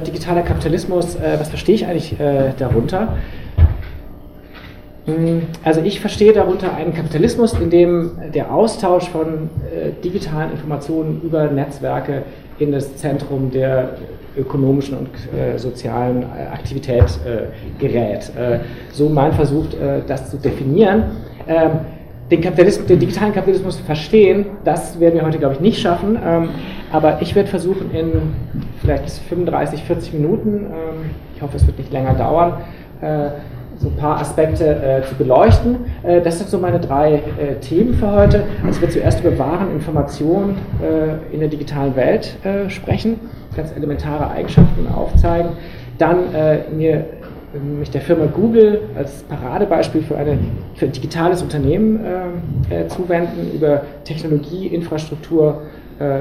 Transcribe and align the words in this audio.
digitaler 0.00 0.42
Kapitalismus, 0.42 1.16
äh, 1.16 1.36
was 1.38 1.48
verstehe 1.48 1.74
ich 1.74 1.86
eigentlich 1.86 2.18
äh, 2.18 2.52
darunter? 2.58 3.16
Hm, 5.06 5.42
also 5.64 5.80
ich 5.80 6.00
verstehe 6.00 6.32
darunter 6.32 6.74
einen 6.74 6.94
Kapitalismus, 6.94 7.54
in 7.54 7.70
dem 7.70 8.12
der 8.34 8.52
Austausch 8.52 9.08
von 9.08 9.50
äh, 9.72 9.92
digitalen 10.04 10.52
Informationen 10.52 11.20
über 11.22 11.50
Netzwerke 11.50 12.22
in 12.58 12.72
das 12.72 12.96
Zentrum 12.96 13.50
der 13.50 13.96
ökonomischen 14.36 14.98
und 14.98 15.08
äh, 15.36 15.58
sozialen 15.58 16.22
äh, 16.22 16.46
Aktivität 16.52 17.04
äh, 17.26 17.80
gerät. 17.80 18.30
so 18.92 19.08
mein 19.08 19.32
Versuch, 19.32 19.66
das 20.06 20.30
zu 20.30 20.36
definieren. 20.36 21.04
Ähm, 21.48 21.70
den, 22.30 22.40
Kapitalismus, 22.40 22.86
den 22.86 22.98
digitalen 22.98 23.32
Kapitalismus 23.32 23.78
verstehen, 23.78 24.46
das 24.64 25.00
werden 25.00 25.14
wir 25.16 25.26
heute, 25.26 25.38
glaube 25.38 25.54
ich, 25.54 25.60
nicht 25.60 25.80
schaffen. 25.80 26.18
Ähm, 26.24 26.50
aber 26.92 27.20
ich 27.20 27.34
werde 27.34 27.48
versuchen, 27.48 27.90
in 27.92 28.12
vielleicht 28.80 29.08
35, 29.10 29.82
40 29.82 30.14
Minuten, 30.14 30.66
ähm, 30.66 31.10
ich 31.34 31.42
hoffe, 31.42 31.56
es 31.56 31.66
wird 31.66 31.78
nicht 31.78 31.92
länger 31.92 32.14
dauern, 32.14 32.54
äh, 33.00 33.30
so 33.78 33.88
ein 33.88 33.96
paar 33.96 34.20
Aspekte 34.20 34.64
äh, 34.64 35.02
zu 35.08 35.14
beleuchten. 35.14 35.78
Äh, 36.02 36.20
das 36.20 36.38
sind 36.38 36.50
so 36.50 36.58
meine 36.58 36.78
drei 36.78 37.14
äh, 37.14 37.54
Themen 37.60 37.94
für 37.94 38.12
heute. 38.12 38.44
Also 38.64 38.80
wir 38.80 38.90
zuerst 38.90 39.24
über 39.24 39.38
Waren, 39.38 39.72
Informationen 39.72 40.56
äh, 40.82 41.34
in 41.34 41.40
der 41.40 41.48
digitalen 41.48 41.96
Welt 41.96 42.36
äh, 42.44 42.68
sprechen, 42.68 43.18
ganz 43.56 43.74
elementare 43.74 44.30
Eigenschaften 44.30 44.86
aufzeigen. 44.86 45.52
Dann 45.98 46.32
mir 46.74 47.04
mich 47.52 47.90
der 47.90 48.00
Firma 48.00 48.26
Google 48.26 48.80
als 48.96 49.22
Paradebeispiel 49.24 50.02
für, 50.02 50.16
eine, 50.16 50.38
für 50.74 50.86
ein 50.86 50.92
digitales 50.92 51.42
Unternehmen 51.42 52.00
zuwenden, 52.88 53.50
über 53.54 53.82
Technologie, 54.04 54.68
Infrastruktur 54.68 55.62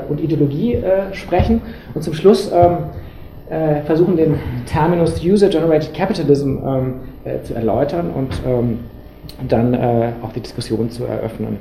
und 0.09 0.19
Ideologie 0.19 0.79
sprechen 1.13 1.61
und 1.93 2.03
zum 2.03 2.13
Schluss 2.13 2.51
ähm, 2.51 2.77
äh, 3.49 3.81
versuchen, 3.81 4.15
den 4.15 4.35
Terminus 4.65 5.23
User-Generated 5.23 5.93
Capitalism 5.93 6.57
ähm, 6.63 6.93
äh, 7.23 7.41
zu 7.41 7.55
erläutern 7.55 8.11
und 8.11 8.29
ähm, 8.45 8.79
dann 9.47 9.73
äh, 9.73 10.11
auch 10.21 10.31
die 10.33 10.41
Diskussion 10.41 10.89
zu 10.91 11.05
eröffnen. 11.05 11.57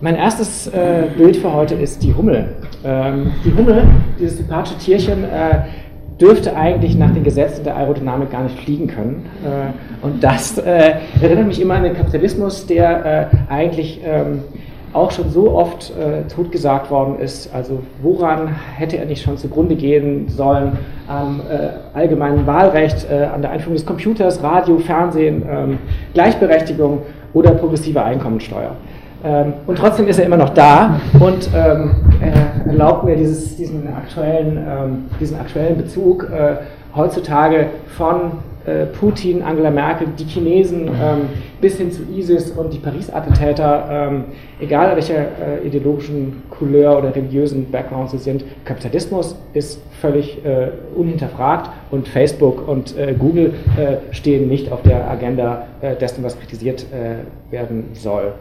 Mein 0.00 0.16
erstes 0.16 0.66
äh, 0.66 1.04
Bild 1.16 1.36
für 1.36 1.52
heute 1.52 1.76
ist 1.76 2.02
die 2.02 2.12
Hummel. 2.12 2.48
Ähm, 2.84 3.30
die 3.44 3.54
Hummel, 3.56 3.84
dieses 4.18 4.38
sympathische 4.38 4.78
Tierchen, 4.78 5.22
äh, 5.22 5.60
dürfte 6.20 6.56
eigentlich 6.56 6.96
nach 6.96 7.12
den 7.12 7.24
Gesetzen 7.24 7.64
der 7.64 7.76
Aerodynamik 7.76 8.30
gar 8.30 8.44
nicht 8.44 8.58
fliegen 8.58 8.86
können. 8.86 9.26
Äh, 9.44 10.04
und 10.04 10.22
das 10.22 10.58
erinnert 10.58 11.46
mich 11.46 11.60
immer 11.60 11.74
an 11.74 11.84
den 11.84 11.94
Kapitalismus, 11.94 12.66
der 12.66 13.30
eigentlich 13.48 14.00
ähm, 14.04 14.42
auch 14.92 15.10
schon 15.10 15.30
so 15.30 15.52
oft 15.52 15.90
äh, 15.96 16.28
totgesagt 16.28 16.90
worden 16.90 17.18
ist. 17.18 17.52
Also 17.54 17.80
woran 18.02 18.48
hätte 18.76 18.98
er 18.98 19.06
nicht 19.06 19.22
schon 19.22 19.38
zugrunde 19.38 19.74
gehen 19.74 20.28
sollen? 20.28 20.78
Am 21.08 21.40
äh, 21.40 21.96
allgemeinen 21.96 22.46
Wahlrecht, 22.46 23.06
äh, 23.10 23.24
an 23.24 23.42
der 23.42 23.52
Einführung 23.52 23.74
des 23.74 23.86
Computers, 23.86 24.42
Radio, 24.42 24.78
Fernsehen, 24.78 25.42
ähm, 25.50 25.78
Gleichberechtigung 26.12 27.02
oder 27.32 27.52
progressive 27.52 28.02
Einkommensteuer. 28.02 28.76
Ähm, 29.24 29.54
und 29.66 29.78
trotzdem 29.78 30.08
ist 30.08 30.18
er 30.18 30.26
immer 30.26 30.36
noch 30.36 30.50
da 30.50 31.00
und 31.20 31.48
ähm, 31.54 31.92
erlaubt 32.66 33.04
mir 33.04 33.16
dieses, 33.16 33.56
diesen, 33.56 33.86
aktuellen, 33.94 34.56
ähm, 34.56 35.04
diesen 35.20 35.38
aktuellen 35.38 35.76
Bezug 35.76 36.24
äh, 36.24 36.56
heutzutage 36.94 37.66
von 37.96 38.32
äh, 38.64 38.86
Putin, 38.86 39.42
Angela 39.42 39.70
Merkel, 39.70 40.08
die 40.16 40.24
Chinesen 40.24 40.86
ähm, 40.86 41.28
bis 41.60 41.78
hin 41.78 41.90
zu 41.90 42.02
ISIS 42.16 42.52
und 42.52 42.72
die 42.72 42.78
Paris-Attentäter, 42.78 43.88
ähm, 43.90 44.24
egal 44.60 44.94
welcher 44.94 45.18
äh, 45.18 45.66
ideologischen 45.66 46.42
Couleur 46.48 46.98
oder 46.98 47.14
religiösen 47.14 47.70
Background 47.72 48.10
sie 48.10 48.18
sind, 48.18 48.44
Kapitalismus 48.64 49.34
ist 49.52 49.80
völlig 50.00 50.44
äh, 50.44 50.68
unhinterfragt 50.94 51.70
und 51.90 52.06
Facebook 52.06 52.68
und 52.68 52.96
äh, 52.96 53.14
Google 53.18 53.54
äh, 53.76 54.14
stehen 54.14 54.48
nicht 54.48 54.70
auf 54.70 54.82
der 54.82 55.10
Agenda 55.10 55.66
äh, 55.80 55.96
dessen, 55.96 56.22
was 56.22 56.38
kritisiert 56.38 56.86
werden 57.50 57.88
soll. 57.94 58.32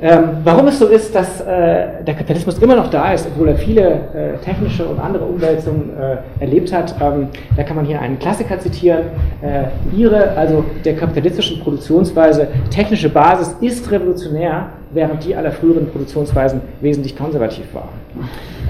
Ähm, 0.00 0.28
warum 0.44 0.68
es 0.68 0.78
so 0.78 0.86
ist, 0.86 1.12
dass 1.12 1.40
äh, 1.40 2.04
der 2.06 2.14
Kapitalismus 2.14 2.58
immer 2.58 2.76
noch 2.76 2.88
da 2.88 3.12
ist, 3.12 3.26
obwohl 3.26 3.48
er 3.48 3.56
viele 3.56 3.82
äh, 3.82 4.44
technische 4.44 4.86
und 4.86 5.00
andere 5.00 5.24
Umwälzungen 5.24 5.90
äh, 5.98 6.18
erlebt 6.40 6.72
hat, 6.72 6.94
ähm, 7.00 7.28
da 7.56 7.64
kann 7.64 7.74
man 7.74 7.84
hier 7.84 8.00
einen 8.00 8.16
Klassiker 8.16 8.60
zitieren. 8.60 9.06
Äh, 9.42 9.96
ihre, 9.96 10.36
also 10.36 10.64
der 10.84 10.94
kapitalistischen 10.94 11.60
Produktionsweise, 11.60 12.46
technische 12.70 13.08
Basis 13.08 13.56
ist 13.60 13.90
revolutionär, 13.90 14.68
während 14.92 15.24
die 15.24 15.34
aller 15.34 15.50
früheren 15.50 15.88
Produktionsweisen 15.88 16.60
wesentlich 16.80 17.16
konservativ 17.16 17.66
waren. 17.74 17.88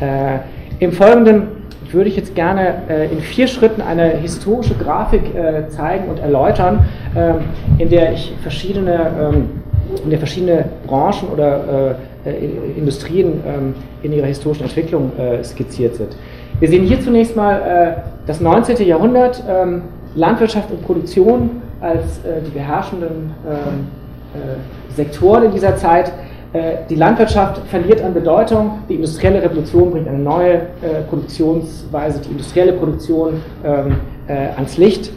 Äh, 0.00 0.38
Im 0.82 0.92
Folgenden 0.92 1.48
würde 1.92 2.08
ich 2.08 2.16
jetzt 2.16 2.34
gerne 2.34 2.74
äh, 2.88 3.12
in 3.12 3.20
vier 3.20 3.48
Schritten 3.48 3.82
eine 3.82 4.08
historische 4.16 4.74
Grafik 4.74 5.22
zeigen 5.68 6.08
und 6.08 6.20
erläutern, 6.20 6.86
ähm, 7.14 7.36
in 7.76 7.90
der 7.90 8.12
ich 8.12 8.34
verschiedene 8.42 9.50
in 10.04 10.10
der 10.10 10.18
verschiedene 10.18 10.64
Branchen 10.86 11.28
oder 11.32 11.96
äh, 12.24 12.30
äh, 12.30 12.76
Industrien 12.76 13.40
ähm, 13.46 13.74
in 14.02 14.12
ihrer 14.12 14.26
historischen 14.26 14.64
Entwicklung 14.64 15.12
äh, 15.18 15.42
skizziert 15.42 15.96
sind. 15.96 16.16
Wir 16.60 16.68
sehen 16.68 16.84
hier 16.84 17.00
zunächst 17.00 17.36
mal 17.36 18.02
das 18.26 18.40
19. 18.40 18.84
Jahrhundert, 18.84 19.42
ähm, 19.48 19.82
Landwirtschaft 20.16 20.72
und 20.72 20.84
Produktion 20.84 21.62
als 21.80 22.20
die 22.44 22.50
beherrschenden 22.50 23.30
ähm, 23.46 23.86
äh, 24.34 24.94
Sektoren 24.96 25.44
in 25.44 25.52
dieser 25.52 25.76
Zeit. 25.76 26.10
Die 26.88 26.94
Landwirtschaft 26.94 27.60
verliert 27.68 28.02
an 28.02 28.14
Bedeutung, 28.14 28.78
die 28.88 28.94
industrielle 28.94 29.42
Revolution 29.42 29.90
bringt 29.90 30.08
eine 30.08 30.18
neue 30.18 30.62
Produktionsweise, 31.10 32.20
die 32.20 32.30
industrielle 32.30 32.72
Produktion 32.72 33.34
ans 34.26 34.78
Licht 34.78 35.10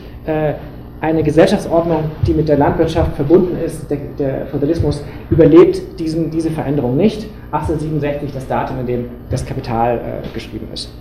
eine 1.02 1.24
Gesellschaftsordnung, 1.24 2.04
die 2.28 2.34
mit 2.34 2.48
der 2.48 2.58
Landwirtschaft 2.58 3.16
verbunden 3.16 3.58
ist, 3.66 3.90
der, 3.90 3.98
der 4.20 4.46
Feudalismus, 4.46 5.04
überlebt 5.32 6.00
diesen, 6.00 6.30
diese 6.30 6.52
Veränderung 6.52 6.96
nicht. 6.96 7.28
1867 7.52 8.32
das 8.32 8.48
Datum, 8.48 8.80
in 8.82 8.86
dem 8.86 9.06
das 9.30 9.44
Kapital 9.44 9.98
äh, 9.98 10.34
geschrieben 10.34 10.68
ist. 10.72 10.94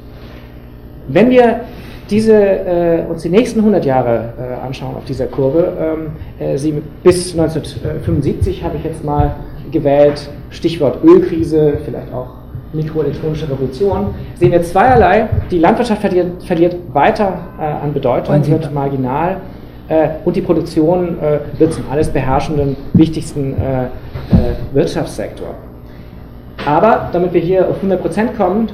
Wenn 1.06 1.28
wir 1.28 1.60
diese, 2.08 2.34
äh, 2.34 3.04
uns 3.08 3.22
die 3.22 3.28
nächsten 3.28 3.60
100 3.60 3.84
Jahre 3.84 4.32
äh, 4.38 4.66
anschauen 4.66 4.96
auf 4.96 5.04
dieser 5.04 5.26
Kurve, 5.26 5.72
ähm, 5.78 6.44
äh, 6.44 6.56
sie, 6.56 6.82
bis 7.02 7.38
1975 7.38 8.64
habe 8.64 8.78
ich 8.78 8.84
jetzt 8.84 9.04
mal 9.04 9.36
gewählt, 9.70 10.28
Stichwort 10.48 11.04
Ölkrise, 11.04 11.74
vielleicht 11.84 12.12
auch 12.12 12.40
mikroelektronische 12.72 13.50
Revolution, 13.50 14.14
sehen 14.36 14.52
wir 14.52 14.62
zweierlei. 14.62 15.28
Die 15.50 15.58
Landwirtschaft 15.58 16.00
verliert, 16.00 16.42
verliert 16.42 16.76
weiter 16.92 17.38
äh, 17.58 17.64
an 17.64 17.92
Bedeutung, 17.92 18.46
wird 18.46 18.72
marginal 18.72 19.42
und 20.24 20.36
die 20.36 20.40
Produktion 20.40 21.18
äh, 21.18 21.40
wird 21.58 21.72
zum 21.72 21.84
alles 21.90 22.08
beherrschenden, 22.08 22.76
wichtigsten 22.92 23.54
äh, 23.54 23.86
Wirtschaftssektor. 24.72 25.54
Aber 26.64 27.08
damit 27.12 27.32
wir 27.32 27.40
hier 27.40 27.68
auf 27.68 27.82
100% 27.82 28.36
kommen, 28.36 28.68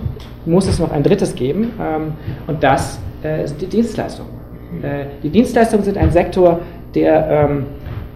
muss 0.45 0.69
es 0.69 0.79
noch 0.79 0.93
ein 0.93 1.03
drittes 1.03 1.35
geben 1.35 1.73
ähm, 1.81 2.13
und 2.47 2.63
das 2.63 3.01
sind 3.45 3.61
die 3.61 3.67
Dienstleistungen. 3.67 4.31
die 5.23 5.31
Dienstleistungen 5.31 5.85
sind 5.85 5.99
ein 5.99 6.13
Sektor, 6.13 6.61
der 6.95 7.29
ähm, 7.29 7.67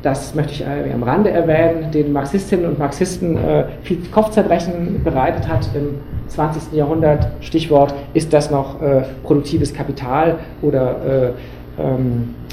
das 0.03 0.35
möchte 0.37 0.53
ich 0.53 0.65
am 0.67 1.03
Rande 1.03 1.31
erwähnen, 1.31 1.91
den 1.91 2.13
Marxistinnen 2.13 2.67
und 2.67 2.79
Marxisten 2.79 3.39
viel 3.83 3.99
Kopfzerbrechen 4.11 5.03
bereitet 5.05 5.47
hat 5.49 5.69
im 5.75 5.97
20. 6.29 6.73
Jahrhundert. 6.73 7.29
Stichwort, 7.41 7.93
ist 8.15 8.33
das 8.33 8.51
noch 8.51 8.77
produktives 9.23 9.75
Kapital 9.75 10.37
oder 10.63 11.35
ähm, 11.79 12.35
äh, 12.41 12.50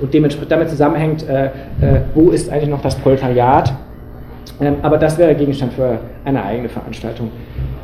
und 0.00 0.14
dementsprechend 0.14 0.52
damit 0.52 0.70
zusammenhängt, 0.70 1.28
äh, 1.28 1.46
äh, 1.46 1.50
wo 2.14 2.30
ist 2.30 2.50
eigentlich 2.50 2.68
noch 2.68 2.82
das 2.82 2.94
Proletariat. 2.96 3.72
Ähm, 4.60 4.76
aber 4.82 4.98
das 4.98 5.18
wäre 5.18 5.34
Gegenstand 5.34 5.72
für 5.72 5.98
eine 6.24 6.42
eigene 6.42 6.68
Veranstaltung. 6.68 7.30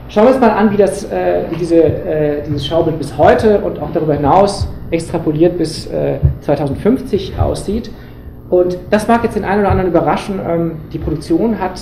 Schauen 0.09 0.25
wir 0.25 0.33
uns 0.33 0.41
mal 0.41 0.51
an, 0.51 0.71
wie, 0.71 0.77
das, 0.77 1.05
wie 1.51 1.57
diese, 1.57 1.83
dieses 2.47 2.65
Schaubild 2.65 2.97
bis 2.97 3.19
heute 3.19 3.59
und 3.59 3.81
auch 3.81 3.91
darüber 3.93 4.15
hinaus 4.15 4.69
extrapoliert 4.93 5.59
bis 5.59 5.91
2050 6.43 7.37
aussieht. 7.41 7.91
Und 8.51 8.79
das 8.91 9.09
mag 9.09 9.25
jetzt 9.25 9.35
den 9.35 9.45
einen 9.45 9.63
oder 9.63 9.71
anderen 9.73 9.91
überraschen. 9.91 10.39
Ähm, 10.49 10.73
die 10.93 10.99
Produktion 10.99 11.59
hat 11.59 11.81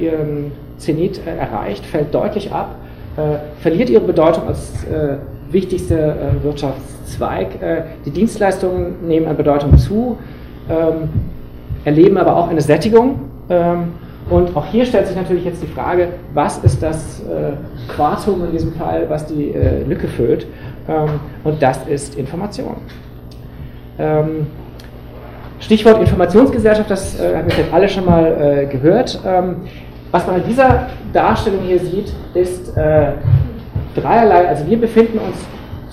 ihren 0.00 0.50
Zenit 0.78 1.20
erreicht, 1.26 1.84
fällt 1.84 2.14
deutlich 2.14 2.52
ab, 2.52 2.76
verliert 3.60 3.90
ihre 3.90 4.04
Bedeutung 4.04 4.46
als 4.46 4.86
wichtigster 5.50 6.16
Wirtschafts 6.42 6.98
Zweig. 7.08 7.60
Äh, 7.62 7.82
die 8.04 8.10
Dienstleistungen 8.10 9.06
nehmen 9.06 9.26
an 9.26 9.36
Bedeutung 9.36 9.76
zu, 9.78 10.18
ähm, 10.68 11.08
erleben 11.84 12.18
aber 12.18 12.36
auch 12.36 12.48
eine 12.48 12.60
Sättigung. 12.60 13.20
Ähm, 13.48 13.94
und 14.30 14.54
auch 14.56 14.66
hier 14.66 14.84
stellt 14.84 15.06
sich 15.06 15.16
natürlich 15.16 15.44
jetzt 15.44 15.62
die 15.62 15.66
Frage, 15.66 16.08
was 16.34 16.58
ist 16.58 16.82
das 16.82 17.20
äh, 17.20 17.52
Quartum 17.90 18.44
in 18.44 18.52
diesem 18.52 18.74
Fall, 18.74 19.06
was 19.08 19.26
die 19.26 19.52
äh, 19.52 19.84
Lücke 19.84 20.06
füllt? 20.06 20.46
Ähm, 20.86 21.20
und 21.44 21.62
das 21.62 21.86
ist 21.86 22.16
Information. 22.16 22.76
Stichwort 25.58 26.00
Informationsgesellschaft, 26.00 26.88
das 26.88 27.20
haben 27.20 27.48
wir 27.50 27.56
jetzt 27.56 27.74
alle 27.74 27.88
schon 27.88 28.04
mal 28.04 28.68
gehört. 28.70 29.18
was 30.12 30.24
man 30.24 30.36
in 30.36 30.46
dieser 30.46 30.86
Darstellung 31.12 31.62
hier 31.66 31.80
sieht, 31.80 32.12
ist 32.34 32.72
dreierlei, 33.94 34.48
also 34.48 34.66
wir 34.66 34.80
befinden 34.80 35.18
uns 35.18 35.36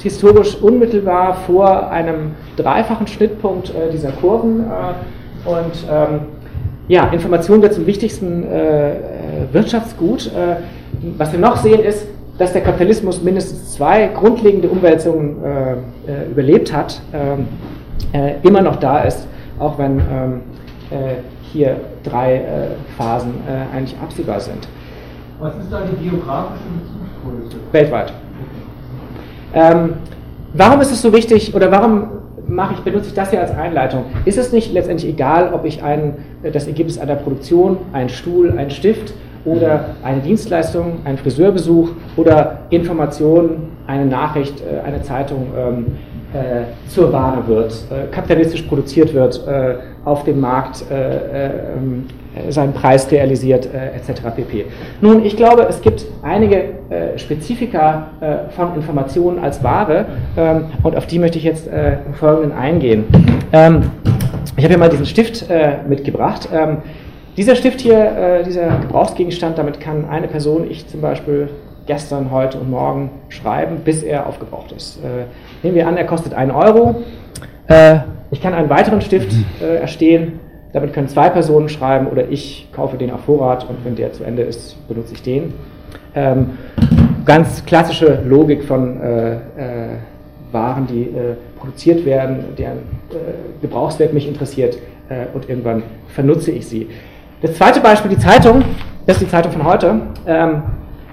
historisch 0.05 0.55
unmittelbar 0.61 1.33
vor 1.47 1.89
einem 1.89 2.35
dreifachen 2.57 3.07
Schnittpunkt 3.07 3.69
äh, 3.69 3.91
dieser 3.91 4.11
Kurven 4.11 4.59
äh, 4.61 5.49
und 5.49 5.73
ähm, 5.91 6.19
ja, 6.87 7.07
Information 7.07 7.63
wird 7.63 7.73
zum 7.73 7.87
wichtigsten 7.87 8.43
äh, 8.43 8.91
äh 8.91 8.97
Wirtschaftsgut. 9.51 10.27
Äh, 10.27 10.57
was 11.17 11.31
wir 11.31 11.39
noch 11.39 11.57
sehen 11.57 11.83
ist, 11.83 12.05
dass 12.37 12.53
der 12.53 12.61
Kapitalismus 12.61 13.23
mindestens 13.23 13.73
zwei 13.73 14.07
grundlegende 14.07 14.67
Umwälzungen 14.67 15.37
überlebt 16.29 16.73
hat, 16.73 16.99
ähm, 17.13 17.47
immer 18.43 18.61
noch 18.61 18.77
da 18.77 19.03
ist, 19.03 19.25
auch 19.57 19.77
wenn 19.77 19.99
ähm, 19.99 20.41
hier 21.53 21.77
drei 22.03 22.41
Phasen 22.97 23.35
eigentlich 23.73 23.95
absehbar 24.01 24.39
sind. 24.39 24.67
Was 25.39 25.55
ist 25.57 25.71
da 25.71 25.81
die 25.81 26.09
geografische 26.09 26.63
Bezugsgröße? 26.79 27.04
Weltweit. 27.71 28.13
Ähm, 29.53 29.93
warum 30.53 30.81
ist 30.81 30.91
es 30.91 31.01
so 31.01 31.13
wichtig 31.13 31.53
oder 31.55 31.71
warum 31.71 32.07
mache 32.47 32.75
ich, 32.75 32.79
benutze 32.81 33.07
ich 33.07 33.13
das 33.13 33.29
hier 33.29 33.41
als 33.41 33.51
Einleitung? 33.51 34.05
Ist 34.25 34.37
es 34.37 34.51
nicht 34.51 34.73
letztendlich 34.73 35.11
egal, 35.11 35.53
ob 35.53 35.65
ich 35.65 35.83
ein, 35.83 36.15
das 36.51 36.67
Ergebnis 36.67 36.97
einer 36.97 37.15
Produktion, 37.15 37.77
einen 37.93 38.09
Stuhl, 38.09 38.57
einen 38.57 38.69
Stift 38.69 39.13
oder 39.45 39.91
eine 40.03 40.21
Dienstleistung, 40.21 40.99
einen 41.05 41.17
Friseurbesuch 41.17 41.89
oder 42.17 42.59
Informationen, 42.69 43.69
eine 43.87 44.05
Nachricht, 44.05 44.61
äh, 44.61 44.85
eine 44.85 45.01
Zeitung 45.03 45.47
ähm, 45.57 45.85
äh, 45.87 46.14
zur 46.87 47.11
Ware 47.11 47.47
wird, 47.47 47.73
äh, 47.91 48.13
kapitalistisch 48.13 48.61
produziert 48.63 49.13
wird, 49.13 49.45
äh, 49.47 49.75
auf 50.03 50.23
dem 50.23 50.39
Markt 50.39 50.83
äh, 50.89 51.45
ähm, 51.75 52.05
seinen 52.49 52.73
Preis 52.73 53.09
realisiert, 53.11 53.69
etc. 53.73 54.21
pp. 54.35 54.65
Nun, 54.99 55.23
ich 55.23 55.37
glaube, 55.37 55.65
es 55.69 55.81
gibt 55.81 56.05
einige 56.21 56.65
Spezifika 57.15 58.07
von 58.57 58.75
Informationen 58.75 59.39
als 59.39 59.63
Ware 59.63 60.05
ähm, 60.35 60.65
und 60.83 60.97
auf 60.97 61.07
die 61.07 61.17
möchte 61.17 61.37
ich 61.37 61.45
jetzt 61.45 61.65
im 61.67 62.13
Folgenden 62.13 62.51
eingehen. 62.51 63.05
Ähm, 63.53 63.83
ich 64.57 64.65
habe 64.65 64.73
hier 64.73 64.77
mal 64.77 64.89
diesen 64.89 65.05
Stift 65.05 65.45
mitgebracht. 65.87 66.49
Dieser 67.37 67.55
Stift 67.55 67.79
hier, 67.79 68.43
dieser 68.45 68.79
Gebrauchsgegenstand, 68.81 69.57
damit 69.57 69.79
kann 69.79 70.03
eine 70.09 70.27
Person, 70.27 70.69
ich 70.69 70.89
zum 70.89 70.99
Beispiel, 70.99 71.47
gestern, 71.85 72.31
heute 72.31 72.57
und 72.57 72.69
morgen 72.69 73.09
schreiben, 73.29 73.77
bis 73.83 74.03
er 74.03 74.27
aufgebraucht 74.27 74.71
ist. 74.71 74.97
Äh, 74.97 75.25
nehmen 75.63 75.75
wir 75.75 75.87
an, 75.87 75.97
er 75.97 76.05
kostet 76.05 76.33
1 76.33 76.53
Euro. 76.53 77.03
Äh, 77.67 77.99
ich 78.31 78.41
kann 78.41 78.53
einen 78.53 78.69
weiteren 78.69 79.01
Stift 79.01 79.33
äh, 79.61 79.77
erstehen, 79.77 80.39
damit 80.73 80.93
können 80.93 81.07
zwei 81.07 81.29
Personen 81.29 81.69
schreiben 81.69 82.07
oder 82.07 82.29
ich 82.29 82.67
kaufe 82.73 82.97
den 82.97 83.11
auf 83.11 83.21
Vorrat 83.21 83.69
und 83.69 83.85
wenn 83.85 83.95
der 83.95 84.13
zu 84.13 84.23
Ende 84.23 84.41
ist, 84.41 84.75
benutze 84.87 85.13
ich 85.13 85.21
den. 85.21 85.53
Ähm, 86.15 86.57
ganz 87.25 87.65
klassische 87.65 88.21
Logik 88.25 88.63
von 88.63 89.01
äh, 89.01 89.35
äh, 89.35 89.39
Waren, 90.51 90.87
die 90.87 91.03
äh, 91.03 91.35
produziert 91.59 92.05
werden, 92.05 92.55
deren 92.57 92.79
Gebrauchswert 93.61 94.13
mich 94.13 94.27
interessiert 94.27 94.77
und 95.33 95.49
irgendwann 95.49 95.83
vernutze 96.09 96.51
ich 96.51 96.67
sie. 96.67 96.87
Das 97.41 97.55
zweite 97.55 97.79
Beispiel, 97.79 98.11
die 98.11 98.19
Zeitung, 98.19 98.63
das 99.05 99.17
ist 99.17 99.25
die 99.25 99.29
Zeitung 99.29 99.51
von 99.51 99.63
heute. 99.63 100.01
Ähm, 100.27 100.63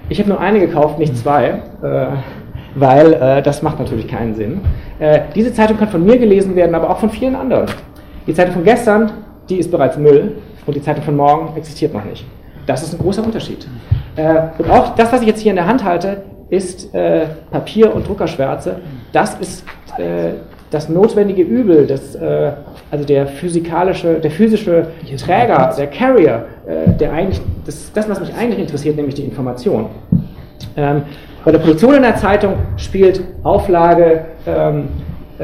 ich 0.09 0.19
habe 0.19 0.29
nur 0.29 0.39
eine 0.39 0.59
gekauft, 0.59 0.99
nicht 0.99 1.17
zwei, 1.17 1.61
äh, 1.81 2.07
weil 2.75 3.13
äh, 3.13 3.41
das 3.41 3.61
macht 3.61 3.79
natürlich 3.79 4.07
keinen 4.07 4.35
Sinn. 4.35 4.61
Äh, 4.99 5.21
diese 5.35 5.53
Zeitung 5.53 5.77
kann 5.77 5.89
von 5.89 6.03
mir 6.03 6.17
gelesen 6.17 6.55
werden, 6.55 6.75
aber 6.75 6.89
auch 6.89 6.97
von 6.97 7.09
vielen 7.09 7.35
anderen. 7.35 7.67
Die 8.27 8.33
Zeitung 8.33 8.53
von 8.53 8.63
gestern, 8.63 9.11
die 9.49 9.57
ist 9.57 9.71
bereits 9.71 9.97
Müll 9.97 10.37
und 10.65 10.75
die 10.75 10.81
Zeitung 10.81 11.03
von 11.03 11.15
morgen 11.15 11.55
existiert 11.57 11.93
noch 11.93 12.05
nicht. 12.05 12.25
Das 12.65 12.83
ist 12.83 12.93
ein 12.93 12.99
großer 12.99 13.23
Unterschied. 13.23 13.67
Äh, 14.15 14.41
und 14.57 14.69
auch 14.69 14.95
das, 14.95 15.11
was 15.11 15.21
ich 15.21 15.27
jetzt 15.27 15.41
hier 15.41 15.51
in 15.51 15.57
der 15.57 15.67
Hand 15.67 15.83
halte, 15.83 16.23
ist 16.49 16.93
äh, 16.93 17.25
Papier 17.51 17.93
und 17.93 18.07
Druckerschwärze. 18.07 18.77
Das 19.11 19.35
ist 19.39 19.65
äh, 19.97 20.33
das 20.73 20.89
notwendige 20.89 21.43
Übel, 21.43 21.85
das, 21.85 22.15
äh, 22.15 22.51
also 22.89 23.05
der 23.05 23.27
physikalische, 23.27 24.15
der 24.15 24.31
physische 24.31 24.87
Träger, 25.17 25.73
der 25.77 25.87
Carrier, 25.87 26.45
äh, 26.65 26.91
der 26.91 27.13
eigentlich, 27.13 27.41
das, 27.65 27.91
das, 27.93 28.09
was 28.09 28.19
mich 28.19 28.33
eigentlich 28.33 28.59
interessiert, 28.59 28.95
nämlich 28.95 29.15
die 29.15 29.23
Information. 29.23 29.85
Ähm, 30.75 31.03
bei 31.45 31.51
der 31.51 31.59
Produktion 31.59 31.95
in 31.95 32.01
der 32.01 32.15
Zeitung 32.15 32.53
spielt 32.77 33.21
Auflage, 33.43 34.25
ähm, 34.47 34.87
äh, 35.37 35.43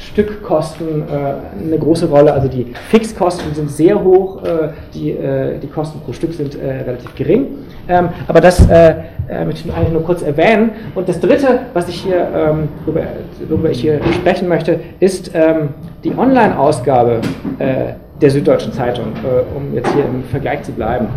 Stückkosten 0.00 1.02
äh, 1.02 1.64
eine 1.64 1.78
große 1.78 2.08
Rolle. 2.08 2.32
Also 2.32 2.48
die 2.48 2.72
Fixkosten 2.88 3.54
sind 3.54 3.70
sehr 3.70 4.02
hoch, 4.02 4.42
äh, 4.42 4.70
die, 4.94 5.10
äh, 5.10 5.58
die 5.58 5.66
Kosten 5.66 6.00
pro 6.00 6.12
Stück 6.12 6.32
sind 6.32 6.56
äh, 6.60 6.82
relativ 6.82 7.14
gering. 7.14 7.46
Ähm, 7.88 8.08
aber 8.26 8.40
das 8.40 8.68
äh, 8.68 8.94
äh, 9.28 9.44
möchte 9.44 9.68
ich 9.68 9.74
eigentlich 9.74 9.92
nur 9.92 10.04
kurz 10.04 10.22
erwähnen. 10.22 10.70
Und 10.94 11.08
das 11.08 11.20
Dritte, 11.20 11.60
was 11.74 11.88
ich 11.88 12.00
hier, 12.00 12.28
ähm, 12.34 12.68
worüber, 12.84 13.02
worüber, 13.48 13.70
ich 13.70 13.80
hier 13.80 14.00
sprechen 14.14 14.48
möchte, 14.48 14.80
ist 15.00 15.32
ähm, 15.34 15.70
die 16.02 16.16
Online-Ausgabe 16.16 17.20
der 17.58 18.30
Süddeutschen 18.30 18.72
Zeitung, 18.72 19.12
um 19.54 19.74
jetzt 19.74 19.92
hier 19.92 20.04
im 20.04 20.24
Vergleich 20.24 20.62
zu 20.62 20.72
bleiben. 20.72 21.08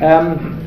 Ähm, 0.00 0.58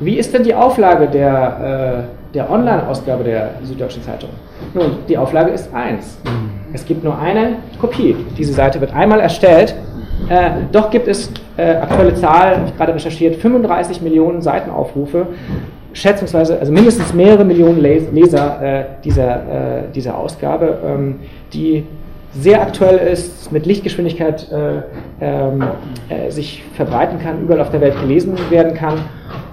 wie 0.00 0.18
ist 0.18 0.34
denn 0.34 0.42
die 0.42 0.54
Auflage 0.54 1.06
der, 1.06 2.06
der 2.34 2.50
Online-Ausgabe 2.50 3.22
der 3.22 3.50
Süddeutschen 3.62 4.02
Zeitung? 4.02 4.30
Nun, 4.74 4.98
die 5.08 5.16
Auflage 5.16 5.50
ist 5.50 5.72
1. 5.72 6.18
Es 6.72 6.84
gibt 6.84 7.04
nur 7.04 7.18
eine 7.18 7.56
Kopie. 7.80 8.16
Diese 8.38 8.52
Seite 8.52 8.80
wird 8.80 8.94
einmal 8.94 9.20
erstellt. 9.20 9.74
Äh, 10.28 10.50
doch 10.70 10.90
gibt 10.90 11.08
es 11.08 11.32
äh, 11.56 11.76
aktuelle 11.76 12.14
Zahlen, 12.14 12.58
habe 12.58 12.68
ich 12.68 12.76
gerade 12.76 12.94
recherchiert, 12.94 13.36
35 13.36 14.02
Millionen 14.02 14.42
Seitenaufrufe, 14.42 15.26
schätzungsweise, 15.92 16.58
also 16.58 16.72
mindestens 16.72 17.14
mehrere 17.14 17.44
Millionen 17.44 17.80
Leser 17.80 18.62
äh, 18.62 18.84
dieser, 19.02 19.78
äh, 19.78 19.82
dieser 19.94 20.16
Ausgabe, 20.16 20.78
ähm, 20.84 21.20
die 21.52 21.84
sehr 22.32 22.62
aktuell 22.62 23.08
ist, 23.08 23.50
mit 23.50 23.66
Lichtgeschwindigkeit 23.66 24.46
äh, 24.52 24.82
ähm, 25.20 25.64
äh, 26.08 26.30
sich 26.30 26.62
verbreiten 26.74 27.18
kann, 27.18 27.42
überall 27.42 27.60
auf 27.60 27.70
der 27.70 27.80
Welt 27.80 27.98
gelesen 28.00 28.34
werden 28.50 28.74
kann 28.74 28.98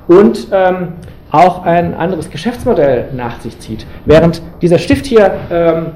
und 0.08 0.48
ähm, 0.52 0.90
auch 1.32 1.64
ein 1.66 1.94
anderes 1.96 2.30
Geschäftsmodell 2.30 3.06
nach 3.16 3.42
sich 3.42 3.58
zieht. 3.60 3.86
Während 4.06 4.42
dieser 4.62 4.78
Stift 4.78 5.06
hier 5.06 5.32
ähm, 5.52 5.88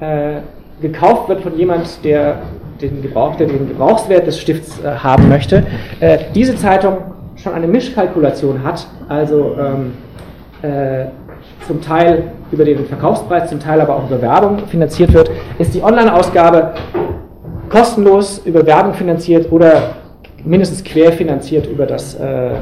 äh, 0.00 0.40
gekauft 0.80 1.28
wird 1.28 1.42
von 1.42 1.56
jemand, 1.56 2.04
der 2.04 2.38
den, 2.80 3.02
Gebrauch, 3.02 3.36
der 3.36 3.46
den 3.46 3.68
Gebrauchswert 3.68 4.26
des 4.26 4.38
Stifts 4.40 4.80
äh, 4.82 4.90
haben 4.90 5.28
möchte, 5.28 5.64
äh, 6.00 6.18
diese 6.34 6.56
Zeitung 6.56 6.98
schon 7.36 7.52
eine 7.52 7.66
Mischkalkulation 7.66 8.62
hat, 8.62 8.86
also 9.08 9.56
ähm, 9.58 9.92
äh, 10.62 11.06
zum 11.66 11.80
Teil 11.80 12.24
über 12.50 12.64
den 12.64 12.86
Verkaufspreis, 12.86 13.48
zum 13.48 13.60
Teil 13.60 13.80
aber 13.80 13.96
auch 13.96 14.08
über 14.08 14.20
Werbung 14.20 14.58
finanziert 14.68 15.12
wird, 15.12 15.30
ist 15.58 15.74
die 15.74 15.82
Online-Ausgabe 15.82 16.74
kostenlos 17.68 18.38
über 18.44 18.64
Werbung 18.66 18.94
finanziert 18.94 19.50
oder 19.50 19.96
mindestens 20.44 20.84
querfinanziert 20.84 21.66
über 21.66 21.86
das, 21.86 22.14
äh, 22.14 22.24
äh, 22.24 22.58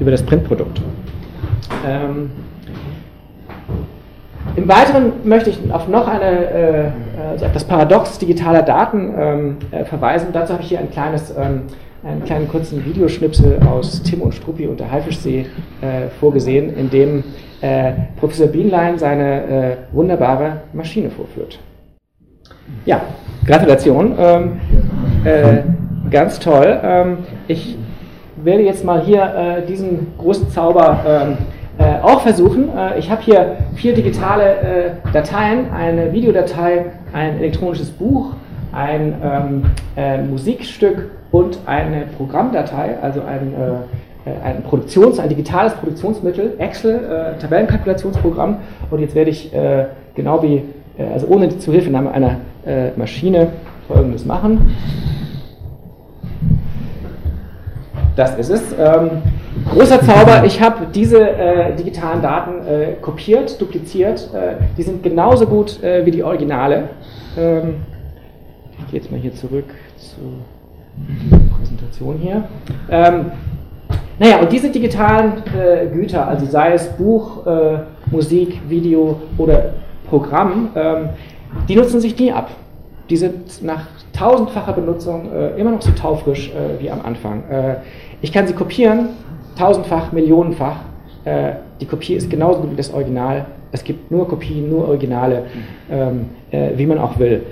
über 0.00 0.10
das 0.10 0.22
Printprodukt. 0.22 0.80
Ähm, 1.86 2.30
im 4.56 4.68
Weiteren 4.68 5.12
möchte 5.24 5.50
ich 5.50 5.58
auf 5.72 5.88
noch 5.88 6.08
eine, 6.08 6.50
äh, 6.50 6.90
also 7.32 7.46
auf 7.46 7.52
das 7.52 7.64
Paradox 7.64 8.18
digitaler 8.18 8.62
Daten 8.62 9.14
ähm, 9.16 9.56
äh, 9.70 9.84
verweisen. 9.84 10.28
Dazu 10.32 10.54
habe 10.54 10.62
ich 10.62 10.68
hier 10.68 10.80
ein 10.80 10.90
kleines, 10.90 11.34
ähm, 11.36 11.62
einen 12.02 12.24
kleinen 12.24 12.48
kurzen 12.48 12.84
Videoschnipsel 12.84 13.60
aus 13.70 14.02
Tim 14.02 14.22
und 14.22 14.34
Struppi 14.34 14.66
und 14.66 14.80
der 14.80 14.90
Haifischsee 14.90 15.46
äh, 15.80 16.08
vorgesehen, 16.18 16.74
in 16.76 16.90
dem 16.90 17.24
äh, 17.60 17.92
Professor 18.18 18.48
Bienlein 18.48 18.98
seine 18.98 19.42
äh, 19.44 19.76
wunderbare 19.92 20.62
Maschine 20.72 21.10
vorführt. 21.10 21.58
Ja, 22.86 23.02
Gratulation. 23.46 24.14
Ähm, 24.18 24.60
äh, 25.24 25.58
ganz 26.10 26.38
toll. 26.38 26.80
Ähm, 26.82 27.18
ich 27.46 27.76
werde 28.42 28.62
jetzt 28.62 28.84
mal 28.84 29.02
hier 29.02 29.64
diesen 29.68 30.14
großen 30.16 30.48
Zauber 30.50 31.00
ähm, 31.06 31.38
äh, 31.80 31.98
auch 32.02 32.20
versuchen. 32.20 32.68
Äh, 32.76 32.98
ich 32.98 33.10
habe 33.10 33.22
hier 33.22 33.56
vier 33.74 33.94
digitale 33.94 34.44
äh, 34.44 34.90
Dateien, 35.14 35.72
eine 35.72 36.12
Videodatei, 36.12 36.84
ein 37.14 37.38
elektronisches 37.38 37.88
Buch, 37.88 38.34
ein 38.70 39.14
ähm, 39.24 39.62
äh, 39.96 40.22
Musikstück 40.22 41.10
und 41.30 41.58
eine 41.64 42.02
Programmdatei, 42.18 42.98
also 43.00 43.22
ein, 43.22 43.54
äh, 43.54 44.30
ein, 44.44 44.62
Produktions-, 44.62 45.18
ein 45.18 45.30
digitales 45.30 45.72
Produktionsmittel, 45.72 46.56
Excel, 46.58 47.36
Tabellenkalkulationsprogramm. 47.40 48.58
Und 48.90 49.00
jetzt 49.00 49.14
werde 49.14 49.30
ich 49.30 49.50
genau 50.14 50.42
wie, 50.42 50.62
also 50.98 51.26
ohne 51.28 51.56
Zuhilfenahme 51.56 52.10
einer 52.12 52.36
Maschine 52.96 53.48
folgendes 53.88 54.26
machen. 54.26 54.76
Das 58.14 58.36
ist 58.36 58.50
es. 58.50 58.74
Ähm, 58.78 59.22
großer 59.68 60.00
Zauber, 60.00 60.44
ich 60.44 60.60
habe 60.60 60.86
diese 60.94 61.20
äh, 61.20 61.74
digitalen 61.76 62.22
Daten 62.22 62.66
äh, 62.66 62.92
kopiert, 63.00 63.60
dupliziert. 63.60 64.28
Äh, 64.34 64.62
die 64.76 64.82
sind 64.82 65.02
genauso 65.02 65.46
gut 65.46 65.82
äh, 65.82 66.04
wie 66.04 66.10
die 66.10 66.22
Originale. 66.22 66.90
Ähm, 67.38 67.76
ich 68.78 68.90
gehe 68.90 69.00
jetzt 69.00 69.10
mal 69.10 69.20
hier 69.20 69.34
zurück 69.34 69.66
zur 69.96 70.30
Präsentation 71.56 72.18
hier. 72.18 72.44
Ähm, 72.90 73.32
naja, 74.18 74.40
und 74.40 74.52
diese 74.52 74.70
digitalen 74.70 75.42
äh, 75.56 75.86
Güter, 75.86 76.26
also 76.26 76.46
sei 76.46 76.72
es 76.72 76.88
Buch, 76.88 77.46
äh, 77.46 77.78
Musik, 78.10 78.60
Video 78.68 79.20
oder 79.38 79.74
Programm, 80.08 80.70
ähm, 80.74 81.08
die 81.68 81.76
nutzen 81.76 82.00
sich 82.00 82.18
nie 82.18 82.32
ab. 82.32 82.50
Die 83.08 83.16
sind 83.16 83.62
nach 83.62 83.86
tausendfacher 84.12 84.72
Benutzung 84.72 85.30
immer 85.56 85.72
noch 85.72 85.82
so 85.82 85.90
taufrisch 85.90 86.52
wie 86.78 86.88
am 86.88 87.00
Anfang. 87.04 87.42
Ich 88.22 88.32
kann 88.32 88.46
sie 88.46 88.52
kopieren, 88.52 89.08
tausendfach, 89.56 90.12
millionenfach. 90.12 90.76
Äh, 91.24 91.52
die 91.80 91.86
Kopie 91.86 92.14
ist 92.14 92.30
genauso 92.30 92.60
gut 92.60 92.72
wie 92.72 92.76
das 92.76 92.92
Original. 92.92 93.46
Es 93.72 93.84
gibt 93.84 94.10
nur 94.10 94.28
Kopien, 94.28 94.68
nur 94.68 94.88
Originale, 94.88 95.44
ähm, 95.90 96.26
äh, 96.50 96.70
wie 96.76 96.86
man 96.86 96.98
auch 96.98 97.18
will. 97.18 97.42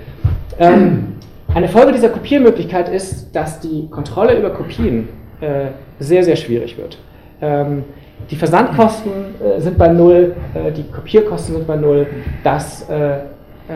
Ähm, 0.57 1.15
eine 1.53 1.67
Folge 1.67 1.93
dieser 1.93 2.09
Kopiermöglichkeit 2.09 2.89
ist, 2.89 3.33
dass 3.35 3.59
die 3.59 3.87
Kontrolle 3.89 4.37
über 4.37 4.51
Kopien 4.51 5.07
äh, 5.41 5.67
sehr, 5.99 6.23
sehr 6.23 6.35
schwierig 6.35 6.77
wird. 6.77 6.97
Ähm, 7.41 7.83
die 8.29 8.35
Versandkosten 8.35 9.11
äh, 9.41 9.61
sind 9.61 9.77
bei 9.77 9.87
Null, 9.87 10.35
äh, 10.53 10.71
die 10.71 10.83
Kopierkosten 10.83 11.55
sind 11.55 11.67
bei 11.67 11.75
Null. 11.75 12.05
Das, 12.43 12.87
äh, 12.89 13.19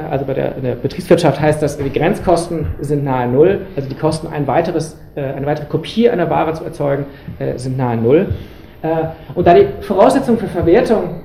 also 0.10 0.26
bei 0.26 0.34
der, 0.34 0.52
der, 0.52 0.76
Betriebswirtschaft 0.76 1.40
heißt 1.40 1.62
das, 1.62 1.78
die 1.78 1.92
Grenzkosten 1.92 2.68
sind 2.82 3.04
nahe 3.04 3.28
Null. 3.28 3.62
Also 3.76 3.90
die 3.90 3.96
Kosten, 3.96 4.28
ein 4.28 4.48
weiteres, 4.48 5.00
äh, 5.16 5.22
eine 5.24 5.46
weitere 5.46 5.66
Kopie 5.66 6.10
einer 6.10 6.30
Ware 6.30 6.54
zu 6.54 6.64
erzeugen, 6.64 7.06
sind 7.56 7.78
nahe 7.78 7.98
Null. 7.98 8.28
und 9.36 9.48
da 9.48 9.54
die 9.54 9.68
Voraussetzungen 9.82 10.38
für 10.38 10.48
Verwertung, 10.48 11.22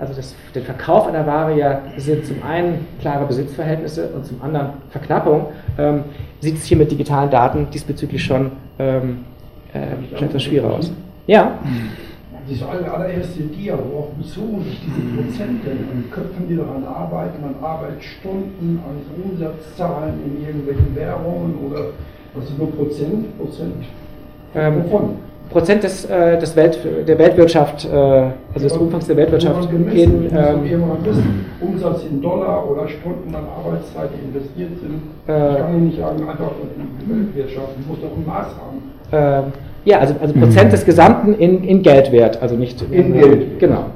also 0.00 0.14
das, 0.14 0.34
den 0.54 0.62
Verkauf 0.62 1.06
einer 1.06 1.26
Ware 1.26 1.56
ja 1.56 1.80
sind 1.96 2.24
zum 2.24 2.42
einen 2.42 2.86
klare 3.00 3.26
Besitzverhältnisse 3.26 4.08
und 4.08 4.24
zum 4.24 4.40
anderen 4.42 4.70
Verknappung, 4.90 5.46
ähm, 5.78 6.04
sieht 6.40 6.56
es 6.56 6.64
hier 6.64 6.76
mit 6.76 6.90
digitalen 6.90 7.30
Daten 7.30 7.68
diesbezüglich 7.72 8.22
schon 8.22 8.52
ähm, 8.78 9.24
etwas 9.72 10.42
schwieriger 10.42 10.72
aus. 10.72 10.92
Ja. 11.26 11.58
Diese 12.48 12.66
allererste 12.66 13.42
Dia, 13.42 13.74
worauf 13.76 14.08
bezogen 14.12 14.64
sich 14.64 14.80
diese 14.80 15.22
Prozente 15.22 15.70
an 15.70 16.04
Köpfen, 16.10 16.48
die 16.48 16.56
daran 16.56 16.84
arbeiten, 16.84 17.44
an 17.44 17.54
Arbeitsstunden, 17.62 18.80
an 18.86 19.22
Umsatzzahlen 19.22 20.14
in 20.24 20.46
irgendwelchen 20.46 20.96
Währungen 20.96 21.54
oder 21.66 21.90
was 22.34 22.46
sind 22.46 22.58
nur 22.58 22.72
Prozent? 22.72 23.38
Prozent 23.38 23.84
ähm, 24.54 24.84
wovon? 24.84 25.16
Prozent 25.50 25.82
des, 25.82 26.04
äh, 26.04 26.38
des 26.38 26.54
Welt, 26.56 26.78
der 27.06 27.18
Weltwirtschaft, 27.18 27.86
äh, 27.86 27.88
also 27.88 28.32
ja, 28.54 28.60
des 28.60 28.76
Umfangs 28.76 29.06
der 29.06 29.16
Weltwirtschaft 29.16 29.70
in 29.72 30.28
ähm, 30.30 30.82
Umsatz 31.60 32.02
in 32.10 32.20
Dollar 32.20 32.70
oder 32.70 32.86
Stunden 32.86 33.34
an 33.34 33.44
Arbeitszeit, 33.44 34.10
die 34.14 34.28
investiert 34.28 34.72
sind. 34.80 35.02
Äh, 35.26 35.52
ich 35.52 35.58
kann 35.58 35.84
nicht 35.86 35.98
sagen, 35.98 36.28
einfach 36.28 36.50
die 37.00 37.10
Weltwirtschaft, 37.10 37.68
die 37.78 37.88
muss 37.88 37.98
doch 38.00 38.14
ein 38.14 38.26
Maß 38.26 38.46
haben. 38.46 38.82
Ähm, 39.10 39.52
ja, 39.88 39.98
also, 40.00 40.14
also 40.20 40.34
Prozent 40.34 40.66
mhm. 40.66 40.70
des 40.70 40.84
Gesamten 40.84 41.34
in, 41.34 41.64
in 41.64 41.82
Geldwert, 41.82 42.42
also 42.42 42.56
nicht 42.56 42.82
in, 42.82 42.92
in 42.92 43.12
Geld. 43.14 43.58
Genau. 43.58 43.86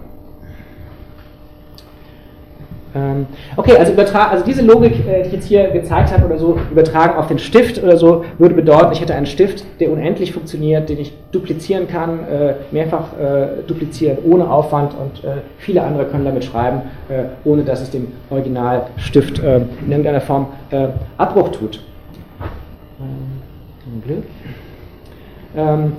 Ähm, 2.95 3.27
okay, 3.57 3.77
also, 3.77 3.95
also 3.95 4.45
diese 4.45 4.63
Logik, 4.63 5.07
äh, 5.07 5.23
die 5.23 5.29
ich 5.29 5.33
jetzt 5.33 5.47
hier 5.47 5.69
gezeigt 5.69 6.13
habe 6.13 6.27
oder 6.27 6.39
so, 6.39 6.59
übertragen 6.71 7.17
auf 7.17 7.27
den 7.27 7.39
Stift 7.39 7.83
oder 7.83 7.97
so, 7.97 8.25
würde 8.39 8.55
bedeuten, 8.55 8.93
ich 8.93 9.01
hätte 9.01 9.15
einen 9.15 9.27
Stift, 9.27 9.65
der 9.81 9.91
unendlich 9.91 10.33
funktioniert, 10.33 10.89
den 10.89 10.99
ich 10.99 11.13
duplizieren 11.31 11.89
kann, 11.89 12.21
äh, 12.27 12.55
mehrfach 12.71 13.13
äh, 13.19 13.63
duplizieren 13.67 14.19
ohne 14.25 14.51
Aufwand 14.51 14.95
und 14.95 15.25
äh, 15.25 15.39
viele 15.59 15.83
andere 15.83 16.07
können 16.07 16.25
damit 16.25 16.45
schreiben, 16.45 16.83
äh, 17.09 17.25
ohne 17.45 17.65
dass 17.65 17.81
es 17.81 17.91
dem 17.91 18.09
Originalstift 18.31 19.39
äh, 19.39 19.57
in 19.57 19.91
irgendeiner 19.91 20.21
Form 20.21 20.47
Abbruch 21.19 21.51
tut. 21.51 21.83
Ähm, 22.99 24.03
Glück. 24.07 24.25
Ähm, 25.57 25.93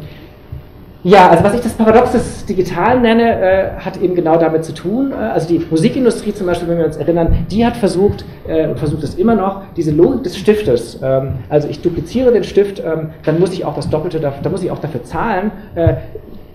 ja, 1.05 1.29
also 1.29 1.43
was 1.43 1.53
ich 1.53 1.59
das 1.59 1.73
Paradox 1.73 2.13
des 2.13 2.45
Digitalen 2.45 3.01
nenne, 3.01 3.41
äh, 3.41 3.71
hat 3.77 4.01
eben 4.01 4.15
genau 4.15 4.37
damit 4.37 4.63
zu 4.63 4.73
tun. 4.73 5.11
Äh, 5.11 5.15
also 5.15 5.49
die 5.49 5.59
Musikindustrie 5.69 6.33
zum 6.33 6.47
Beispiel, 6.47 6.69
wenn 6.69 6.77
wir 6.77 6.85
uns 6.85 6.95
erinnern, 6.95 7.45
die 7.51 7.65
hat 7.65 7.75
versucht 7.75 8.23
äh, 8.47 8.67
und 8.67 8.79
versucht 8.79 9.03
es 9.03 9.15
immer 9.15 9.35
noch, 9.35 9.63
diese 9.75 9.91
Logik 9.91 10.23
des 10.23 10.37
Stiftes. 10.37 10.99
Ähm, 11.03 11.33
also 11.49 11.67
ich 11.67 11.81
dupliziere 11.81 12.31
den 12.31 12.45
Stift, 12.45 12.79
ähm, 12.79 13.09
dann 13.25 13.37
muss 13.37 13.51
ich 13.51 13.65
auch 13.65 13.75
das 13.75 13.89
Doppelte, 13.89 14.21
da, 14.21 14.33
dann 14.41 14.51
muss 14.51 14.63
ich 14.63 14.71
auch 14.71 14.79
dafür 14.79 15.03
zahlen, 15.03 15.51
äh, 15.75 15.95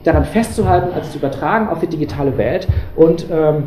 daran 0.04 0.24
festzuhalten, 0.24 0.94
also 0.94 1.10
zu 1.10 1.18
übertragen 1.18 1.68
auf 1.68 1.80
die 1.80 1.86
digitale 1.86 2.38
Welt. 2.38 2.68
Und 2.96 3.26
ähm, 3.30 3.64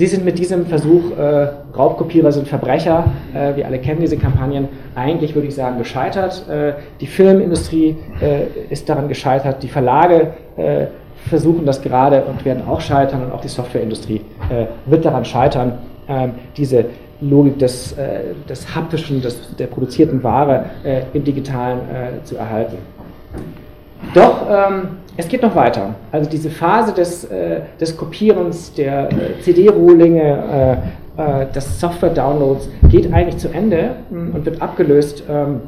Sie 0.00 0.06
sind 0.06 0.24
mit 0.24 0.38
diesem 0.38 0.64
Versuch, 0.64 1.14
äh, 1.18 1.48
Raubkopierer 1.76 2.32
sind 2.32 2.48
Verbrecher, 2.48 3.04
äh, 3.34 3.54
wir 3.54 3.66
alle 3.66 3.78
kennen 3.78 4.00
diese 4.00 4.16
Kampagnen, 4.16 4.66
eigentlich 4.94 5.34
würde 5.34 5.48
ich 5.48 5.54
sagen 5.54 5.76
gescheitert. 5.76 6.48
Äh, 6.48 6.72
die 7.02 7.06
Filmindustrie 7.06 7.98
äh, 8.22 8.72
ist 8.72 8.88
daran 8.88 9.08
gescheitert, 9.08 9.62
die 9.62 9.68
Verlage 9.68 10.28
äh, 10.56 10.86
versuchen 11.28 11.66
das 11.66 11.82
gerade 11.82 12.22
und 12.22 12.46
werden 12.46 12.66
auch 12.66 12.80
scheitern 12.80 13.24
und 13.24 13.30
auch 13.30 13.42
die 13.42 13.48
Softwareindustrie 13.48 14.22
äh, 14.48 14.64
wird 14.86 15.04
daran 15.04 15.26
scheitern, 15.26 15.72
ähm, 16.08 16.32
diese 16.56 16.86
Logik 17.20 17.58
des, 17.58 17.94
des 18.48 18.74
haptischen, 18.74 19.20
des, 19.20 19.54
der 19.54 19.66
produzierten 19.66 20.24
Ware 20.24 20.64
im 21.12 21.22
digitalen 21.22 21.80
zu 22.24 22.38
erhalten. 22.38 22.78
Doch 24.14 24.46
ähm, 24.48 24.88
es 25.20 25.28
geht 25.28 25.42
noch 25.42 25.54
weiter. 25.54 25.94
Also 26.12 26.28
diese 26.30 26.50
Phase 26.50 26.92
des, 26.92 27.24
äh, 27.24 27.60
des 27.78 27.96
Kopierens 27.96 28.72
der 28.72 29.12
äh, 29.12 29.40
CD-Rohlinge, 29.42 30.80
äh, 31.18 31.42
äh 31.42 31.46
des 31.52 31.78
Software-Downloads 31.78 32.68
geht 32.90 33.12
eigentlich 33.12 33.36
zu 33.36 33.48
Ende 33.48 33.96
hm, 34.08 34.34
und 34.34 34.46
wird 34.46 34.62
abgelöst 34.62 35.22
ähm, 35.28 35.60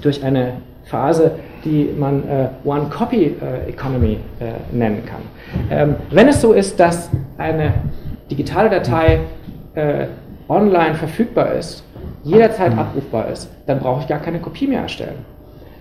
durch 0.00 0.24
eine 0.24 0.54
Phase, 0.84 1.32
die 1.64 1.90
man 1.96 2.24
äh, 2.28 2.48
One-Copy-Economy 2.64 4.18
äh, 4.40 4.76
nennen 4.76 5.04
kann. 5.06 5.22
Ähm, 5.70 5.94
wenn 6.10 6.28
es 6.28 6.40
so 6.40 6.52
ist, 6.52 6.78
dass 6.80 7.08
eine 7.38 7.72
digitale 8.30 8.68
Datei 8.68 9.20
online 10.50 10.94
verfügbar 10.96 11.54
ist, 11.54 11.82
jederzeit 12.24 12.76
abrufbar 12.76 13.28
ist, 13.28 13.48
dann 13.66 13.78
brauche 13.78 14.02
ich 14.02 14.06
gar 14.06 14.18
keine 14.18 14.38
Kopie 14.38 14.66
mehr 14.66 14.82
erstellen. 14.82 15.24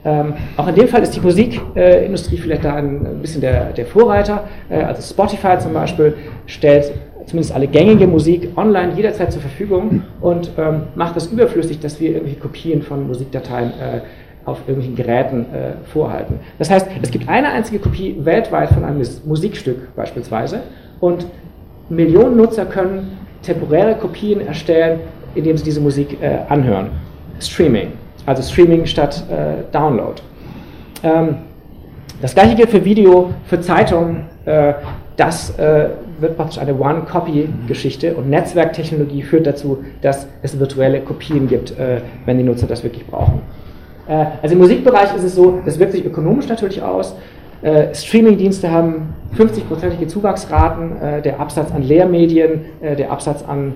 Ähm, 0.04 0.34
auch 0.58 0.68
in 0.68 0.76
dem 0.76 0.88
Fall 0.88 1.04
ist 1.04 1.16
die 1.16 1.20
Musikindustrie 1.20 2.38
vielleicht 2.38 2.66
da 2.66 2.76
ein, 2.76 3.06
ein, 3.06 3.22
bisschen 3.22 3.42
der, 3.42 3.66
der 3.74 3.86
Vorreiter. 3.86 4.46
Äh, 4.70 4.82
also 4.82 5.02
Spotify 5.02 5.60
zum 5.60 5.74
Beispiel 5.74 6.16
stellt 6.48 6.92
zumindest 7.26 7.54
alle 7.54 7.68
gängige 7.68 8.08
Musik 8.08 8.50
online 8.56 8.94
jederzeit 8.96 9.32
zur 9.32 9.42
Verfügung 9.42 10.04
und 10.20 10.52
ähm, 10.58 10.84
macht 10.96 11.18
es 11.18 11.28
überflüssig, 11.28 11.80
dass 11.80 12.00
wir 12.00 12.10
irgendwelche 12.10 12.40
Kopien 12.40 12.82
von 12.82 13.08
Musikdateien 13.08 13.70
äh, 13.70 14.02
auf 14.44 14.60
irgendwelchen 14.68 14.96
Geräten 14.96 15.46
äh, 15.54 15.74
vorhalten. 15.94 16.40
Das 16.58 16.72
heißt, 16.72 16.88
es 17.02 17.12
gibt 17.12 17.30
eine 17.30 17.50
einzige 17.50 17.80
Kopie 17.80 18.18
weltweit 18.20 18.70
von 18.70 18.84
einem 18.84 19.04
Musikstück 19.26 19.96
beispielsweise 19.96 20.62
und 21.00 21.28
Millionen 21.90 22.38
Nutzer 22.38 22.66
können 22.66 23.18
temporäre 23.44 23.96
Kopien 23.96 24.42
erstellen, 24.42 25.00
indem 25.36 25.58
sie 25.58 25.64
diese 25.64 25.82
Musik 25.82 26.18
äh, 26.22 26.40
anhören. 26.50 26.90
Streaming. 27.40 28.01
Also 28.26 28.44
Streaming 28.44 28.86
statt 28.86 29.24
äh, 29.30 29.72
Download. 29.72 30.22
Ähm, 31.04 31.36
das 32.22 32.36
gleiche 32.36 32.56
gilt 32.56 32.70
für 32.70 32.86
Video, 32.86 33.32
für 33.46 33.62
Zeitungen. 33.62 34.26
Äh, 34.46 34.74
das 35.18 35.58
äh, 35.58 35.90
wird 36.20 36.38
praktisch 36.38 36.60
eine 36.60 36.76
One-Copy-Geschichte 36.76 38.16
und 38.16 38.30
Netzwerktechnologie 38.30 39.24
führt 39.24 39.48
dazu, 39.48 39.84
dass 40.02 40.28
es 40.42 40.60
virtuelle 40.60 41.02
Kopien 41.02 41.48
gibt, 41.48 41.78
äh, 41.78 42.02
wenn 42.26 42.38
die 42.38 42.44
Nutzer 42.44 42.68
das 42.68 42.84
wirklich 42.84 43.06
brauchen. 43.06 43.42
Äh, 44.08 44.26
also 44.42 44.54
im 44.54 44.62
Musikbereich 44.62 45.16
ist 45.16 45.24
es 45.24 45.36
so, 45.36 45.60
das 45.66 45.80
wirkt 45.80 45.94
sich 45.94 46.06
ökonomisch 46.06 46.48
natürlich 46.48 46.82
aus. 46.82 47.16
Äh, 47.62 47.94
Streaming-Dienste 47.94 48.72
haben 48.72 49.14
50-prozentige 49.38 50.08
Zuwachsraten, 50.08 51.24
der 51.24 51.40
Absatz 51.40 51.72
an 51.72 51.84
Lehrmedien, 51.84 52.66
der 52.82 53.10
Absatz 53.10 53.46
an 53.48 53.76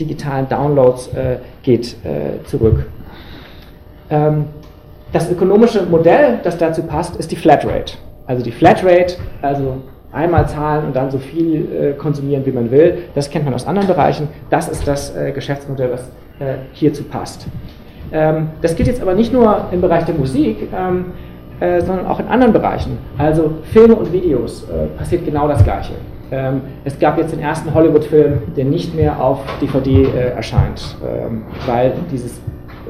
digitalen 0.00 0.48
Downloads 0.48 1.08
geht 1.62 1.94
zurück. 2.46 2.86
Ähm, 4.12 4.44
das 5.12 5.30
ökonomische 5.30 5.82
Modell, 5.84 6.38
das 6.42 6.56
dazu 6.56 6.82
passt, 6.82 7.16
ist 7.16 7.30
die 7.30 7.36
Flatrate. 7.36 7.94
Also 8.26 8.42
die 8.42 8.52
Flatrate, 8.52 9.16
also 9.42 9.78
einmal 10.12 10.48
zahlen 10.48 10.86
und 10.86 10.96
dann 10.96 11.10
so 11.10 11.18
viel 11.18 11.68
äh, 11.72 11.92
konsumieren, 11.94 12.46
wie 12.46 12.52
man 12.52 12.70
will. 12.70 12.98
Das 13.14 13.28
kennt 13.28 13.44
man 13.44 13.54
aus 13.54 13.66
anderen 13.66 13.88
Bereichen. 13.88 14.28
Das 14.50 14.68
ist 14.68 14.86
das 14.86 15.14
äh, 15.16 15.32
Geschäftsmodell, 15.32 15.90
was 15.92 16.02
äh, 16.38 16.58
hierzu 16.72 17.02
passt. 17.04 17.46
Ähm, 18.12 18.50
das 18.60 18.76
gilt 18.76 18.88
jetzt 18.88 19.00
aber 19.02 19.14
nicht 19.14 19.32
nur 19.32 19.68
im 19.72 19.80
Bereich 19.80 20.04
der 20.04 20.14
Musik, 20.14 20.68
ähm, 20.74 21.06
äh, 21.60 21.80
sondern 21.80 22.06
auch 22.06 22.20
in 22.20 22.26
anderen 22.26 22.52
Bereichen. 22.52 22.98
Also 23.16 23.52
Filme 23.72 23.94
und 23.94 24.12
Videos 24.12 24.66
passiert 24.98 25.24
genau 25.24 25.48
das 25.48 25.62
Gleiche. 25.62 25.92
Es 26.84 26.98
gab 26.98 27.18
jetzt 27.18 27.32
den 27.32 27.40
ersten 27.40 27.74
Hollywood-Film, 27.74 28.54
der 28.56 28.64
nicht 28.64 28.96
mehr 28.96 29.22
auf 29.22 29.40
DVD 29.60 30.06
erscheint, 30.34 30.96
weil 31.66 31.92
dieses 32.10 32.40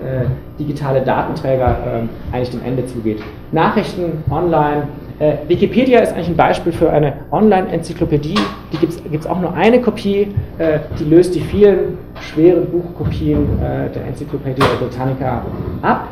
äh, 0.02 0.26
digitale 0.58 1.02
Datenträger 1.02 1.68
äh, 1.70 2.34
eigentlich 2.34 2.50
dem 2.50 2.64
Ende 2.64 2.86
zugeht. 2.86 3.22
Nachrichten 3.52 4.24
online. 4.30 4.84
Äh, 5.18 5.34
Wikipedia 5.46 6.00
ist 6.00 6.12
eigentlich 6.14 6.30
ein 6.30 6.36
Beispiel 6.36 6.72
für 6.72 6.90
eine 6.90 7.12
Online-Enzyklopädie. 7.30 8.38
Die 8.72 8.76
gibt 8.76 9.24
es 9.24 9.26
auch 9.26 9.40
nur 9.40 9.54
eine 9.54 9.80
Kopie, 9.80 10.34
äh, 10.58 10.80
die 10.98 11.04
löst 11.04 11.34
die 11.34 11.40
vielen 11.40 11.98
schweren 12.20 12.66
Buchkopien 12.66 13.46
äh, 13.60 13.88
der 13.90 14.06
Enzyklopädie 14.08 14.62
Britannica 14.80 15.42
ab. 15.82 16.08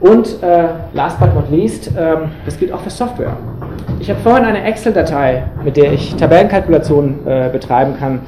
Und 0.00 0.36
last 0.92 1.18
but 1.18 1.34
not 1.34 1.50
least, 1.50 1.90
ähm, 1.96 2.28
das 2.44 2.58
gilt 2.58 2.72
auch 2.72 2.80
für 2.80 2.90
Software. 2.90 3.36
ich 4.00 4.10
habe 4.10 4.20
vorhin 4.20 4.44
eine 4.44 4.62
Excel-Datei, 4.64 5.44
mit 5.64 5.78
der 5.78 5.92
ich 5.92 6.14
Tabellenkalkulationen 6.16 7.20
betreiben 7.52 7.94
kann, 7.98 8.20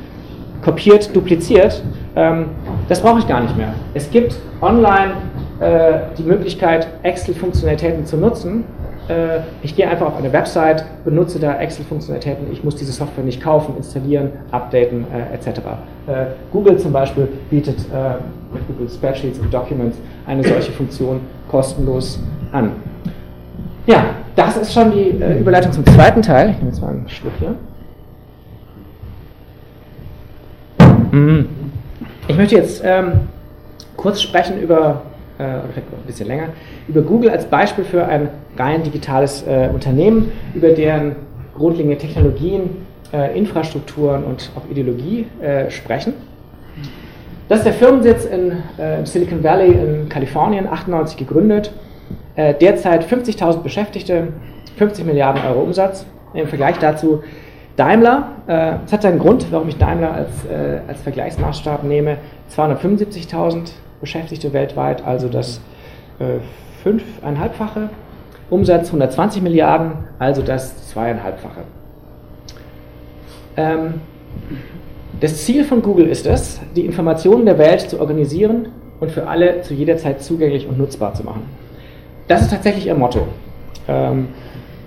kopiert, 0.66 1.14
dupliziert. 1.14 1.82
Ähm, 2.16 2.46
das 2.88 3.00
brauche 3.00 3.20
ich 3.20 3.28
gar 3.28 3.40
nicht 3.40 3.56
mehr. 3.56 3.73
Es 3.94 4.11
gibt 4.11 4.37
online 4.61 5.12
äh, 5.61 6.00
die 6.18 6.25
Möglichkeit, 6.25 6.88
Excel-Funktionalitäten 7.04 8.04
zu 8.04 8.16
nutzen. 8.16 8.64
Äh, 9.08 9.42
ich 9.62 9.76
gehe 9.76 9.88
einfach 9.88 10.06
auf 10.06 10.16
eine 10.16 10.32
Website, 10.32 10.85
benutze 11.04 11.38
da 11.38 11.56
Excel-Funktionalitäten. 11.61 12.52
Ich 12.52 12.64
muss 12.64 12.75
diese 12.75 12.90
Software 12.90 13.23
nicht 13.23 13.40
kaufen, 13.40 13.76
installieren, 13.76 14.32
updaten 14.50 15.06
äh, 15.14 15.35
etc. 15.35 15.61
Äh, 16.08 16.26
Google 16.52 16.76
zum 16.78 16.92
Beispiel 16.92 17.28
bietet 17.49 17.78
äh, 17.78 18.16
mit 18.52 18.66
Google 18.66 18.88
Spreadsheets 18.88 19.38
und 19.38 19.54
Documents 19.54 19.99
eine 20.26 20.42
solche 20.42 20.73
Funktion 20.73 21.20
kostenlos 21.49 22.18
an. 22.50 22.73
Ja, 23.87 24.04
das 24.35 24.56
ist 24.56 24.75
schon 24.75 24.90
die 24.90 25.11
äh, 25.23 25.38
Überleitung 25.38 25.70
zum 25.70 25.87
zweiten 25.87 26.23
Teil. 26.23 26.50
Ich 26.50 26.56
nehme 26.56 26.70
jetzt 26.70 26.82
mal 26.82 26.88
einen 26.88 27.08
Schluck 27.08 27.35
hier. 27.38 27.54
Mhm. 30.80 31.05
Ich 32.28 32.37
möchte 32.37 32.56
jetzt 32.56 32.82
ähm, 32.85 33.12
kurz 33.96 34.20
sprechen 34.20 34.61
über, 34.61 35.02
äh, 35.38 35.44
ein 35.44 35.62
bisschen 36.06 36.26
länger, 36.26 36.49
über 36.88 37.02
Google 37.02 37.30
als 37.30 37.46
Beispiel 37.46 37.85
für 37.85 38.04
ein 38.06 38.28
rein 38.56 38.82
digitales 38.82 39.42
äh, 39.46 39.68
Unternehmen, 39.73 40.32
über 40.54 40.70
deren 40.70 41.16
grundlegende 41.54 41.99
Technologien, 41.99 42.70
äh, 43.12 43.38
Infrastrukturen 43.38 44.25
und 44.25 44.50
auch 44.56 44.70
Ideologie 44.70 45.26
äh, 45.40 45.70
sprechen. 45.70 46.14
Das 47.49 47.58
ist 47.58 47.64
der 47.64 47.75
Firmensitz 47.75 48.25
in, 48.25 48.52
äh, 48.76 49.04
Silicon 49.06 49.42
Valley 49.44 49.70
in 49.70 50.08
Kalifornien, 50.08 50.66
98 50.66 51.16
gegründet, 51.16 51.73
äh, 52.35 52.54
derzeit 52.54 53.04
50.000 53.04 53.62
Beschäftigte, 53.62 54.28
50 54.76 55.06
Milliarden 55.06 55.42
Euro 55.46 55.61
Umsatz. 55.61 56.04
Im 56.35 56.49
Vergleich 56.49 56.76
dazu 56.78 57.23
Daimler, 57.76 58.28
äh, 58.47 58.73
hat 58.90 59.02
seinen 59.02 59.18
Grund, 59.18 59.47
warum 59.50 59.68
ich 59.68 59.76
Daimler 59.76 60.12
als, 60.12 60.30
äh, 60.47 60.80
als 60.88 61.00
Vergleichsmaßstab 61.02 61.85
nehme, 61.85 62.18
275.000 62.54 63.73
Beschäftigte 64.00 64.52
weltweit, 64.52 65.04
also 65.04 65.28
das 65.28 65.61
äh, 66.18 66.38
fünfeinhalbfache. 66.83 67.90
Umsatz 68.49 68.87
120 68.87 69.42
Milliarden, 69.42 69.92
also 70.18 70.42
das 70.42 70.88
zweieinhalbfache. 70.88 71.62
Ähm, 73.56 73.95
das 75.21 75.45
Ziel 75.45 75.64
von 75.64 75.83
Google 75.83 76.06
ist 76.06 76.26
es, 76.26 76.61
die 76.76 76.85
Informationen 76.85 77.47
der 77.47 77.59
Welt 77.59 77.80
zu 77.80 77.99
organisieren 78.00 78.68
und 79.00 79.11
für 79.11 79.26
alle 79.26 79.62
zu 79.62 79.75
jeder 79.75 79.97
Zeit 79.97 80.23
zugänglich 80.23 80.66
und 80.68 80.78
nutzbar 80.78 81.14
zu 81.14 81.25
machen. 81.25 81.42
Das 82.28 82.42
ist 82.42 82.50
tatsächlich 82.50 82.87
ihr 82.87 82.95
Motto. 82.95 83.26
Ähm, 83.88 84.28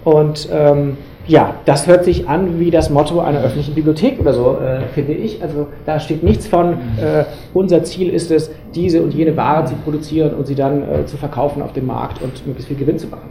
und 0.04 0.48
ähm, 0.52 0.98
ja, 1.30 1.54
das 1.66 1.86
hört 1.86 2.06
sich 2.06 2.28
an 2.28 2.60
wie 2.60 2.72
das 2.72 2.90
Motto 2.90 3.20
einer 3.20 3.40
öffentlichen 3.42 3.76
Bibliothek 3.76 4.20
oder 4.20 4.34
so, 4.34 4.58
äh, 4.58 4.88
finde 4.96 5.14
ich. 5.14 5.42
Also 5.44 5.68
da 5.86 6.00
steht 6.00 6.24
nichts 6.24 6.48
von, 6.48 6.74
äh, 6.74 7.26
unser 7.54 7.84
Ziel 7.84 8.10
ist 8.10 8.32
es, 8.32 8.50
diese 8.74 9.04
und 9.04 9.14
jene 9.14 9.38
Ware 9.38 9.66
zu 9.66 9.76
produzieren 9.76 10.34
und 10.34 10.48
sie 10.48 10.56
dann 10.56 10.82
äh, 10.82 11.06
zu 11.06 11.18
verkaufen 11.18 11.62
auf 11.62 11.72
dem 11.74 11.86
Markt 11.86 12.22
und 12.24 12.46
möglichst 12.48 12.68
viel 12.68 12.78
Gewinn 12.78 12.98
zu 12.98 13.08
machen. 13.08 13.30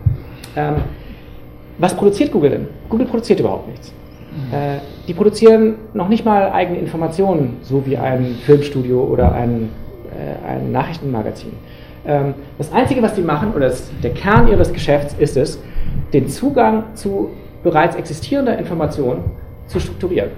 Ähm, 0.54 0.74
was 1.78 1.94
produziert 1.94 2.30
Google 2.30 2.50
denn? 2.50 2.66
Google 2.88 3.06
produziert 3.06 3.40
überhaupt 3.40 3.68
nichts. 3.68 3.92
Äh, 4.52 4.78
die 5.08 5.14
produzieren 5.14 5.74
noch 5.92 6.08
nicht 6.08 6.24
mal 6.24 6.52
eigene 6.52 6.78
Informationen, 6.78 7.56
so 7.62 7.84
wie 7.84 7.96
ein 7.96 8.36
Filmstudio 8.46 9.02
oder 9.02 9.32
ein, 9.32 9.70
äh, 10.12 10.48
ein 10.48 10.70
Nachrichtenmagazin. 10.70 11.50
Ähm, 12.06 12.34
das 12.58 12.72
Einzige, 12.72 13.02
was 13.02 13.16
sie 13.16 13.22
machen, 13.22 13.52
oder 13.56 13.66
das, 13.68 13.90
der 14.04 14.10
Kern 14.10 14.46
ihres 14.46 14.72
Geschäfts 14.72 15.16
ist 15.18 15.36
es, 15.36 15.58
den 16.12 16.28
Zugang 16.28 16.84
zu 16.94 17.30
bereits 17.62 17.96
existierender 17.96 18.58
Information 18.58 19.24
zu 19.66 19.80
strukturieren. 19.80 20.30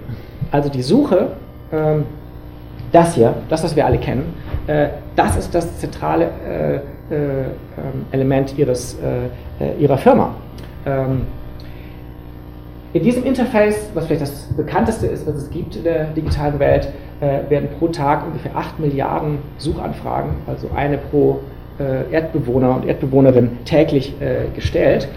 Also 0.51 0.69
die 0.69 0.81
Suche, 0.81 1.29
ähm, 1.71 2.05
das 2.91 3.15
hier, 3.15 3.33
das, 3.49 3.63
was 3.63 3.75
wir 3.75 3.85
alle 3.85 3.97
kennen, 3.97 4.33
äh, 4.67 4.89
das 5.15 5.37
ist 5.37 5.55
das 5.55 5.79
zentrale 5.79 6.29
äh, 6.47 6.75
äh, 7.11 7.45
Element 8.11 8.57
ihres, 8.57 8.97
äh, 8.99 9.63
äh, 9.63 9.77
ihrer 9.79 9.97
Firma. 9.97 10.33
Ähm, 10.85 11.23
in 12.93 13.03
diesem 13.03 13.25
Interface, 13.25 13.89
was 13.93 14.05
vielleicht 14.05 14.21
das 14.21 14.43
bekannteste 14.57 15.07
ist, 15.07 15.25
was 15.25 15.35
es 15.35 15.49
gibt 15.49 15.77
in 15.77 15.83
der 15.83 16.05
digitalen 16.05 16.59
Welt, 16.59 16.89
äh, 17.21 17.49
werden 17.49 17.69
pro 17.79 17.87
Tag 17.87 18.25
ungefähr 18.25 18.55
8 18.55 18.79
Milliarden 18.79 19.39
Suchanfragen, 19.57 20.31
also 20.47 20.69
eine 20.75 20.97
pro 20.97 21.39
Erdbewohner 22.11 22.75
und 22.75 22.85
Erdbewohnerin 22.85 23.57
täglich 23.65 24.13
gestellt. 24.53 25.07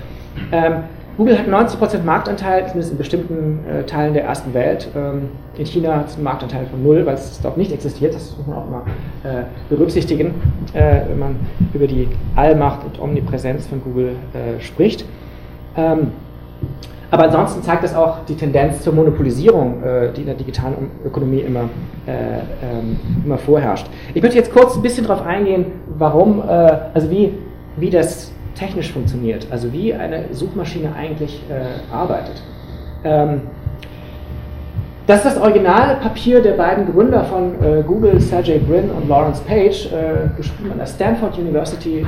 Ähm, 0.50 0.84
Google 1.16 1.38
hat 1.38 1.46
90% 1.46 2.02
Marktanteil, 2.02 2.66
zumindest 2.66 2.92
in 2.92 2.98
bestimmten 2.98 3.60
äh, 3.68 3.84
Teilen 3.84 4.14
der 4.14 4.24
ersten 4.24 4.52
Welt. 4.52 4.88
Ähm, 4.96 5.28
in 5.56 5.64
China 5.64 5.96
hat 5.96 6.08
es 6.08 6.14
einen 6.14 6.24
Marktanteil 6.24 6.66
von 6.66 6.82
null, 6.82 7.06
weil 7.06 7.14
es 7.14 7.40
dort 7.40 7.56
nicht 7.56 7.70
existiert. 7.72 8.14
Das 8.14 8.36
muss 8.36 8.46
man 8.48 8.56
auch 8.56 8.68
mal 8.68 8.82
äh, 9.22 9.44
berücksichtigen, 9.68 10.34
äh, 10.72 11.02
wenn 11.08 11.18
man 11.18 11.36
über 11.72 11.86
die 11.86 12.08
Allmacht 12.34 12.84
und 12.84 13.00
Omnipräsenz 13.00 13.66
von 13.68 13.80
Google 13.82 14.16
äh, 14.32 14.60
spricht. 14.60 15.04
Ähm, 15.76 16.08
aber 17.12 17.24
ansonsten 17.24 17.62
zeigt 17.62 17.84
es 17.84 17.94
auch 17.94 18.24
die 18.28 18.34
Tendenz 18.34 18.82
zur 18.82 18.92
Monopolisierung, 18.92 19.84
äh, 19.84 20.12
die 20.12 20.22
in 20.22 20.26
der 20.26 20.34
digitalen 20.34 20.90
Ökonomie 21.06 21.40
immer, 21.40 21.68
äh, 22.06 22.38
ähm, 22.60 22.98
immer 23.24 23.38
vorherrscht. 23.38 23.86
Ich 24.14 24.22
möchte 24.22 24.36
jetzt 24.36 24.52
kurz 24.52 24.74
ein 24.74 24.82
bisschen 24.82 25.06
darauf 25.06 25.24
eingehen, 25.24 25.66
warum, 25.96 26.42
also 26.42 27.08
wie, 27.08 27.34
wie 27.76 27.90
das 27.90 28.33
technisch 28.54 28.92
funktioniert, 28.92 29.46
also 29.50 29.72
wie 29.72 29.94
eine 29.94 30.26
Suchmaschine 30.32 30.94
eigentlich 30.94 31.42
äh, 31.50 31.92
arbeitet. 31.92 32.42
Ähm, 33.04 33.42
das 35.06 35.18
ist 35.18 35.36
das 35.36 35.42
Originalpapier 35.42 36.40
der 36.40 36.52
beiden 36.52 36.90
Gründer 36.90 37.24
von 37.24 37.62
äh, 37.62 37.82
Google, 37.82 38.18
Sergey 38.20 38.58
Brin 38.58 38.90
und 38.90 39.06
Lawrence 39.06 39.42
Page, 39.42 39.92
äh, 39.92 40.34
geschrieben 40.34 40.72
an 40.72 40.78
der 40.78 40.86
Stanford 40.86 41.36
University 41.36 41.98
ähm, 41.98 42.06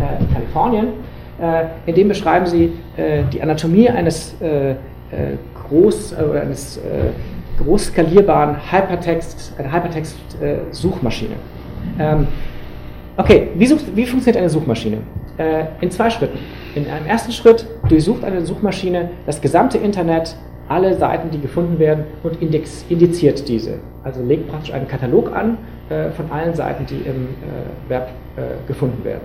äh, 0.00 0.22
in 0.22 0.32
Kalifornien. 0.32 0.86
Äh, 1.38 1.64
in 1.84 1.94
dem 1.94 2.08
beschreiben 2.08 2.46
sie 2.46 2.72
äh, 2.96 3.24
die 3.32 3.42
Anatomie 3.42 3.88
eines 3.88 4.34
groß 5.68 6.16
oder 6.18 6.42
eines 6.42 6.78
groß 7.64 7.86
skalierbaren 7.86 8.56
Hypertext, 8.70 9.54
eine 9.58 9.72
Hypertext-Suchmaschine. 9.72 11.34
Ähm, 11.98 12.26
okay, 13.16 13.48
wie, 13.54 13.66
sucht, 13.66 13.84
wie 13.96 14.04
funktioniert 14.04 14.36
eine 14.36 14.50
Suchmaschine? 14.50 14.98
Äh, 15.38 15.64
in 15.80 15.90
zwei 15.90 16.10
Schritten. 16.10 16.38
In 16.74 16.86
einem 16.90 17.06
ersten 17.06 17.32
Schritt 17.32 17.66
durchsucht 17.88 18.24
eine 18.24 18.44
Suchmaschine 18.44 19.10
das 19.26 19.40
gesamte 19.40 19.78
Internet, 19.78 20.36
alle 20.68 20.94
Seiten, 20.94 21.30
die 21.30 21.40
gefunden 21.40 21.78
werden, 21.78 22.04
und 22.22 22.42
index, 22.42 22.84
indiziert 22.88 23.48
diese. 23.48 23.78
Also 24.04 24.22
legt 24.22 24.48
praktisch 24.48 24.72
einen 24.72 24.86
Katalog 24.86 25.34
an 25.34 25.56
äh, 25.88 26.10
von 26.10 26.30
allen 26.30 26.54
Seiten, 26.54 26.84
die 26.86 26.96
im 26.96 27.28
äh, 27.28 27.90
Web 27.90 28.08
äh, 28.36 28.40
gefunden 28.66 29.02
werden. 29.04 29.22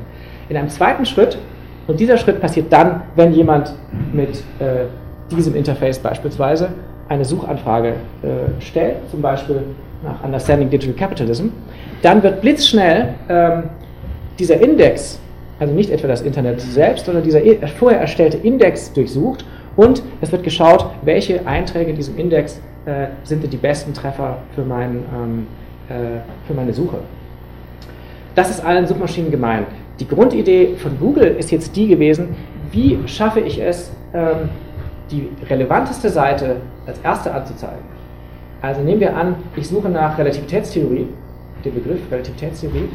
In 0.49 0.57
einem 0.57 0.69
zweiten 0.69 1.05
Schritt, 1.05 1.37
und 1.87 1.99
dieser 1.99 2.17
Schritt 2.17 2.39
passiert 2.39 2.71
dann, 2.71 3.01
wenn 3.15 3.33
jemand 3.33 3.73
mit 4.13 4.37
äh, 4.59 4.85
diesem 5.29 5.55
Interface 5.55 5.99
beispielsweise 5.99 6.69
eine 7.09 7.25
Suchanfrage 7.25 7.89
äh, 7.89 8.61
stellt, 8.61 8.95
zum 9.11 9.21
Beispiel 9.21 9.61
nach 10.03 10.23
Understanding 10.23 10.69
Digital 10.69 10.95
Capitalism, 10.95 11.47
dann 12.01 12.23
wird 12.23 12.41
blitzschnell 12.41 13.15
ähm, 13.29 13.63
dieser 14.39 14.59
Index 14.59 15.19
also 15.63 15.73
nicht 15.73 15.89
etwa 15.89 16.07
das 16.09 16.21
Internet 16.21 16.59
selbst, 16.59 17.05
sondern 17.05 17.23
dieser 17.23 17.39
vorher 17.79 18.01
erstellte 18.01 18.37
Index 18.37 18.91
durchsucht 18.91 19.45
und 19.77 20.03
es 20.19 20.31
wird 20.31 20.43
geschaut, 20.43 20.87
welche 21.03 21.47
Einträge 21.47 21.91
in 21.91 21.95
diesem 21.95 22.17
Index 22.17 22.59
äh, 22.85 23.07
sind 23.23 23.51
die 23.51 23.57
besten 23.57 23.93
Treffer 23.93 24.39
für, 24.55 24.63
mein, 24.63 25.03
ähm, 25.15 25.47
äh, 25.89 26.19
für 26.45 26.53
meine 26.53 26.73
Suche. 26.73 26.97
Das 28.35 28.49
ist 28.49 28.63
allen 28.65 28.85
Suchmaschinen 28.85 29.31
gemein. 29.31 29.65
Die 29.99 30.07
Grundidee 30.07 30.75
von 30.75 30.99
Google 30.99 31.35
ist 31.37 31.49
jetzt 31.51 31.75
die 31.77 31.87
gewesen, 31.87 32.35
wie 32.71 32.99
schaffe 33.05 33.39
ich 33.39 33.61
es, 33.61 33.91
ähm, 34.13 34.49
die 35.11 35.29
relevanteste 35.49 36.09
Seite 36.09 36.57
als 36.85 36.99
erste 36.99 37.33
anzuzeigen. 37.33 37.85
Also 38.61 38.81
nehmen 38.81 38.99
wir 38.99 39.15
an, 39.15 39.35
ich 39.55 39.67
suche 39.67 39.87
nach 39.87 40.17
Relativitätstheorie, 40.17 41.07
den 41.63 41.73
Begriff 41.73 41.99
Relativitätstheorie, 42.11 42.89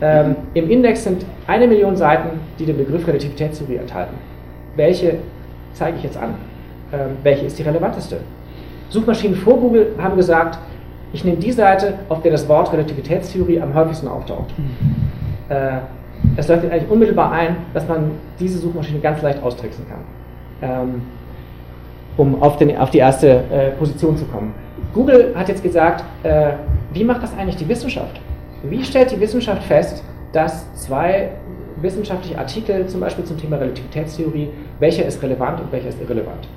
ähm, 0.00 0.36
Im 0.54 0.70
Index 0.70 1.04
sind 1.04 1.26
eine 1.46 1.66
Million 1.66 1.96
Seiten, 1.96 2.40
die 2.58 2.64
den 2.64 2.78
Begriff 2.78 3.06
Relativitätstheorie 3.06 3.76
enthalten. 3.76 4.14
Welche 4.76 5.18
zeige 5.74 5.98
ich 5.98 6.04
jetzt 6.04 6.16
an? 6.16 6.34
Ähm, 6.92 7.16
welche 7.22 7.46
ist 7.46 7.58
die 7.58 7.62
relevanteste? 7.62 8.18
Suchmaschinen 8.88 9.36
vor 9.36 9.58
Google 9.58 9.94
haben 9.98 10.16
gesagt, 10.16 10.58
ich 11.12 11.24
nehme 11.24 11.36
die 11.36 11.52
Seite, 11.52 11.94
auf 12.08 12.22
der 12.22 12.32
das 12.32 12.48
Wort 12.48 12.72
Relativitätstheorie 12.72 13.60
am 13.60 13.74
häufigsten 13.74 14.08
auftaucht. 14.08 14.54
Mhm. 14.56 15.54
Äh, 15.54 15.78
es 16.36 16.48
leuchtet 16.48 16.72
eigentlich 16.72 16.90
unmittelbar 16.90 17.32
ein, 17.32 17.56
dass 17.74 17.86
man 17.86 18.12
diese 18.38 18.58
Suchmaschine 18.58 19.00
ganz 19.00 19.20
leicht 19.22 19.42
austricksen 19.42 19.84
kann, 19.88 20.00
ähm, 20.62 21.02
um 22.16 22.42
auf, 22.42 22.56
den, 22.56 22.76
auf, 22.76 22.90
die 22.90 22.98
erste 22.98 23.44
äh, 23.50 23.70
Position 23.78 24.16
zu 24.16 24.24
kommen. 24.26 24.54
Google 24.94 25.34
hat 25.34 25.48
jetzt 25.48 25.62
gesagt, 25.62 26.04
äh, 26.22 26.52
wie 26.92 27.04
macht 27.04 27.22
das 27.22 27.36
eigentlich 27.36 27.56
die 27.56 27.68
Wissenschaft? 27.68 28.20
Wie 28.62 28.84
stellt 28.84 29.10
die 29.10 29.20
Wissenschaft 29.20 29.62
fest, 29.64 30.02
dass 30.32 30.72
zwei 30.74 31.30
wissenschaftliche 31.82 32.38
Artikel, 32.38 32.86
zum 32.86 33.00
Beispiel 33.00 33.24
zum 33.24 33.38
Thema 33.38 33.56
Relativitätstheorie, 33.56 34.48
welcher 34.78 35.06
ist 35.06 35.22
relevant 35.22 35.60
und 35.60 35.72
welcher 35.72 35.88
ist 35.88 36.00
irrelevant. 36.00 36.48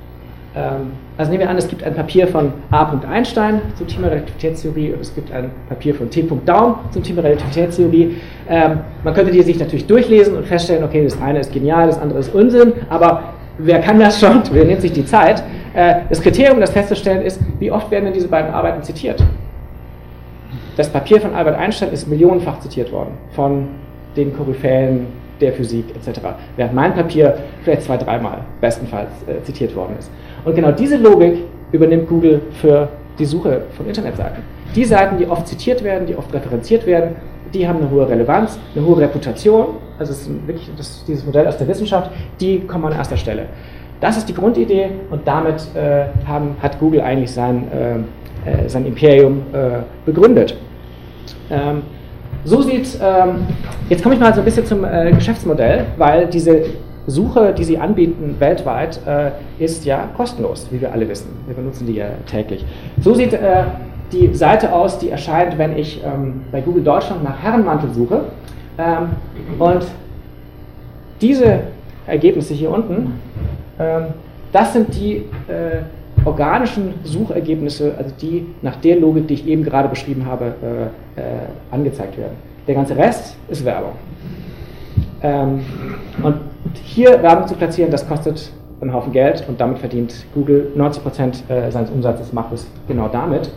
Ähm, 0.55 0.91
also 1.17 1.31
nehmen 1.31 1.43
wir 1.43 1.49
an, 1.49 1.57
es 1.57 1.67
gibt 1.67 1.83
ein 1.83 1.95
Papier 1.95 2.27
von 2.27 2.53
A. 2.71 2.91
Einstein 3.09 3.61
zum 3.75 3.87
Thema 3.87 4.07
Relativitätstheorie 4.07 4.93
und 4.93 5.01
es 5.01 5.13
gibt 5.15 5.31
ein 5.31 5.49
Papier 5.69 5.95
von 5.95 6.09
T. 6.09 6.27
Daum 6.45 6.75
zum 6.91 7.03
Thema 7.03 7.23
Relativitätstheorie. 7.23 8.17
Ähm, 8.49 8.79
man 9.03 9.13
könnte 9.13 9.31
die 9.31 9.41
sich 9.41 9.59
natürlich 9.59 9.87
durchlesen 9.87 10.35
und 10.35 10.45
feststellen, 10.45 10.83
okay, 10.83 11.03
das 11.03 11.19
eine 11.21 11.39
ist 11.39 11.51
genial, 11.51 11.87
das 11.87 11.99
andere 11.99 12.19
ist 12.19 12.33
Unsinn, 12.33 12.73
aber 12.89 13.33
wer 13.57 13.79
kann 13.79 13.99
das 13.99 14.19
schon? 14.19 14.43
Wer 14.51 14.65
nimmt 14.65 14.81
sich 14.81 14.93
die 14.93 15.05
Zeit? 15.05 15.43
Äh, 15.73 16.01
das 16.09 16.21
Kriterium, 16.21 16.59
das 16.59 16.71
festzustellen 16.71 17.23
ist, 17.23 17.39
wie 17.59 17.71
oft 17.71 17.89
werden 17.89 18.05
denn 18.05 18.13
diese 18.13 18.27
beiden 18.27 18.53
Arbeiten 18.53 18.83
zitiert? 18.83 19.23
Das 20.75 20.89
Papier 20.89 21.21
von 21.21 21.35
Albert 21.35 21.55
Einstein 21.55 21.91
ist 21.91 22.07
millionenfach 22.07 22.59
zitiert 22.59 22.91
worden 22.91 23.11
von 23.35 23.67
den 24.15 24.35
Koryphäen 24.35 25.05
der 25.39 25.53
Physik 25.53 25.85
etc. 25.95 26.19
Während 26.55 26.73
mein 26.73 26.93
Papier 26.93 27.37
vielleicht 27.63 27.83
zwei, 27.83 27.97
dreimal 27.97 28.39
bestenfalls 28.59 29.09
äh, 29.27 29.43
zitiert 29.43 29.75
worden 29.75 29.95
ist. 29.99 30.09
Und 30.45 30.55
genau 30.55 30.71
diese 30.71 30.97
Logik 30.97 31.43
übernimmt 31.71 32.07
Google 32.07 32.41
für 32.53 32.89
die 33.19 33.25
Suche 33.25 33.63
von 33.75 33.87
Internetseiten. 33.87 34.43
Die 34.75 34.85
Seiten, 34.85 35.17
die 35.17 35.27
oft 35.27 35.47
zitiert 35.47 35.83
werden, 35.83 36.07
die 36.07 36.15
oft 36.15 36.33
referenziert 36.33 36.85
werden, 36.87 37.15
die 37.53 37.67
haben 37.67 37.79
eine 37.79 37.91
hohe 37.91 38.09
Relevanz, 38.09 38.57
eine 38.75 38.83
hohe 38.83 38.99
Reputation, 38.99 39.75
also 39.99 40.11
es 40.11 40.21
ist 40.21 40.47
wirklich 40.47 40.71
das, 40.75 41.03
dieses 41.05 41.23
Modell 41.23 41.47
aus 41.47 41.57
der 41.57 41.67
Wissenschaft, 41.67 42.09
die 42.39 42.61
kommen 42.61 42.85
an 42.85 42.93
erster 42.93 43.17
Stelle. 43.17 43.45
Das 44.01 44.17
ist 44.17 44.27
die 44.27 44.33
Grundidee 44.33 44.89
und 45.11 45.27
damit 45.27 45.67
äh, 45.75 46.05
haben, 46.25 46.55
hat 46.61 46.79
Google 46.79 47.01
eigentlich 47.01 47.31
sein, 47.31 47.67
äh, 47.71 48.22
äh 48.45 48.69
sein 48.69 48.85
Imperium 48.85 49.41
äh, 49.53 49.79
begründet. 50.05 50.55
Ähm, 51.49 51.81
so 52.45 52.61
sieht, 52.61 52.97
ähm, 53.01 53.47
jetzt 53.89 54.03
komme 54.03 54.15
ich 54.15 54.21
mal 54.21 54.33
so 54.33 54.41
ein 54.41 54.45
bisschen 54.45 54.65
zum 54.65 54.83
äh, 54.83 55.11
Geschäftsmodell, 55.11 55.85
weil 55.97 56.27
diese 56.27 56.65
Suche, 57.07 57.53
die 57.53 57.63
sie 57.65 57.77
anbieten 57.77 58.37
weltweit, 58.39 58.97
ist 59.59 59.83
ja 59.83 60.07
kostenlos, 60.15 60.67
wie 60.71 60.79
wir 60.79 60.93
alle 60.93 61.09
wissen. 61.09 61.27
Wir 61.47 61.53
benutzen 61.53 61.85
die 61.85 61.95
ja 61.95 62.05
täglich. 62.27 62.63
So 63.01 63.13
sieht 63.13 63.37
die 64.13 64.33
Seite 64.33 64.71
aus, 64.71 64.99
die 64.99 65.09
erscheint, 65.09 65.57
wenn 65.57 65.77
ich 65.77 66.01
ähm, 66.03 66.41
bei 66.51 66.61
Google 66.61 66.83
Deutschland 66.83 67.23
nach 67.23 67.41
Herrenmantel 67.41 67.91
suche. 67.93 68.21
Ähm, 68.77 69.09
und 69.59 69.85
diese 71.21 71.61
Ergebnisse 72.07 72.53
hier 72.53 72.71
unten, 72.71 73.19
ähm, 73.79 74.05
das 74.51 74.73
sind 74.73 74.95
die 74.95 75.25
äh, 75.47 75.81
organischen 76.25 76.93
Suchergebnisse, 77.03 77.93
also 77.97 78.13
die 78.21 78.45
nach 78.61 78.75
der 78.77 78.99
Logik, 78.99 79.27
die 79.27 79.33
ich 79.35 79.47
eben 79.47 79.63
gerade 79.63 79.87
beschrieben 79.89 80.25
habe, 80.25 80.53
äh, 81.17 81.19
äh, 81.19 81.23
angezeigt 81.71 82.17
werden. 82.17 82.35
Der 82.67 82.75
ganze 82.75 82.95
Rest 82.95 83.37
ist 83.49 83.65
Werbung. 83.65 83.93
Ähm, 85.21 85.61
und 86.21 86.35
hier 86.83 87.21
Werbung 87.21 87.47
zu 87.47 87.55
platzieren, 87.55 87.91
das 87.91 88.07
kostet 88.07 88.51
einen 88.81 88.93
Haufen 88.93 89.11
Geld 89.11 89.43
und 89.47 89.59
damit 89.59 89.79
verdient 89.79 90.25
Google 90.33 90.71
90% 90.77 91.49
äh, 91.49 91.71
seines 91.71 91.89
Umsatzes, 91.89 92.33
macht 92.33 92.53
es 92.53 92.67
genau 92.87 93.07
damit. 93.07 93.49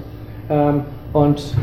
Ähm, 0.49 0.83
und 1.13 1.55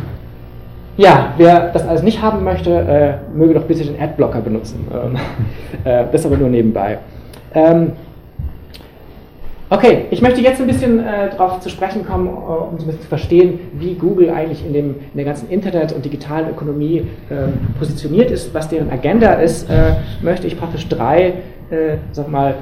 ja, 0.98 1.34
wer 1.38 1.70
das 1.72 1.88
alles 1.88 2.04
nicht 2.04 2.22
haben 2.22 2.44
möchte, 2.44 2.72
äh, 2.72 3.13
möge 3.36 3.56
doch 3.56 3.63
bitte 3.63 3.84
den 3.84 4.00
Adblocker 4.00 4.42
benutzen. 4.42 4.88
Ähm, 4.94 5.18
äh, 5.84 6.06
das 6.12 6.26
aber 6.26 6.38
nur 6.38 6.50
nebenbei. 6.50 7.00
Ähm, 7.54 7.94
Okay, 9.74 10.06
ich 10.12 10.22
möchte 10.22 10.40
jetzt 10.40 10.62
ein 10.62 10.68
bisschen 10.68 11.00
äh, 11.00 11.32
darauf 11.32 11.60
zu 11.60 11.68
sprechen 11.68 12.06
kommen, 12.06 12.28
äh, 12.28 12.32
um 12.32 12.78
zu 12.78 13.08
verstehen, 13.10 13.60
wie 13.74 13.96
Google 13.96 14.30
eigentlich 14.30 14.64
in, 14.64 14.72
dem, 14.72 14.90
in 14.90 15.16
der 15.16 15.26
ganzen 15.26 15.50
Internet- 15.50 15.94
und 15.94 16.06
digitalen 16.06 16.48
Ökonomie 16.52 17.08
äh, 17.32 17.48
positioniert 17.80 18.30
ist, 18.30 18.54
was 18.54 18.70
deren 18.70 18.92
Agenda 18.92 19.34
ist, 19.34 19.68
äh, 19.72 19.94
möchte 20.22 20.46
ich 20.46 20.60
praktisch 20.60 20.88
drei, 20.90 21.34
äh, 21.72 21.98
sag 22.12 22.30
mal, 22.30 22.54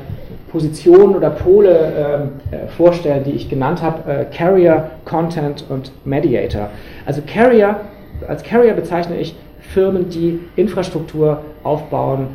Positionen 0.54 1.14
oder 1.14 1.32
Pole 1.32 1.72
ähm, 1.98 2.30
äh, 2.50 2.68
vorstellen, 2.70 3.26
die 3.26 3.32
ich 3.32 3.50
genannt 3.50 3.82
habe, 3.82 4.28
Carrier, 4.34 4.92
Content 5.04 5.66
und 5.68 5.92
Mediator. 6.06 6.70
Also 7.06 7.22
Carrier, 7.28 7.82
als 8.26 8.42
Carrier 8.42 8.74
bezeichne 8.74 9.18
ich 9.18 9.36
Firmen, 9.60 10.08
die 10.08 10.40
Infrastruktur 10.56 11.42
aufbauen, 11.64 12.28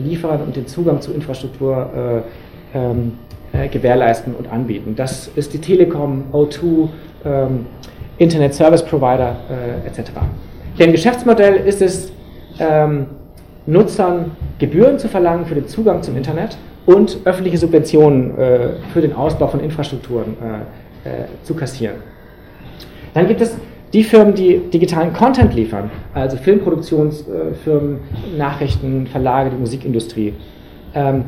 liefern 0.00 0.40
und 0.42 0.56
den 0.56 0.66
Zugang 0.66 1.00
zu 1.00 1.12
Infrastruktur 1.12 2.24
ähm, 2.74 3.12
äh, 3.12 3.27
gewährleisten 3.72 4.34
und 4.34 4.50
anbieten. 4.50 4.94
Das 4.96 5.30
ist 5.34 5.52
die 5.52 5.58
Telekom, 5.58 6.24
O2, 6.32 6.88
ähm, 7.24 7.66
Internet 8.18 8.54
Service 8.54 8.84
Provider 8.84 9.36
äh, 9.50 9.86
etc. 9.86 10.10
Deren 10.78 10.92
Geschäftsmodell 10.92 11.56
ist 11.66 11.82
es, 11.82 12.12
ähm, 12.58 13.06
Nutzern 13.66 14.30
Gebühren 14.58 14.98
zu 14.98 15.08
verlangen 15.08 15.44
für 15.44 15.54
den 15.54 15.68
Zugang 15.68 16.02
zum 16.02 16.16
Internet 16.16 16.56
und 16.86 17.18
öffentliche 17.24 17.58
Subventionen 17.58 18.36
äh, 18.38 18.58
für 18.94 19.02
den 19.02 19.12
Ausbau 19.12 19.46
von 19.46 19.60
Infrastrukturen 19.60 20.36
äh, 21.04 21.08
äh, 21.08 21.24
zu 21.42 21.54
kassieren. 21.54 21.96
Dann 23.12 23.28
gibt 23.28 23.42
es 23.42 23.56
die 23.92 24.04
Firmen, 24.04 24.34
die 24.34 24.58
digitalen 24.70 25.12
Content 25.12 25.54
liefern, 25.54 25.90
also 26.14 26.36
Filmproduktionsfirmen, 26.38 28.00
Nachrichten, 28.36 29.06
Verlage, 29.06 29.50
die 29.50 29.56
Musikindustrie. 29.56 30.34
Ähm, 30.94 31.24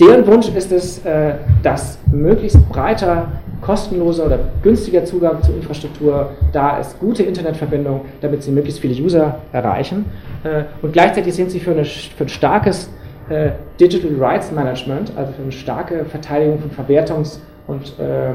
Deren 0.00 0.26
Wunsch 0.26 0.48
ist 0.48 0.72
es, 0.72 1.04
äh, 1.04 1.34
dass 1.62 1.98
möglichst 2.10 2.68
breiter, 2.68 3.28
kostenloser 3.60 4.26
oder 4.26 4.38
günstiger 4.62 5.04
Zugang 5.04 5.40
zur 5.42 5.54
Infrastruktur 5.54 6.30
da 6.52 6.78
ist, 6.78 6.98
gute 6.98 7.22
Internetverbindung, 7.22 8.00
damit 8.20 8.42
sie 8.42 8.50
möglichst 8.50 8.80
viele 8.80 9.00
User 9.00 9.38
erreichen. 9.52 10.06
Äh, 10.42 10.64
und 10.82 10.92
gleichzeitig 10.92 11.34
sind 11.34 11.50
sie 11.50 11.60
für, 11.60 11.70
eine, 11.70 11.84
für 11.84 12.24
ein 12.24 12.28
starkes 12.28 12.90
äh, 13.28 13.50
Digital 13.80 14.10
Rights 14.18 14.50
Management, 14.50 15.12
also 15.16 15.32
für 15.32 15.42
eine 15.42 15.52
starke 15.52 16.04
Verteidigung 16.06 16.58
von 16.58 16.70
Verwertungs- 16.70 17.38
und 17.68 17.94
ähm, 18.00 18.06
äh, 18.06 18.32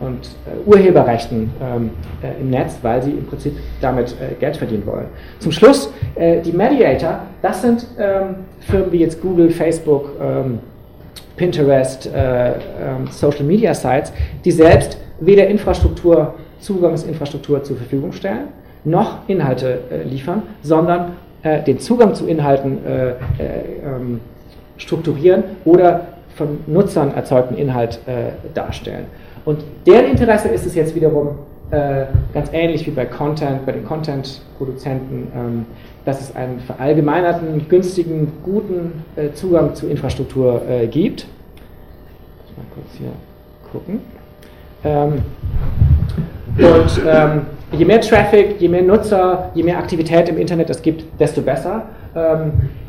und 0.00 0.28
äh, 0.46 0.68
Urheberrechten 0.68 1.50
ähm, 1.62 1.90
äh, 2.22 2.40
im 2.40 2.50
Netz, 2.50 2.76
weil 2.82 3.02
sie 3.02 3.12
im 3.12 3.26
Prinzip 3.26 3.54
damit 3.80 4.14
Geld 4.38 4.58
verdienen 4.58 4.84
wollen. 4.86 5.06
Zum 5.38 5.52
Schluss, 5.52 5.90
die 6.16 6.52
Mediator, 6.52 7.20
das 7.40 7.62
sind 7.62 7.86
ähm, 7.98 8.36
Firmen 8.60 8.92
wie 8.92 8.98
jetzt 8.98 9.20
Google, 9.22 9.50
Facebook, 9.50 10.10
ähm, 10.20 10.58
Pinterest, 11.36 12.08
Social 13.10 13.42
Media 13.42 13.74
Sites, 13.74 14.12
die 14.44 14.52
selbst 14.52 14.98
weder 15.18 15.48
Infrastruktur, 15.48 16.34
Zugangsinfrastruktur 16.60 17.64
zur 17.64 17.76
Verfügung 17.76 18.12
stellen, 18.12 18.48
noch 18.84 19.28
Inhalte 19.28 19.80
liefern, 20.04 20.42
sondern 20.62 21.14
den 21.66 21.80
Zugang 21.80 22.14
zu 22.14 22.28
Inhalten 22.28 22.78
strukturieren 24.76 25.42
oder 25.64 26.02
von 26.36 26.60
Nutzern 26.68 27.12
erzeugten 27.12 27.56
Inhalt 27.56 27.98
darstellen. 28.54 29.06
Und 29.44 29.62
deren 29.86 30.06
Interesse 30.06 30.48
ist 30.48 30.66
es 30.66 30.74
jetzt 30.74 30.94
wiederum 30.94 31.38
äh, 31.70 32.06
ganz 32.32 32.50
ähnlich 32.52 32.86
wie 32.86 32.90
bei 32.90 33.04
Content, 33.04 33.66
bei 33.66 33.72
den 33.72 33.84
Content-Produzenten, 33.84 35.28
ähm, 35.34 35.66
dass 36.04 36.20
es 36.20 36.34
einen 36.36 36.60
verallgemeinerten, 36.60 37.66
günstigen, 37.68 38.32
guten 38.42 39.02
äh, 39.16 39.32
Zugang 39.32 39.74
zu 39.74 39.88
Infrastruktur 39.88 40.62
äh, 40.68 40.86
gibt. 40.86 41.26
Mal 42.56 42.64
kurz 42.74 42.96
hier 42.98 43.12
gucken. 43.72 44.00
Ähm, 44.84 45.22
und 46.56 47.02
ähm, 47.06 47.42
je 47.72 47.84
mehr 47.84 48.00
Traffic, 48.00 48.60
je 48.60 48.68
mehr 48.68 48.82
Nutzer, 48.82 49.50
je 49.54 49.62
mehr 49.62 49.78
Aktivität 49.78 50.28
im 50.28 50.38
Internet 50.38 50.70
es 50.70 50.80
gibt, 50.80 51.04
desto 51.18 51.42
besser. 51.42 51.86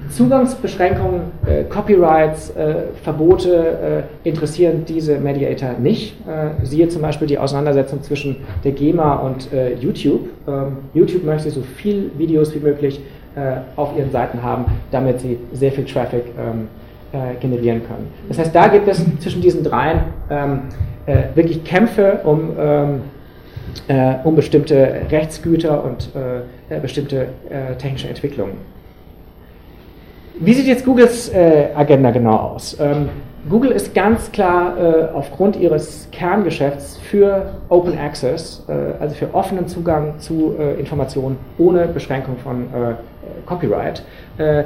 Zugangsbeschränkungen, 0.09 1.21
äh, 1.45 1.63
Copyrights, 1.63 2.51
äh, 2.51 2.75
Verbote 3.03 4.05
äh, 4.23 4.27
interessieren 4.27 4.85
diese 4.87 5.17
Mediator 5.17 5.73
nicht. 5.79 6.15
Äh, 6.27 6.65
siehe 6.65 6.87
zum 6.89 7.01
Beispiel 7.01 7.27
die 7.27 7.37
Auseinandersetzung 7.37 8.01
zwischen 8.03 8.37
der 8.63 8.71
GEMA 8.71 9.15
und 9.15 9.51
äh, 9.51 9.73
YouTube. 9.75 10.29
Ähm, 10.47 10.77
YouTube 10.93 11.23
möchte 11.23 11.49
so 11.49 11.61
viel 11.61 12.11
Videos 12.17 12.53
wie 12.53 12.59
möglich 12.59 13.01
äh, 13.35 13.57
auf 13.75 13.97
ihren 13.97 14.11
Seiten 14.11 14.41
haben, 14.41 14.65
damit 14.91 15.19
sie 15.19 15.37
sehr 15.53 15.71
viel 15.71 15.85
Traffic 15.85 16.23
ähm, 16.37 16.67
generieren 17.39 17.81
können. 17.87 18.07
Das 18.27 18.39
heißt, 18.39 18.53
da 18.53 18.67
gibt 18.67 18.89
es 18.89 19.01
zwischen 19.19 19.41
diesen 19.41 19.63
dreien 19.63 20.01
ähm, 20.29 20.63
wirklich 21.33 21.63
Kämpfe 21.63 22.19
um, 22.25 22.51
ähm, 22.59 23.01
um 24.25 24.35
bestimmte 24.35 25.01
Rechtsgüter 25.09 25.81
und 25.81 26.09
bestimmte 26.81 27.27
technische 27.77 28.09
Entwicklungen. 28.09 28.74
Wie 30.39 30.53
sieht 30.53 30.67
jetzt 30.67 30.83
Googles 30.83 31.29
äh, 31.29 31.69
Agenda 31.75 32.11
genau 32.11 32.35
aus? 32.35 32.75
Ähm, 32.79 33.09
Google 33.49 33.71
ist 33.71 33.93
ganz 33.93 34.31
klar 34.31 34.75
äh, 34.77 35.05
aufgrund 35.13 35.55
ihres 35.55 36.09
Kerngeschäfts 36.11 36.97
für 36.97 37.53
Open 37.69 37.97
Access, 37.97 38.63
äh, 38.67 39.01
also 39.01 39.15
für 39.15 39.33
offenen 39.33 39.67
Zugang 39.67 40.19
zu 40.19 40.55
äh, 40.59 40.79
Informationen 40.79 41.37
ohne 41.57 41.87
Beschränkung 41.87 42.35
von 42.43 42.63
äh, 42.63 42.95
Copyright. 43.45 44.03
Äh, 44.37 44.63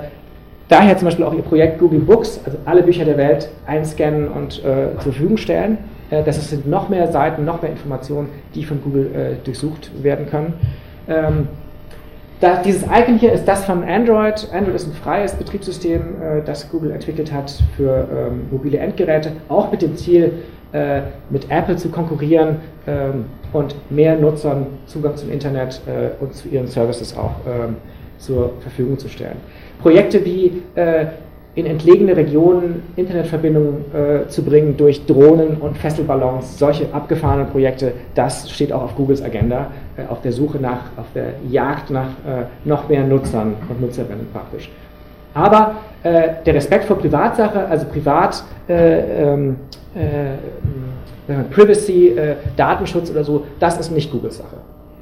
daher 0.69 0.97
zum 0.97 1.05
Beispiel 1.05 1.25
auch 1.25 1.33
ihr 1.33 1.43
Projekt 1.43 1.77
Google 1.77 1.99
Books, 1.99 2.39
also 2.45 2.57
alle 2.65 2.81
Bücher 2.81 3.05
der 3.05 3.17
Welt 3.17 3.49
einscannen 3.67 4.27
und 4.27 4.53
zur 4.53 5.01
Verfügung 5.01 5.37
stellen. 5.37 5.79
das 6.09 6.49
sind 6.49 6.67
noch 6.67 6.89
mehr 6.89 7.11
Seiten, 7.11 7.43
noch 7.43 7.61
mehr 7.63 7.71
Informationen, 7.71 8.29
die 8.53 8.63
von 8.63 8.79
Google 8.83 9.39
durchsucht 9.43 10.03
werden 10.03 10.27
können. 10.27 10.53
Ähm, 11.07 11.47
da, 12.39 12.61
dieses 12.61 12.83
Icon 12.83 13.17
hier 13.17 13.33
ist 13.33 13.45
das 13.45 13.65
von 13.65 13.83
Android. 13.83 14.47
Android 14.53 14.75
ist 14.75 14.87
ein 14.87 14.93
freies 14.93 15.33
Betriebssystem, 15.33 16.01
äh, 16.21 16.41
das 16.45 16.69
Google 16.69 16.91
entwickelt 16.91 17.31
hat 17.31 17.51
für 17.75 18.07
ähm, 18.11 18.47
mobile 18.51 18.77
Endgeräte, 18.77 19.33
auch 19.49 19.71
mit 19.71 19.81
dem 19.81 19.95
Ziel, 19.95 20.33
äh, 20.71 21.01
mit 21.29 21.49
Apple 21.49 21.75
zu 21.75 21.89
konkurrieren 21.89 22.57
ähm, 22.87 23.25
und 23.53 23.75
mehr 23.89 24.15
Nutzern 24.17 24.67
Zugang 24.85 25.17
zum 25.17 25.31
Internet 25.31 25.81
äh, 25.87 26.23
und 26.23 26.33
zu 26.33 26.47
ihren 26.47 26.67
Services 26.67 27.17
auch 27.17 27.31
ähm, 27.47 27.75
zur 28.19 28.53
Verfügung 28.59 28.97
zu 28.99 29.09
stellen. 29.09 29.37
Projekte 29.81 30.23
wie 30.23 30.61
äh, 30.75 31.07
in 31.59 31.65
entlegene 31.65 32.15
Regionen 32.15 32.81
Internetverbindungen 32.95 33.85
äh, 33.93 34.27
zu 34.29 34.43
bringen 34.43 34.77
durch 34.77 35.05
Drohnen 35.05 35.57
und 35.57 35.77
Fesselballons, 35.77 36.57
solche 36.57 36.93
abgefahrenen 36.93 37.47
Projekte, 37.47 37.91
das 38.15 38.49
steht 38.49 38.71
auch 38.71 38.83
auf 38.83 38.95
Googles 38.95 39.21
Agenda, 39.21 39.67
äh, 39.97 40.09
auf 40.09 40.21
der 40.21 40.31
Suche 40.31 40.57
nach, 40.57 40.83
auf 40.95 41.07
der 41.13 41.33
Jagd 41.49 41.89
nach 41.89 42.07
äh, 42.25 42.45
noch 42.63 42.87
mehr 42.87 43.03
Nutzern 43.03 43.55
und 43.67 43.81
Nutzerinnen 43.81 44.27
praktisch. 44.31 44.69
Aber 45.33 45.75
äh, 46.01 46.29
der 46.45 46.55
Respekt 46.55 46.85
vor 46.85 46.97
Privatsache, 46.97 47.67
also 47.67 47.85
Privat, 47.87 48.43
äh, 48.67 49.33
ähm, 49.33 49.57
äh, 49.95 51.43
Privacy, 51.51 52.15
Datenschutz 52.55 53.11
oder 53.11 53.23
so, 53.23 53.45
das 53.59 53.79
ist 53.79 53.91
nicht 53.91 54.11
Googles 54.11 54.37
Sache. 54.37 54.55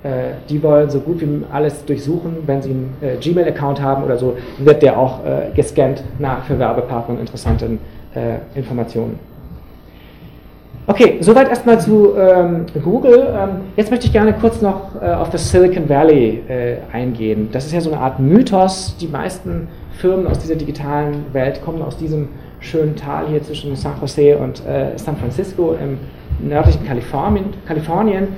Äh, 0.08 0.36
die 0.48 0.64
wollen 0.64 0.90
so 0.90 1.02
gut 1.02 1.20
wie 1.20 1.28
alles 1.52 1.84
durchsuchen. 1.84 2.38
Wenn 2.46 2.62
sie 2.62 2.70
einen 2.70 2.96
äh, 3.02 3.18
Gmail-Account 3.18 3.82
haben 3.82 4.04
oder 4.04 4.18
so, 4.18 4.38
wird 4.58 4.82
der 4.82 4.98
auch 4.98 5.26
äh, 5.26 5.54
gescannt 5.54 6.02
nach 6.18 6.46
für 6.46 6.58
Werbepartnern 6.58 7.20
interessanten 7.20 7.80
äh, 8.16 8.58
Informationen. 8.58 9.20
Okay, 10.86 11.18
soweit 11.20 11.50
erstmal 11.50 11.82
zu 11.82 12.16
ähm, 12.18 12.66
Google. 12.82 13.28
Ähm, 13.38 13.50
jetzt 13.76 13.92
möchte 13.92 14.06
ich 14.06 14.14
gerne 14.14 14.32
kurz 14.32 14.62
noch 14.62 15.02
äh, 15.02 15.12
auf 15.12 15.30
das 15.30 15.52
Silicon 15.52 15.90
Valley 15.90 16.42
äh, 16.48 16.78
eingehen. 16.94 17.50
Das 17.52 17.66
ist 17.66 17.74
ja 17.74 17.82
so 17.82 17.92
eine 17.92 18.00
Art 18.00 18.20
Mythos. 18.20 18.96
Die 19.02 19.08
meisten 19.08 19.68
Firmen 19.98 20.26
aus 20.28 20.40
dieser 20.40 20.56
digitalen 20.56 21.26
Welt 21.34 21.62
kommen 21.66 21.82
aus 21.82 21.98
diesem 21.98 22.30
schönen 22.62 22.96
Tal 22.96 23.28
hier 23.28 23.44
zwischen 23.44 23.76
San 23.76 23.94
Jose 24.00 24.38
und 24.38 24.64
San 24.96 25.16
Francisco 25.18 25.76
im 25.82 26.00
nördlichen 26.40 26.86
Kalifornien. 26.86 27.46
Kalifornien 27.68 28.30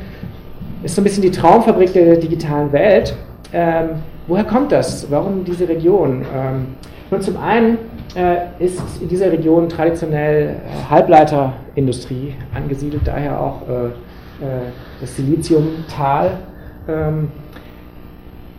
ist 0.84 0.96
so 0.96 1.02
ein 1.02 1.04
bisschen 1.04 1.24
die 1.24 1.32
Traumfabrik 1.32 1.94
der 1.94 2.16
digitalen 2.18 2.72
Welt. 2.72 3.16
Ähm, 3.52 3.90
woher 4.28 4.44
kommt 4.44 4.72
das? 4.72 5.10
Warum 5.10 5.44
diese 5.44 5.68
Region? 5.68 6.26
Ähm, 6.36 6.68
nun, 7.12 7.22
zum 7.22 7.38
einen 7.38 7.78
äh, 8.16 8.64
ist 8.64 8.82
in 9.02 9.08
dieser 9.08 9.32
Region 9.32 9.68
traditionell 9.68 10.50
äh, 10.50 10.90
Halbleiterindustrie 10.90 12.36
angesiedelt, 12.54 13.02
daher 13.06 13.40
auch 13.40 13.62
äh, 13.68 13.86
äh 13.86 13.92
das 15.02 15.16
Siliziumtal. 15.16 16.38
Ähm, 16.88 17.30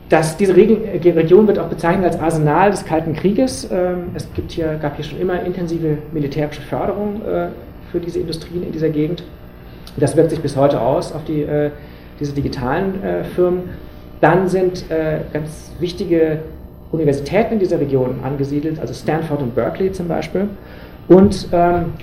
das, 0.09 0.37
diese 0.37 0.57
Region 0.57 1.47
wird 1.47 1.61
auch 1.61 1.69
bezeichnet 1.69 2.05
als 2.05 2.19
Arsenal 2.19 2.73
des 2.73 2.85
Kalten 2.85 3.15
Krieges. 3.15 3.69
Ähm, 3.71 4.11
es 4.15 4.27
gibt 4.35 4.51
hier, 4.51 4.75
gab 4.83 4.97
hier 4.97 5.05
schon 5.05 5.21
immer 5.21 5.41
intensive 5.45 5.99
militärische 6.13 6.63
Förderung 6.63 7.21
äh, 7.25 7.49
für 7.93 8.01
diese 8.01 8.19
Industrien 8.19 8.65
in 8.65 8.73
dieser 8.73 8.89
Gegend. 8.89 9.23
Das 9.97 10.17
wirkt 10.17 10.31
sich 10.31 10.41
bis 10.41 10.57
heute 10.57 10.81
aus 10.81 11.13
auf 11.13 11.25
die 11.25 11.43
äh, 11.43 11.71
diese 12.21 12.33
digitalen 12.33 13.03
äh, 13.03 13.25
Firmen. 13.25 13.71
Dann 14.21 14.49
sind 14.49 14.91
äh, 14.91 15.21
ganz 15.33 15.73
wichtige 15.81 16.41
Universitäten 16.93 17.55
in 17.55 17.59
dieser 17.61 17.81
Region 17.81 18.21
angesiedelt, 18.23 18.79
also 18.79 18.93
Stanford 18.93 19.43
und 19.43 19.55
Berkeley 19.55 19.93
zum 19.93 20.09
Beispiel. 20.09 20.49
Und 21.09 21.49
ähm, 21.53 21.95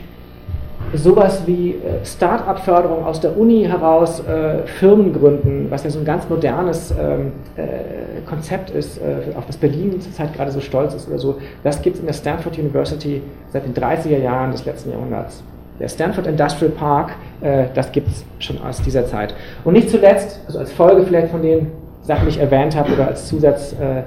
sowas 0.93 1.43
wie 1.45 1.71
äh, 1.71 2.05
Start-up-Förderung 2.05 3.05
aus 3.05 3.19
der 3.19 3.37
Uni 3.37 3.65
heraus, 3.65 4.21
äh, 4.25 4.65
Firmen 4.65 5.13
gründen, 5.13 5.67
was 5.69 5.83
ja 5.83 5.89
so 5.89 5.99
ein 5.99 6.05
ganz 6.05 6.29
modernes 6.29 6.91
ähm, 6.91 7.33
äh, 7.55 8.21
Konzept 8.25 8.69
ist, 8.69 8.97
äh, 8.97 9.35
auf 9.35 9.45
das 9.45 9.57
Berlin 9.57 9.99
zurzeit 9.99 10.33
gerade 10.33 10.51
so 10.51 10.61
stolz 10.61 10.93
ist 10.93 11.07
oder 11.09 11.19
so, 11.19 11.37
das 11.63 11.81
gibt 11.81 11.95
es 11.97 11.99
in 11.99 12.07
der 12.07 12.13
Stanford 12.13 12.57
University 12.57 13.21
seit 13.51 13.65
den 13.65 13.73
30er 13.73 14.17
Jahren 14.17 14.51
des 14.51 14.65
letzten 14.65 14.91
Jahrhunderts. 14.91 15.43
Der 15.79 15.87
Stanford 15.87 16.27
Industrial 16.27 16.71
Park, 16.71 17.11
äh, 17.41 17.65
das 17.73 17.91
gibt 17.91 18.07
es 18.09 18.25
schon 18.39 18.61
aus 18.61 18.81
dieser 18.81 19.05
Zeit. 19.05 19.35
Und 19.63 19.73
nicht 19.73 19.89
zuletzt, 19.89 20.41
also 20.47 20.59
als 20.59 20.71
Folge 20.71 21.05
vielleicht 21.05 21.29
von 21.29 21.41
den 21.41 21.67
Sachen, 22.01 22.25
die 22.25 22.29
ich 22.29 22.39
erwähnt 22.39 22.75
habe, 22.75 22.93
oder 22.93 23.07
als 23.07 23.27
Zusatz, 23.27 23.73
äh, 23.73 24.03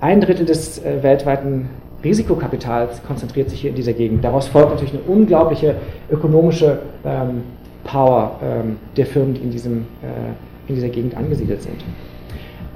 ein 0.00 0.20
Drittel 0.20 0.46
des 0.46 0.84
äh, 0.84 1.02
weltweiten 1.02 1.68
Risikokapitals 2.04 3.02
konzentriert 3.02 3.50
sich 3.50 3.60
hier 3.60 3.70
in 3.70 3.76
dieser 3.76 3.92
Gegend. 3.92 4.22
Daraus 4.22 4.46
folgt 4.46 4.70
natürlich 4.70 4.94
eine 4.94 5.02
unglaubliche 5.02 5.74
ökonomische 6.10 6.78
ähm, 7.04 7.42
Power 7.82 8.38
ähm, 8.42 8.76
der 8.96 9.06
Firmen, 9.06 9.34
die 9.34 9.40
in, 9.40 9.50
diesem, 9.50 9.78
äh, 10.02 10.68
in 10.68 10.76
dieser 10.76 10.88
Gegend 10.88 11.16
angesiedelt 11.16 11.62
sind. 11.62 11.84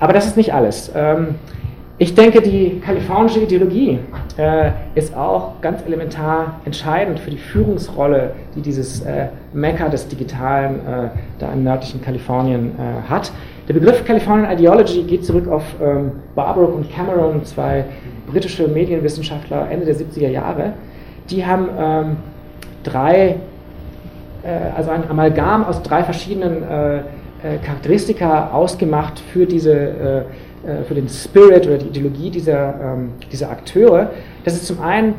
Aber 0.00 0.12
das 0.12 0.26
ist 0.26 0.36
nicht 0.36 0.52
alles. 0.52 0.90
Ähm, 0.96 1.36
ich 1.98 2.14
denke, 2.14 2.40
die 2.40 2.80
kalifornische 2.80 3.40
Ideologie 3.40 3.98
äh, 4.38 4.70
ist 4.94 5.14
auch 5.14 5.60
ganz 5.60 5.84
elementar 5.86 6.60
entscheidend 6.64 7.20
für 7.20 7.30
die 7.30 7.36
Führungsrolle, 7.36 8.32
die 8.56 8.62
dieses 8.62 9.02
äh, 9.02 9.28
Mekka 9.52 9.88
des 9.88 10.08
Digitalen 10.08 10.76
äh, 10.76 11.08
da 11.38 11.52
im 11.52 11.64
nördlichen 11.64 12.00
Kalifornien 12.00 12.72
äh, 12.78 13.08
hat. 13.08 13.30
Der 13.68 13.74
Begriff 13.74 14.04
Californian 14.04 14.50
Ideology 14.50 15.02
geht 15.02 15.24
zurück 15.24 15.48
auf 15.48 15.62
ähm, 15.80 16.12
Barbrook 16.34 16.74
und 16.74 16.90
Cameron, 16.90 17.44
zwei 17.44 17.84
britische 18.26 18.66
Medienwissenschaftler 18.66 19.70
Ende 19.70 19.86
der 19.86 19.94
70er 19.94 20.28
Jahre. 20.28 20.72
Die 21.30 21.44
haben 21.44 21.68
ähm, 21.78 22.16
drei, 22.82 23.36
äh, 24.42 24.76
also 24.76 24.90
ein 24.90 25.08
Amalgam 25.08 25.64
aus 25.64 25.82
drei 25.82 26.02
verschiedenen 26.02 26.62
äh, 26.62 27.00
Charakteristika 27.64 28.50
ausgemacht 28.52 29.18
für 29.32 29.46
diese 29.46 30.24
äh, 30.66 30.84
für 30.84 30.94
den 30.94 31.08
Spirit 31.08 31.66
oder 31.66 31.78
die 31.78 31.88
Ideologie 31.88 32.30
dieser, 32.30 32.74
ähm, 32.80 33.10
dieser 33.30 33.50
Akteure. 33.50 34.10
Das 34.44 34.54
ist 34.54 34.66
zum 34.66 34.80
einen 34.80 35.14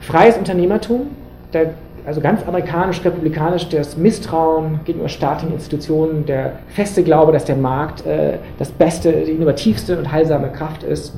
freies 0.00 0.36
Unternehmertum, 0.36 1.08
der, 1.52 1.74
also 2.06 2.20
ganz 2.20 2.46
amerikanisch, 2.46 3.04
republikanisch, 3.04 3.68
das 3.68 3.96
Misstrauen 3.96 4.80
gegenüber 4.84 5.08
staatlichen 5.08 5.54
Institutionen, 5.54 6.24
der 6.24 6.52
feste 6.68 7.02
Glaube, 7.02 7.32
dass 7.32 7.44
der 7.44 7.56
Markt 7.56 8.06
äh, 8.06 8.38
das 8.58 8.70
beste, 8.70 9.12
die 9.12 9.32
innovativste 9.32 9.98
und 9.98 10.12
heilsame 10.12 10.50
Kraft 10.50 10.82
ist. 10.82 11.14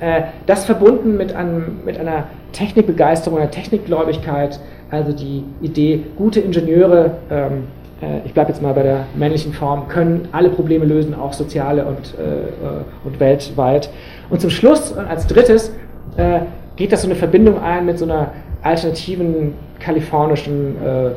Äh, 0.00 0.22
das 0.46 0.64
verbunden 0.64 1.16
mit, 1.16 1.34
einem, 1.34 1.84
mit 1.84 1.98
einer 1.98 2.24
Technikbegeisterung, 2.52 3.38
einer 3.38 3.50
Technikgläubigkeit, 3.50 4.58
also 4.90 5.12
die 5.12 5.44
Idee, 5.60 6.02
gute 6.16 6.40
Ingenieure 6.40 7.18
ähm, 7.30 7.52
äh, 7.52 7.79
ich 8.24 8.32
bleibe 8.32 8.50
jetzt 8.50 8.62
mal 8.62 8.72
bei 8.72 8.82
der 8.82 9.04
männlichen 9.14 9.52
Form, 9.52 9.88
können 9.88 10.28
alle 10.32 10.48
Probleme 10.48 10.86
lösen, 10.86 11.14
auch 11.14 11.34
soziale 11.34 11.84
und, 11.84 12.14
äh, 12.18 12.22
äh 12.22 12.82
und 13.04 13.20
weltweit. 13.20 13.90
Und 14.30 14.40
zum 14.40 14.50
Schluss 14.50 14.96
als 14.96 15.26
drittes 15.26 15.72
äh, 16.16 16.40
geht 16.76 16.92
das 16.92 17.02
so 17.02 17.08
eine 17.08 17.14
Verbindung 17.14 17.60
ein 17.60 17.84
mit 17.84 17.98
so 17.98 18.06
einer 18.06 18.32
alternativen 18.62 19.54
kalifornischen 19.78 20.76
äh, 20.82 21.10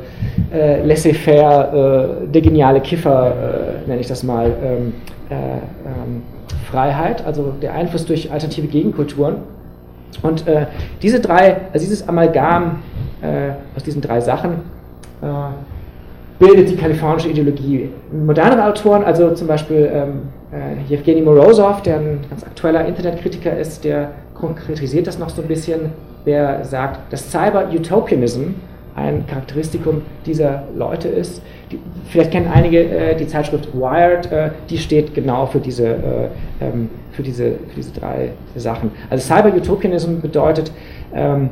äh, 0.57 0.85
laissez-faire, 0.85 2.27
der 2.33 2.41
geniale 2.41 2.79
Kiffer, 2.79 3.33
nenne 3.85 3.99
ich 3.99 4.07
das 4.07 4.23
mal, 4.23 4.51
ähm, 4.63 4.93
ähm, 5.29 6.23
Freiheit, 6.69 7.25
also 7.25 7.53
der 7.61 7.73
Einfluss 7.73 8.05
durch 8.05 8.31
alternative 8.31 8.67
Gegenkulturen. 8.67 9.35
Und 10.21 10.45
diese 11.01 11.19
drei, 11.19 11.57
also 11.73 11.85
dieses 11.85 12.07
Amalgam 12.07 12.79
aus 13.75 13.83
diesen 13.83 14.01
drei 14.01 14.21
Sachen, 14.21 14.61
bildet 16.43 16.69
die 16.69 16.75
kalifornische 16.75 17.29
Ideologie. 17.29 17.89
Modernere 18.11 18.65
Autoren, 18.65 19.03
also 19.03 19.31
zum 19.31 19.47
Beispiel 19.47 19.89
ähm, 19.93 20.21
äh, 20.51 21.21
Morozov, 21.21 21.81
der 21.83 21.99
ein 21.99 22.19
ganz 22.29 22.43
aktueller 22.43 22.85
Internetkritiker 22.85 23.57
ist, 23.57 23.83
der 23.83 24.11
konkretisiert 24.33 25.07
das 25.07 25.17
noch 25.19 25.29
so 25.29 25.41
ein 25.41 25.47
bisschen, 25.47 25.91
der 26.25 26.65
sagt, 26.65 27.11
dass 27.13 27.31
Cyber-Utopianism 27.31 28.55
ein 28.95 29.25
Charakteristikum 29.25 30.01
dieser 30.25 30.63
Leute 30.75 31.07
ist. 31.07 31.41
Die, 31.71 31.79
vielleicht 32.09 32.31
kennen 32.31 32.47
einige 32.53 32.83
äh, 32.83 33.15
die 33.15 33.25
Zeitschrift 33.25 33.73
Wired, 33.73 34.31
äh, 34.31 34.49
die 34.69 34.77
steht 34.77 35.15
genau 35.15 35.45
für 35.45 35.59
diese, 35.59 35.87
äh, 35.87 35.97
ähm, 36.61 36.89
für 37.11 37.23
diese, 37.23 37.51
für 37.51 37.75
diese 37.77 37.93
drei 37.93 38.29
Sachen. 38.55 38.91
Also 39.09 39.33
Cyber-Utopianism 39.33 40.19
bedeutet, 40.21 40.71
ähm, 41.15 41.49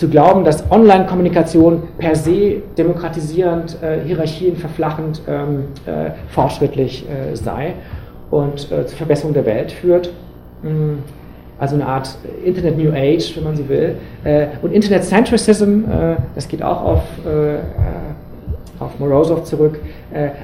zu 0.00 0.08
glauben, 0.08 0.44
dass 0.44 0.64
Online-Kommunikation 0.70 1.82
per 1.98 2.16
se 2.16 2.62
demokratisierend, 2.78 3.76
äh, 3.82 4.00
Hierarchien 4.06 4.56
verflachend, 4.56 5.20
ähm, 5.28 5.64
äh, 5.84 6.12
fortschrittlich 6.30 7.04
äh, 7.06 7.36
sei 7.36 7.74
und 8.30 8.72
äh, 8.72 8.86
zur 8.86 8.96
Verbesserung 8.96 9.34
der 9.34 9.44
Welt 9.44 9.70
führt. 9.70 10.10
Mm, 10.62 11.00
also 11.58 11.74
eine 11.74 11.84
Art 11.86 12.16
Internet 12.42 12.78
New 12.78 12.90
Age, 12.90 13.36
wenn 13.36 13.44
man 13.44 13.56
sie 13.56 13.68
will. 13.68 13.96
Äh, 14.24 14.46
und 14.62 14.72
Internet 14.72 15.04
Centricism, 15.04 15.84
äh, 15.84 16.16
das 16.34 16.48
geht 16.48 16.62
auch 16.62 16.82
auf, 16.82 17.02
auf 18.78 18.98
Morozov 18.98 19.44
zurück. 19.44 19.78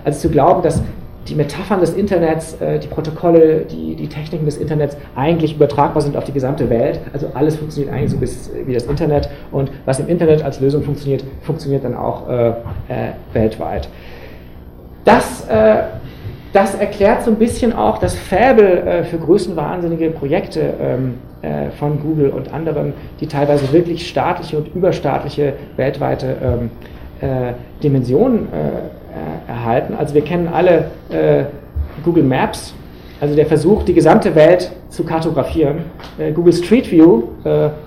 also 0.05 0.19
zu 0.21 0.29
glauben, 0.29 0.63
dass 0.63 0.83
die 1.29 1.35
Metaphern 1.35 1.81
des 1.81 1.93
Internets, 1.95 2.61
äh, 2.61 2.79
die 2.79 2.89
Protokolle, 2.89 3.61
die, 3.61 3.97
die 3.97 4.09
Techniken 4.09 4.45
des 4.45 4.57
Internets 4.57 4.97
eigentlich 5.15 5.57
übertragbar 5.57 6.03
sind 6.03 6.17
auf 6.17 6.25
die 6.25 6.33
gesamte 6.33 6.71
Welt. 6.71 7.01
Also 7.13 7.29
alles 7.35 7.57
funktioniert 7.57 7.93
eigentlich 7.93 8.11
so 8.11 8.19
bis, 8.19 8.51
wie 8.65 8.75
das 8.75 8.85
Internet 8.85 9.29
und 9.51 9.71
was 9.85 9.99
im 9.99 10.09
Internet 10.09 10.43
als 10.43 10.61
Lösung 10.61 10.83
funktioniert, 10.83 11.25
funktioniert 11.43 11.85
dann 11.85 11.95
auch 11.95 12.29
äh, 12.29 12.49
äh, 12.49 12.55
weltweit. 13.33 13.89
Das, 15.05 15.49
äh, 15.49 15.83
das 16.53 16.75
erklärt 16.75 17.23
so 17.23 17.31
ein 17.31 17.37
bisschen 17.37 17.73
auch 17.73 17.99
das 17.99 18.15
Fabel 18.15 18.65
äh, 18.65 19.05
für 19.05 19.19
größenwahnsinnige 19.19 20.11
Projekte 20.11 20.75
ähm, 20.81 21.15
äh, 21.43 21.71
von 21.79 22.01
Google 22.01 22.31
und 22.31 22.53
anderen, 22.53 22.95
die 23.21 23.27
teilweise 23.27 23.73
wirklich 23.73 24.09
staatliche 24.09 24.57
und 24.59 24.75
überstaatliche 24.75 25.55
weltweite 25.77 26.37
ähm, 26.43 26.71
äh, 27.21 27.53
Dimensionen 27.83 28.49
äh, 28.53 29.06
erhalten. 29.47 29.95
Also 29.95 30.15
wir 30.15 30.23
kennen 30.23 30.49
alle 30.49 30.91
äh, 31.11 31.45
Google 32.05 32.25
Maps, 32.25 32.75
also 33.21 33.35
der 33.35 33.47
Versuch, 33.47 33.83
die 33.85 33.95
gesamte 33.95 34.35
Welt 34.35 34.71
zu 34.91 35.05
kartografieren. 35.05 35.79
Äh, 36.19 36.33
Google 36.33 36.53
Street 36.53 36.91
View, 36.91 37.23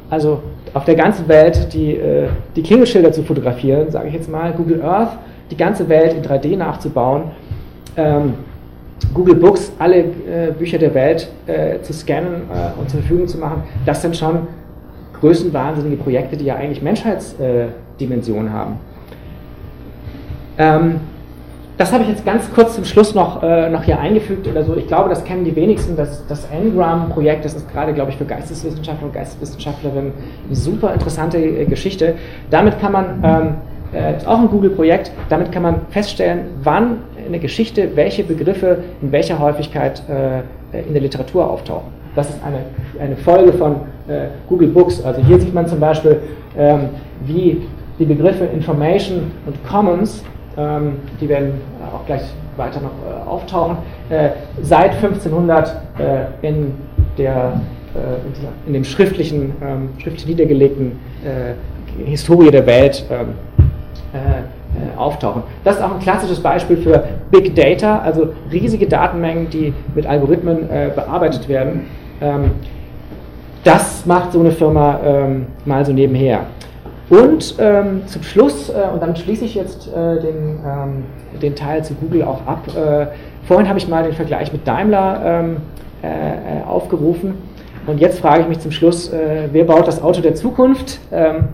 also 0.09 0.41
auf 0.73 0.85
der 0.85 0.95
ganzen 0.95 1.27
Welt 1.27 1.73
die, 1.73 1.99
die 2.55 2.63
Klingelschilder 2.63 3.11
zu 3.11 3.23
fotografieren, 3.23 3.89
sage 3.89 4.07
ich 4.07 4.13
jetzt 4.13 4.29
mal. 4.29 4.53
Google 4.53 4.81
Earth, 4.83 5.17
die 5.51 5.57
ganze 5.57 5.89
Welt 5.89 6.13
in 6.13 6.23
3D 6.23 6.55
nachzubauen. 6.55 7.23
Ähm, 7.97 8.35
Google 9.13 9.35
Books, 9.35 9.71
alle 9.79 9.99
äh, 9.99 10.51
Bücher 10.57 10.77
der 10.77 10.93
Welt 10.93 11.29
äh, 11.47 11.79
zu 11.81 11.93
scannen 11.93 12.43
äh, 12.53 12.79
und 12.79 12.89
zur 12.89 12.99
Verfügung 12.99 13.27
zu 13.27 13.37
machen, 13.37 13.63
das 13.85 14.01
sind 14.01 14.15
schon 14.15 14.47
größenwahnsinnige 15.19 15.97
Projekte, 15.97 16.37
die 16.37 16.45
ja 16.45 16.55
eigentlich 16.55 16.81
Menschheitsdimensionen 16.81 18.53
haben. 18.53 18.79
Ähm, 20.57 20.99
das 21.79 21.93
habe 21.93 22.03
ich 22.03 22.09
jetzt 22.09 22.25
ganz 22.25 22.43
kurz 22.53 22.75
zum 22.75 22.83
Schluss 22.83 23.15
noch, 23.15 23.41
äh, 23.41 23.69
noch 23.69 23.83
hier 23.83 23.99
eingefügt 23.99 24.45
oder 24.49 24.65
so. 24.65 24.75
Ich 24.75 24.85
glaube, 24.87 25.07
das 25.07 25.23
kennen 25.23 25.45
die 25.45 25.55
wenigsten. 25.55 25.95
Das, 25.95 26.27
das 26.27 26.45
Ngram-Projekt, 26.51 27.45
das 27.45 27.53
ist 27.53 27.71
gerade, 27.71 27.93
glaube 27.93 28.11
ich, 28.11 28.17
für 28.17 28.25
Geisteswissenschaftler 28.25 29.07
und 29.07 29.13
Geisteswissenschaftlerinnen 29.13 30.11
eine 30.45 30.55
super 30.55 30.93
interessante 30.93 31.37
äh, 31.37 31.63
Geschichte. 31.63 32.15
Damit 32.49 32.81
kann 32.81 32.91
man 32.91 33.05
ähm, 33.23 33.53
äh, 33.97 34.17
ist 34.17 34.27
auch 34.27 34.39
ein 34.39 34.49
Google-Projekt. 34.49 35.13
Damit 35.29 35.53
kann 35.53 35.63
man 35.63 35.81
feststellen, 35.89 36.47
wann 36.63 36.97
in 37.25 37.31
der 37.31 37.39
Geschichte 37.39 37.95
welche 37.95 38.25
Begriffe 38.25 38.79
in 39.01 39.13
welcher 39.13 39.39
Häufigkeit 39.39 40.03
äh, 40.09 40.81
in 40.81 40.91
der 40.91 41.01
Literatur 41.01 41.49
auftauchen. 41.49 41.87
Das 42.13 42.29
ist 42.29 42.39
eine, 42.43 42.57
eine 43.01 43.15
Folge 43.15 43.53
von 43.53 43.77
äh, 44.09 44.27
Google 44.49 44.67
Books. 44.67 45.01
Also 45.01 45.21
hier 45.21 45.39
sieht 45.39 45.53
man 45.53 45.65
zum 45.65 45.79
Beispiel, 45.79 46.19
ähm, 46.57 46.89
wie 47.25 47.61
die 47.97 48.05
Begriffe 48.05 48.43
Information 48.43 49.31
und 49.45 49.55
Commons, 49.65 50.25
die 51.21 51.29
werden 51.29 51.61
auch 51.93 52.05
gleich 52.05 52.23
weiter 52.57 52.81
noch 52.81 52.91
äh, 52.91 53.27
auftauchen, 53.27 53.77
äh, 54.09 54.29
seit 54.61 54.91
1500 54.95 55.81
äh, 55.97 56.47
in, 56.47 56.73
der, 57.17 57.61
äh, 57.95 58.67
in 58.67 58.73
dem 58.73 58.83
schriftlichen, 58.83 59.53
ähm, 59.61 59.89
schriftlich 59.97 60.27
niedergelegten 60.27 60.99
Historie 62.05 62.49
der 62.49 62.65
Welt 62.65 63.03
ähm, 63.11 63.33
äh, 64.13 64.97
auftauchen. 64.97 65.43
Das 65.63 65.77
ist 65.77 65.81
auch 65.81 65.93
ein 65.93 65.99
klassisches 65.99 66.39
Beispiel 66.39 66.77
für 66.77 67.03
Big 67.31 67.55
Data, 67.55 67.99
also 67.99 68.29
riesige 68.51 68.87
Datenmengen, 68.87 69.49
die 69.49 69.73
mit 69.95 70.05
Algorithmen 70.05 70.69
äh, 70.69 70.91
bearbeitet 70.93 71.49
werden. 71.49 71.87
Ähm, 72.21 72.51
das 73.63 74.05
macht 74.05 74.31
so 74.31 74.39
eine 74.39 74.51
Firma 74.51 74.99
ähm, 75.03 75.47
mal 75.65 75.83
so 75.83 75.91
nebenher. 75.91 76.41
Und 77.09 77.55
ähm, 77.57 78.03
zum 78.05 78.21
Schluss, 78.21 78.69
äh, 78.69 78.73
und 78.93 79.01
damit 79.01 79.17
schließe 79.17 79.43
ich 79.43 79.55
jetzt 79.55 79.87
äh, 79.87 80.21
den, 80.21 80.59
ähm, 80.65 81.03
den 81.41 81.55
Teil 81.55 81.83
zu 81.83 81.95
Google 81.95 82.23
auch 82.23 82.45
ab. 82.45 82.67
Äh, 82.67 83.07
vorhin 83.47 83.67
habe 83.67 83.79
ich 83.79 83.87
mal 83.87 84.03
den 84.03 84.13
Vergleich 84.13 84.53
mit 84.53 84.67
Daimler 84.67 85.21
ähm, 85.25 85.57
äh, 86.03 86.67
aufgerufen. 86.67 87.33
Und 87.87 87.99
jetzt 87.99 88.19
frage 88.19 88.43
ich 88.43 88.47
mich 88.47 88.59
zum 88.59 88.71
Schluss, 88.71 89.11
wer 89.11 89.63
baut 89.63 89.87
das 89.87 90.03
Auto 90.03 90.21
der 90.21 90.35
Zukunft? 90.35 90.99
Ähm, 91.11 91.47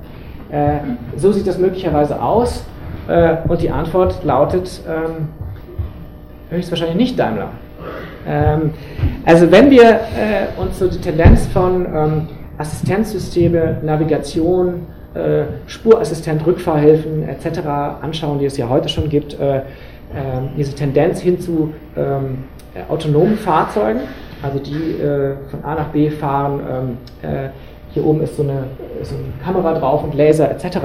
äh, 0.51 0.79
so 1.15 1.31
sieht 1.31 1.47
das 1.47 1.57
möglicherweise 1.57 2.21
aus. 2.21 2.65
Äh, 3.07 3.37
und 3.47 3.61
die 3.61 3.69
Antwort 3.69 4.21
lautet 4.25 4.81
ähm, 4.85 5.29
höchstwahrscheinlich 6.49 6.97
nicht 6.97 7.17
Daimler. 7.17 7.51
Ähm, 8.27 8.71
also 9.25 9.49
wenn 9.49 9.69
wir 9.69 9.83
äh, 9.83 10.59
uns 10.61 10.77
so 10.77 10.87
die 10.87 10.99
Tendenz 10.99 11.45
von 11.47 12.27
Assistenzsysteme, 12.57 13.77
Navigation, 13.83 14.73
äh, 14.73 14.94
Spurassistent, 15.67 16.45
Rückfahrhilfen 16.45 17.28
etc. 17.28 17.60
anschauen, 18.01 18.39
die 18.39 18.45
es 18.45 18.58
ja 18.58 18.69
heute 18.69 18.89
schon 18.89 19.10
gibt, 19.10 19.39
äh, 19.39 19.58
ähm, 19.58 20.49
diese 20.58 20.73
Tendenz 20.75 21.21
hin 21.21 21.39
zu 21.39 21.73
ähm, 21.95 22.45
autonomen 22.89 23.38
Fahrzeugen, 23.38 24.01
also 24.43 24.60
die 24.60 24.95
von 25.49 25.63
A 25.63 25.75
nach 25.75 25.88
B 25.88 26.10
fahren, 26.10 26.60
ähm, 27.23 27.49
hier 27.95 28.06
oben 28.06 28.21
ist 28.21 28.36
so 28.36 28.43
eine, 28.43 28.65
so 29.04 29.15
eine 29.15 29.23
Kamera 29.43 29.73
drauf 29.80 30.04
und 30.04 30.13
Laser 30.13 30.51
etc., 30.51 30.78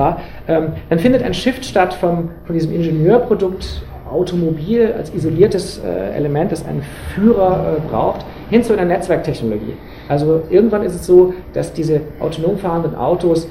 ähm, 0.47 0.69
dann 0.89 0.99
findet 1.01 1.25
ein 1.25 1.35
Shift 1.35 1.65
statt 1.65 1.93
vom, 1.93 2.31
von 2.45 2.55
diesem 2.55 2.73
Ingenieurprodukt 2.73 3.83
Automobil 4.11 4.93
als 4.97 5.15
isoliertes 5.15 5.79
äh, 5.85 6.17
Element, 6.17 6.53
das 6.53 6.67
einen 6.67 6.83
Führer 7.15 7.77
äh, 7.77 7.89
braucht, 7.89 8.25
hin 8.51 8.63
zu 8.63 8.73
einer 8.73 8.85
Netzwerktechnologie. 8.85 9.75
Also 10.09 10.43
irgendwann 10.51 10.83
ist 10.83 10.95
es 10.95 11.07
so, 11.07 11.35
dass 11.53 11.73
diese 11.73 12.01
autonom 12.19 12.59
fahrenden 12.59 12.97
Autos 12.97 13.45
äh, 13.45 13.49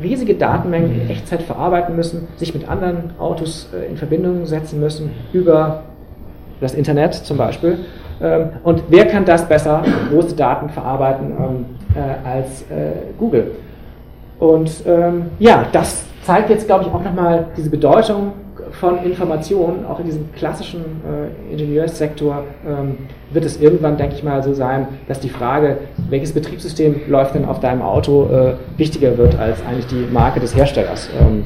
riesige 0.00 0.34
Datenmengen 0.34 1.00
in 1.00 1.10
Echtzeit 1.10 1.42
verarbeiten 1.42 1.96
müssen, 1.96 2.28
sich 2.36 2.54
mit 2.54 2.68
anderen 2.68 3.10
Autos 3.18 3.68
äh, 3.74 3.88
in 3.90 3.96
Verbindung 3.96 4.46
setzen 4.46 4.80
müssen, 4.80 5.10
über 5.32 5.82
das 6.60 6.74
Internet 6.74 7.14
zum 7.14 7.36
Beispiel. 7.36 7.78
Ähm, 8.22 8.50
und 8.62 8.82
wer 8.88 9.06
kann 9.06 9.24
das 9.24 9.48
besser, 9.48 9.82
große 10.10 10.36
Daten 10.36 10.68
verarbeiten, 10.68 11.32
ähm, 11.38 11.64
äh, 11.94 12.28
als 12.28 12.62
äh, 12.62 13.16
Google? 13.18 13.52
Und 14.38 14.70
ähm, 14.86 15.26
ja, 15.38 15.64
das 15.72 16.04
zeigt 16.22 16.50
jetzt, 16.50 16.66
glaube 16.66 16.84
ich, 16.84 16.90
auch 16.92 17.02
nochmal 17.02 17.46
diese 17.56 17.70
Bedeutung 17.70 18.32
von 18.72 19.02
Informationen, 19.04 19.84
auch 19.86 19.98
in 20.00 20.06
diesem 20.06 20.32
klassischen 20.34 20.80
äh, 20.80 21.52
Ingenieurssektor 21.52 22.44
ähm, 22.66 22.98
wird 23.30 23.44
es 23.44 23.60
irgendwann, 23.60 23.96
denke 23.96 24.14
ich 24.16 24.22
mal, 24.22 24.42
so 24.42 24.54
sein, 24.54 24.86
dass 25.08 25.20
die 25.20 25.28
Frage, 25.28 25.78
welches 26.08 26.32
Betriebssystem 26.32 27.02
läuft 27.08 27.34
denn 27.34 27.44
auf 27.44 27.60
deinem 27.60 27.82
Auto, 27.82 28.28
äh, 28.30 28.54
wichtiger 28.78 29.16
wird 29.18 29.38
als 29.38 29.58
eigentlich 29.66 29.86
die 29.86 30.06
Marke 30.12 30.40
des 30.40 30.54
Herstellers. 30.54 31.08
Ähm, 31.20 31.44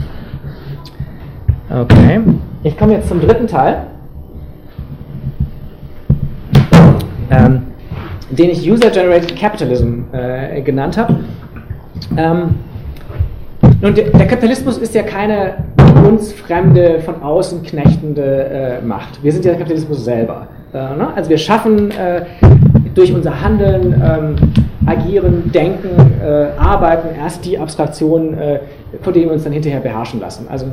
okay, 1.70 2.20
ich 2.62 2.76
komme 2.76 2.94
jetzt 2.94 3.08
zum 3.08 3.20
dritten 3.20 3.46
Teil. 3.46 3.87
ähm, 7.30 7.62
den 8.30 8.50
ich 8.50 8.68
User-Generated 8.68 9.37
Capitalism 9.37 10.02
äh, 10.12 10.60
genannt 10.62 10.96
habe. 10.96 11.16
Nun, 13.84 13.94
der, 13.94 14.26
Kapitalismus 14.26 14.78
ist 14.78 14.94
ja 14.94 15.02
keine 15.02 15.56
uns 16.08 16.32
fremde, 16.32 17.00
von 17.00 17.22
außen 17.22 17.62
knechtende 17.64 18.80
äh, 18.80 18.82
Macht. 18.82 19.22
Wir 19.22 19.30
sind 19.30 19.44
ja 19.44 19.50
der 19.50 19.58
Kapitalismus 19.58 20.02
selber. 20.02 20.48
Äh, 20.72 20.78
ne? 20.78 21.12
Also 21.14 21.28
wir 21.28 21.36
schaffen 21.36 21.90
äh, 21.90 22.24
durch 22.94 23.12
unser 23.12 23.42
Handeln, 23.42 23.92
ähm, 24.02 24.36
Agieren, 24.86 25.52
Denken, 25.52 25.90
äh, 26.22 26.58
Arbeiten 26.58 27.08
erst 27.14 27.44
die 27.44 27.58
Abstraktionen, 27.58 28.38
äh, 28.38 28.60
von 29.02 29.12
denen 29.12 29.26
wir 29.26 29.32
uns 29.34 29.44
dann 29.44 29.52
hinterher 29.52 29.80
beherrschen 29.80 30.18
lassen. 30.18 30.46
Also 30.48 30.64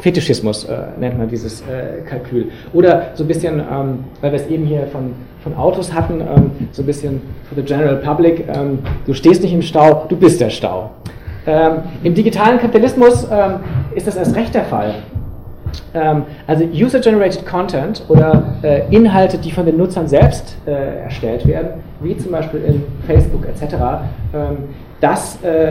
Fetischismus 0.00 0.64
äh, 0.64 0.78
nennt 0.98 1.18
man 1.18 1.28
dieses 1.28 1.62
Kalkül. 2.08 2.46
Oder 2.72 3.10
so 3.14 3.22
ein 3.22 3.28
bisschen, 3.28 3.60
ähm, 3.60 4.04
weil 4.20 4.32
wir 4.32 4.40
es 4.40 4.48
eben 4.48 4.64
hier 4.66 4.88
von, 4.90 5.12
von 5.44 5.54
Autos 5.54 5.94
hatten, 5.94 6.20
ähm, 6.20 6.50
so 6.72 6.82
ein 6.82 6.86
bisschen 6.86 7.22
for 7.48 7.56
the 7.56 7.62
general 7.62 7.98
public, 7.98 8.48
ähm, 8.52 8.80
du 9.06 9.14
stehst 9.14 9.44
nicht 9.44 9.54
im 9.54 9.62
Stau, 9.62 10.06
du 10.08 10.16
bist 10.16 10.40
der 10.40 10.50
Stau. 10.50 10.90
Ähm, 11.46 11.78
Im 12.02 12.14
digitalen 12.14 12.58
Kapitalismus 12.58 13.26
ähm, 13.30 13.60
ist 13.94 14.06
das 14.06 14.16
erst 14.16 14.34
recht 14.34 14.54
der 14.54 14.64
Fall. 14.64 14.94
Ähm, 15.94 16.24
also 16.46 16.64
User-Generated 16.64 17.46
Content 17.46 18.02
oder 18.08 18.42
äh, 18.62 18.82
Inhalte, 18.94 19.38
die 19.38 19.50
von 19.50 19.64
den 19.64 19.76
Nutzern 19.76 20.08
selbst 20.08 20.56
äh, 20.66 21.02
erstellt 21.04 21.46
werden, 21.46 21.82
wie 22.00 22.16
zum 22.16 22.32
Beispiel 22.32 22.60
in 22.64 22.82
Facebook 23.06 23.46
etc., 23.46 23.76
das 25.00 25.38
äh, 25.42 25.68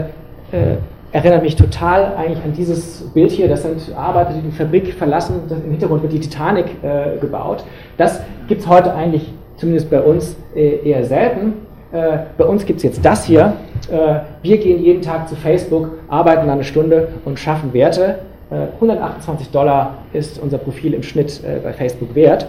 äh 0.52 0.78
erinnert 1.16 1.44
mich 1.44 1.56
total 1.56 2.14
eigentlich 2.18 2.44
an 2.44 2.52
dieses 2.52 3.10
Bild 3.14 3.32
hier. 3.32 3.48
Das 3.48 3.62
sind 3.62 3.96
Arbeiter, 3.96 4.34
die 4.34 4.42
die 4.42 4.52
Fabrik 4.52 4.94
verlassen. 4.94 5.44
Im 5.50 5.72
Hintergrund 5.72 6.02
wird 6.02 6.12
die 6.12 6.20
Titanic 6.20 6.66
äh, 6.84 7.18
gebaut. 7.22 7.64
Das 7.98 8.20
gibt 8.50 8.62
es 8.62 8.68
heute 8.68 8.94
eigentlich, 8.94 9.32
zumindest 9.56 9.90
bei 9.90 10.02
uns, 10.02 10.36
äh, 10.54 10.90
eher 10.90 11.06
selten. 11.06 11.54
Äh, 11.96 12.18
bei 12.38 12.44
uns 12.44 12.66
gibt 12.66 12.78
es 12.78 12.84
jetzt 12.84 13.06
das 13.06 13.24
hier. 13.26 13.54
Äh, 13.90 14.20
wir 14.42 14.58
gehen 14.58 14.84
jeden 14.84 15.02
Tag 15.02 15.30
zu 15.30 15.36
Facebook, 15.36 15.92
arbeiten 16.10 16.50
eine 16.50 16.64
Stunde 16.64 17.08
und 17.24 17.40
schaffen 17.40 17.74
Werte. 17.74 18.20
128 18.50 19.48
äh, 19.48 19.52
Dollar 19.52 19.96
ist 20.14 20.38
unser 20.40 20.58
Profil 20.58 20.94
im 20.94 21.04
Schnitt 21.04 21.42
äh, 21.44 21.60
bei 21.64 21.74
Facebook 21.74 22.14
wert. 22.16 22.48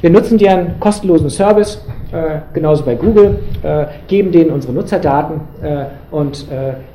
Wir 0.00 0.10
nutzen 0.10 0.38
deren 0.38 0.78
kostenlosen 0.78 1.28
Service, 1.28 1.84
genauso 2.52 2.84
bei 2.84 2.94
Google, 2.94 3.40
geben 4.06 4.30
denen 4.30 4.52
unsere 4.52 4.72
Nutzerdaten 4.72 5.40
und 6.12 6.46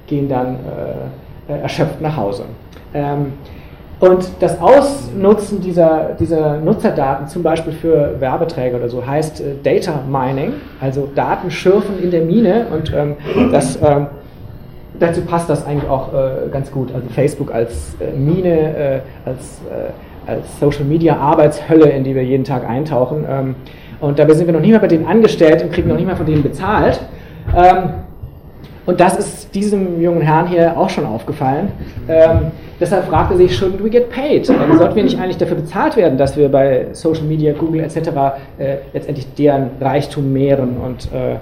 gehen 0.08 0.30
dann 0.30 0.56
äh, 0.56 1.51
äh, 1.53 1.60
erschöpft 1.62 2.01
nach 2.01 2.18
Hause. 2.18 2.45
Ähm, 2.91 3.34
und 4.00 4.28
das 4.39 4.60
Ausnutzen 4.60 5.62
dieser, 5.62 6.10
dieser 6.20 6.58
Nutzerdaten, 6.58 7.28
zum 7.28 7.43
Beispiel 7.43 7.74
für 7.74 8.20
Werbeträger 8.20 8.78
oder 8.78 8.89
so, 8.89 9.06
heißt 9.06 9.41
äh, 9.41 9.43
Data 9.64 10.02
Mining, 10.10 10.54
also 10.82 11.10
Daten 11.16 11.50
schürfen 11.50 12.02
in 12.02 12.12
der 12.12 12.22
Mine. 12.22 12.68
Und 12.74 12.93
ähm, 12.93 13.16
das, 13.52 13.78
ähm, 13.82 14.08
dazu 15.00 15.22
passt 15.22 15.50
das 15.50 15.66
eigentlich 15.66 15.89
auch 15.89 16.14
äh, 16.14 16.50
ganz 16.52 16.72
gut. 16.72 16.93
Also 16.93 17.08
Facebook 17.10 17.54
als 17.54 17.96
äh, 18.00 18.18
Mine, 18.18 18.76
äh, 18.76 19.00
als 19.26 19.62
als 20.28 20.60
Social 20.60 20.86
Media 20.86 21.18
Arbeitshölle, 21.18 21.89
in 21.89 22.04
die 22.04 22.16
wir 22.16 22.24
jeden 22.24 22.43
Tag 22.43 22.68
eintauchen. 22.68 23.26
Ähm, 23.30 23.56
und 24.00 24.20
dabei 24.20 24.34
sind 24.34 24.48
wir 24.48 24.54
noch 24.54 24.60
nicht 24.60 24.72
mal 24.72 24.80
bei 24.80 24.88
denen 24.88 25.06
angestellt 25.06 25.64
und 25.64 25.72
kriegen 25.72 25.88
noch 25.88 25.96
nicht 25.96 26.08
mal 26.08 26.16
von 26.16 26.26
denen 26.26 26.43
bezahlt. 26.43 27.00
Ähm, 27.56 27.89
und 28.86 29.00
das 29.00 29.18
ist 29.18 29.56
diesem 29.56 30.02
jungen 30.02 30.22
Herrn 30.22 30.48
hier 30.48 30.78
auch 30.78 30.89
schon 30.89 31.06
aufgefallen. 31.06 31.72
Deshalb 32.80 33.05
fragte 33.05 33.34
er 33.36 33.38
sich, 33.38 33.57
shouldn't 33.57 33.84
we 33.84 33.89
get 33.89 34.09
paid? 34.09 34.49
Ähm, 34.49 34.78
sollten 34.78 34.95
wir 34.95 35.03
nicht 35.03 35.19
eigentlich 35.19 35.38
dafür 35.38 35.57
bezahlt 35.57 35.95
werden, 35.95 36.17
dass 36.17 36.36
wir 36.38 36.49
bei 36.49 36.88
Social 36.91 37.23
Media, 37.23 37.53
Google 37.53 37.82
etc. 37.82 37.97
Äh, 38.57 38.78
letztendlich 38.93 39.34
deren 39.36 39.69
Reichtum 39.80 40.32
mehren 40.32 40.78
und, 40.78 41.09
äh, 41.13 41.36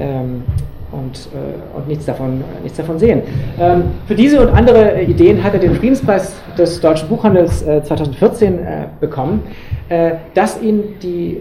ähm, 0.00 0.42
und, 0.90 1.28
äh, 1.34 1.76
und 1.76 1.88
nichts, 1.88 2.06
davon, 2.06 2.42
nichts 2.62 2.78
davon 2.78 2.98
sehen? 2.98 3.22
Ähm, 3.60 3.84
für 4.06 4.14
diese 4.14 4.40
und 4.40 4.48
andere 4.56 5.02
Ideen 5.02 5.42
hat 5.42 5.54
er 5.54 5.60
den 5.60 5.74
Friedenspreis 5.74 6.34
des 6.56 6.80
deutschen 6.80 7.08
Buchhandels 7.08 7.64
2014 7.64 8.58
äh, 8.58 8.60
äh, 8.60 8.86
bekommen. 9.00 9.42
Äh, 9.88 10.16
dass 10.34 10.60
ihn 10.60 10.96
die 11.02 11.40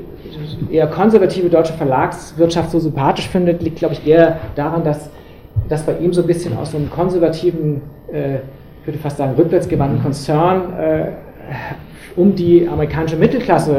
eher 0.71 0.87
konservative 0.87 1.49
deutsche 1.49 1.73
Verlagswirtschaft 1.73 2.71
so 2.71 2.79
sympathisch 2.79 3.27
findet, 3.27 3.61
liegt, 3.61 3.77
glaube 3.77 3.93
ich, 3.93 4.07
eher 4.07 4.37
daran, 4.55 4.83
dass 4.83 5.09
das 5.67 5.83
bei 5.83 5.97
ihm 5.97 6.13
so 6.13 6.21
ein 6.21 6.27
bisschen 6.27 6.57
aus 6.57 6.73
einem 6.73 6.89
konservativen, 6.89 7.81
äh, 8.11 8.37
ich 8.87 8.93
würde 8.93 9.03
fast 9.03 9.17
sagen, 9.17 9.33
rückwärtsgewandten 9.37 10.01
Konzern 10.01 10.73
äh, 10.79 11.05
um 12.15 12.33
die 12.33 12.65
amerikanische 12.69 13.17
Mittelklasse, 13.17 13.75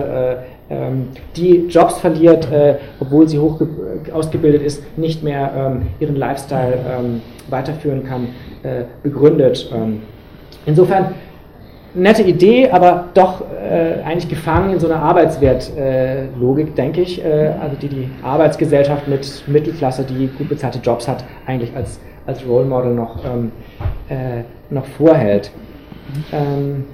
äh, 0.70 0.74
ähm, 0.74 1.09
die 1.34 1.66
Jobs 1.66 1.98
verliert, 1.98 2.52
äh, 2.52 2.74
obwohl 3.00 3.26
sie 3.26 3.38
hoch 3.38 3.59
ausgebildet 4.12 4.61
ist, 4.62 4.82
nicht 4.98 5.22
mehr 5.22 5.50
ähm, 5.56 5.86
ihren 5.98 6.14
Lifestyle 6.14 6.74
ähm, 6.74 7.22
weiterführen 7.48 8.04
kann, 8.04 8.28
begründet. 9.02 9.72
Insofern 10.66 11.14
nette 11.94 12.22
Idee, 12.22 12.68
aber 12.70 13.04
doch 13.14 13.42
eigentlich 14.04 14.28
gefangen 14.28 14.72
in 14.72 14.80
so 14.80 14.88
einer 14.88 15.00
Arbeitswertlogik, 15.00 16.74
denke 16.74 17.00
ich, 17.02 17.24
also 17.24 17.76
die 17.80 17.88
die 17.88 18.11
Arbeitsgesellschaft 18.22 19.06
mit 19.06 19.44
Mittelklasse, 19.46 20.02
die 20.02 20.26
gut 20.26 20.48
bezahlte 20.48 20.80
Jobs 20.80 21.06
hat, 21.06 21.24
eigentlich 21.46 21.74
als, 21.74 22.00
als 22.26 22.44
Role 22.46 22.66
Model 22.66 22.94
noch, 22.94 23.20
noch 24.70 24.86
vorhält. 24.86 25.50
Ähm, 26.32 26.84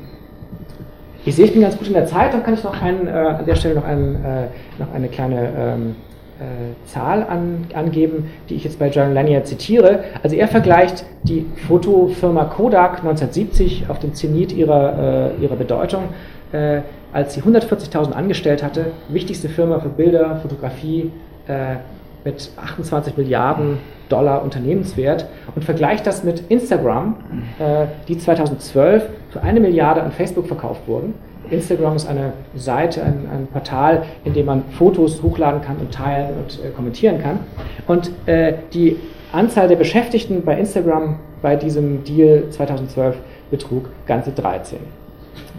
ich 1.24 1.36
sehe, 1.36 1.46
ich 1.46 1.52
bin 1.52 1.62
ganz 1.62 1.78
gut 1.78 1.86
in 1.86 1.94
der 1.94 2.06
Zeit, 2.06 2.34
dann 2.34 2.42
kann 2.42 2.54
ich 2.54 2.62
noch 2.62 2.80
einen, 2.82 3.06
äh, 3.06 3.10
an 3.10 3.46
der 3.46 3.54
Stelle 3.54 3.74
noch, 3.74 3.84
einen, 3.84 4.16
äh, 4.16 4.46
noch 4.78 4.92
eine 4.92 5.08
kleine 5.08 5.48
ähm, 5.56 5.96
äh, 6.38 6.86
Zahl 6.86 7.22
an, 7.22 7.66
angeben, 7.74 8.30
die 8.48 8.56
ich 8.56 8.64
jetzt 8.64 8.78
bei 8.78 8.88
John 8.88 9.14
Lanier 9.14 9.44
zitiere. 9.44 10.04
Also 10.22 10.36
er 10.36 10.48
vergleicht 10.48 11.06
die 11.22 11.46
Fotofirma 11.66 12.44
Kodak 12.44 12.98
1970 12.98 13.86
auf 13.88 14.00
dem 14.00 14.14
Zenit 14.14 14.52
ihrer, 14.52 15.32
äh, 15.38 15.42
ihrer 15.42 15.56
Bedeutung, 15.56 16.08
äh, 16.52 16.80
als 17.12 17.34
sie 17.34 17.40
140.000 17.40 18.12
angestellt 18.12 18.62
hatte, 18.62 18.86
wichtigste 19.08 19.48
Firma 19.48 19.78
für 19.78 19.88
Bilder, 19.88 20.40
Fotografie 20.42 21.10
äh, 21.46 21.76
mit 22.24 22.50
28 22.56 23.16
Milliarden 23.16 23.78
Dollar 24.08 24.42
Unternehmenswert 24.42 25.26
und 25.54 25.64
vergleicht 25.64 26.06
das 26.06 26.24
mit 26.24 26.44
Instagram, 26.50 27.16
äh, 27.58 27.86
die 28.08 28.18
2012 28.18 29.04
für 29.30 29.42
eine 29.42 29.60
Milliarde 29.60 30.02
an 30.02 30.12
Facebook 30.12 30.46
verkauft 30.46 30.82
wurden 30.86 31.14
Instagram 31.50 31.96
ist 31.96 32.08
eine 32.08 32.32
Seite, 32.54 33.02
ein, 33.02 33.28
ein, 33.32 33.46
Portal, 33.52 34.02
in 34.24 34.32
dem 34.32 34.46
man 34.46 34.64
Fotos 34.78 35.22
hochladen 35.22 35.60
kann 35.60 35.76
und 35.76 35.92
teilen 35.92 36.30
und 36.36 36.64
äh, 36.64 36.70
kommentieren 36.70 37.20
kann. 37.20 37.40
Und 37.86 38.10
äh, 38.26 38.54
die 38.72 38.96
Anzahl 39.32 39.68
der 39.68 39.76
Beschäftigten 39.76 40.42
bei 40.44 40.58
Instagram 40.58 41.18
bei 41.42 41.56
diesem 41.56 42.04
Deal 42.04 42.44
2012 42.50 43.16
betrug 43.50 43.90
ganze 44.06 44.30
13. 44.30 44.78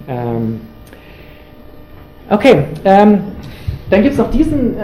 Ähm, 0.07 0.61
okay, 2.29 2.63
ähm, 2.83 3.19
dann 3.89 4.01
gibt 4.01 4.13
es 4.13 4.17
noch 4.17 4.31
diesen 4.31 4.75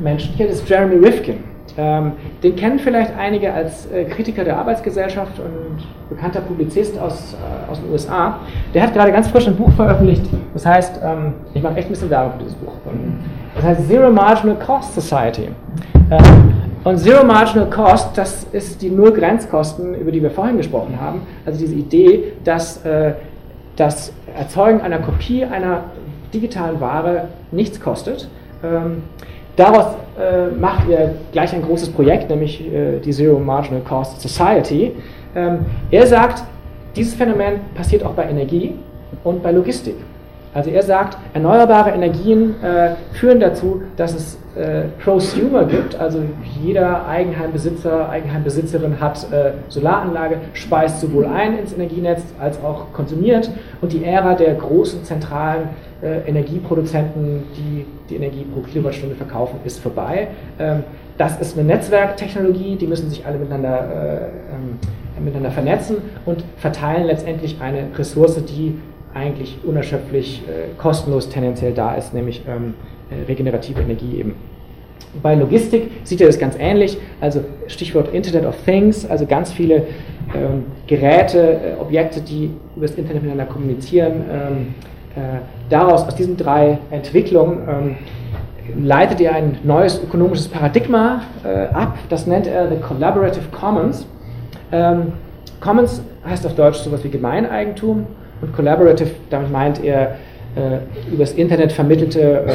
Menschen 0.00 0.34
hier, 0.36 0.46
das 0.46 0.56
ist 0.56 0.68
Jeremy 0.68 1.04
Rifkin. 1.04 1.51
Ähm, 1.78 2.12
den 2.42 2.54
kennen 2.56 2.78
vielleicht 2.78 3.16
einige 3.16 3.52
als 3.52 3.90
äh, 3.90 4.04
Kritiker 4.04 4.44
der 4.44 4.58
Arbeitsgesellschaft 4.58 5.38
und 5.38 5.82
bekannter 6.10 6.40
Publizist 6.40 6.98
aus, 6.98 7.34
äh, 7.34 7.70
aus 7.70 7.80
den 7.80 7.90
USA. 7.90 8.40
Der 8.74 8.82
hat 8.82 8.92
gerade 8.92 9.10
ganz 9.10 9.28
frisch 9.28 9.46
ein 9.46 9.56
Buch 9.56 9.72
veröffentlicht, 9.72 10.24
das 10.52 10.66
heißt, 10.66 11.00
ähm, 11.02 11.34
ich 11.54 11.62
mache 11.62 11.76
echt 11.76 11.88
ein 11.88 11.92
bisschen 11.92 12.10
Werbung 12.10 12.32
für 12.32 12.38
dieses 12.40 12.54
Buch. 12.56 12.72
Das 13.54 13.64
heißt 13.64 13.88
Zero 13.88 14.10
Marginal 14.10 14.56
Cost 14.56 14.94
Society. 14.94 15.48
Ähm, 16.10 16.52
und 16.84 16.98
Zero 16.98 17.24
Marginal 17.24 17.70
Cost, 17.70 18.18
das 18.18 18.44
ist 18.52 18.82
die 18.82 18.90
Null-Grenzkosten, 18.90 19.94
über 19.94 20.10
die 20.10 20.22
wir 20.22 20.30
vorhin 20.30 20.56
gesprochen 20.56 21.00
haben. 21.00 21.22
Also 21.46 21.58
diese 21.58 21.74
Idee, 21.74 22.32
dass 22.44 22.84
äh, 22.84 23.12
das 23.76 24.12
Erzeugen 24.36 24.80
einer 24.80 24.98
Kopie 24.98 25.44
einer 25.44 25.84
digitalen 26.34 26.80
Ware 26.80 27.28
nichts 27.50 27.80
kostet. 27.80 28.28
Daraus 29.56 29.94
äh, 30.18 30.48
macht 30.58 30.88
er 30.88 31.14
gleich 31.30 31.52
ein 31.52 31.62
großes 31.62 31.90
Projekt, 31.90 32.30
nämlich 32.30 32.60
äh, 32.72 32.98
die 33.00 33.10
Zero 33.10 33.38
Marginal 33.38 33.82
Cost 33.82 34.20
Society. 34.20 34.92
Ähm, 35.34 35.66
er 35.90 36.06
sagt, 36.06 36.44
dieses 36.96 37.14
Phänomen 37.14 37.60
passiert 37.74 38.04
auch 38.04 38.12
bei 38.12 38.28
Energie 38.28 38.74
und 39.24 39.42
bei 39.42 39.52
Logistik. 39.52 39.96
Also 40.54 40.70
er 40.70 40.82
sagt, 40.82 41.16
erneuerbare 41.32 41.90
Energien 41.90 42.62
äh, 42.62 42.90
führen 43.12 43.40
dazu, 43.40 43.82
dass 43.96 44.14
es 44.14 44.38
äh, 44.54 44.82
Prosumer 45.02 45.64
gibt, 45.64 45.94
also 45.94 46.22
jeder 46.62 47.06
Eigenheimbesitzer, 47.06 48.10
Eigenheimbesitzerin 48.10 49.00
hat 49.00 49.32
äh, 49.32 49.52
Solaranlage, 49.68 50.36
speist 50.52 51.00
sowohl 51.00 51.24
ein 51.24 51.58
ins 51.58 51.72
Energienetz 51.72 52.22
als 52.38 52.62
auch 52.62 52.92
konsumiert 52.92 53.50
und 53.80 53.94
die 53.94 54.04
Ära 54.04 54.34
der 54.34 54.54
großen 54.54 55.04
zentralen 55.04 55.70
äh, 56.02 56.28
Energieproduzenten, 56.28 57.44
die 57.56 57.86
die 58.10 58.16
Energie 58.16 58.44
pro 58.44 58.60
Kilowattstunde 58.60 59.14
verkaufen, 59.14 59.58
ist 59.64 59.80
vorbei. 59.80 60.28
Ähm, 60.58 60.84
das 61.16 61.40
ist 61.40 61.56
eine 61.56 61.66
Netzwerktechnologie, 61.66 62.76
die 62.76 62.86
müssen 62.86 63.08
sich 63.08 63.24
alle 63.24 63.38
miteinander, 63.38 63.78
äh, 63.78 64.16
ähm, 64.54 65.24
miteinander 65.24 65.50
vernetzen 65.50 65.96
und 66.26 66.44
verteilen 66.56 67.04
letztendlich 67.04 67.58
eine 67.60 67.86
Ressource, 67.96 68.44
die 68.44 68.78
eigentlich 69.14 69.58
unerschöpflich 69.64 70.42
äh, 70.48 70.74
kostenlos 70.78 71.28
tendenziell 71.28 71.72
da 71.72 71.94
ist, 71.94 72.14
nämlich 72.14 72.42
ähm, 72.48 72.74
äh, 73.10 73.26
regenerative 73.26 73.80
Energie 73.80 74.18
eben. 74.18 74.34
Bei 75.22 75.34
Logistik 75.34 75.90
sieht 76.04 76.20
er 76.22 76.26
das 76.26 76.38
ganz 76.38 76.56
ähnlich, 76.58 76.96
also 77.20 77.44
Stichwort 77.66 78.14
Internet 78.14 78.46
of 78.46 78.56
Things, 78.64 79.08
also 79.08 79.26
ganz 79.26 79.52
viele 79.52 79.86
ähm, 80.34 80.64
Geräte, 80.86 81.38
äh, 81.38 81.80
Objekte, 81.80 82.20
die 82.22 82.50
über 82.76 82.86
das 82.86 82.96
Internet 82.96 83.22
miteinander 83.22 83.52
kommunizieren. 83.52 84.24
Ähm, 84.30 84.74
äh, 85.14 85.40
daraus, 85.68 86.06
aus 86.06 86.14
diesen 86.14 86.38
drei 86.38 86.78
Entwicklungen, 86.90 87.58
ähm, 87.68 87.96
leitet 88.82 89.20
er 89.20 89.34
ein 89.34 89.58
neues 89.64 90.02
ökonomisches 90.02 90.48
Paradigma 90.48 91.22
äh, 91.44 91.66
ab, 91.74 91.98
das 92.08 92.26
nennt 92.26 92.46
er 92.46 92.70
the 92.70 92.76
Collaborative 92.76 93.48
Commons. 93.50 94.06
Ähm, 94.70 95.12
Commons 95.60 96.02
heißt 96.26 96.46
auf 96.46 96.54
Deutsch 96.54 96.78
sowas 96.78 97.04
wie 97.04 97.10
Gemeineigentum 97.10 98.06
und 98.42 98.54
Collaborative, 98.54 99.10
damit 99.30 99.50
meint 99.50 99.82
er 99.82 100.16
äh, 100.54 101.12
übers 101.12 101.32
Internet 101.32 101.72
vermittelte 101.72 102.20
äh, 102.20 102.50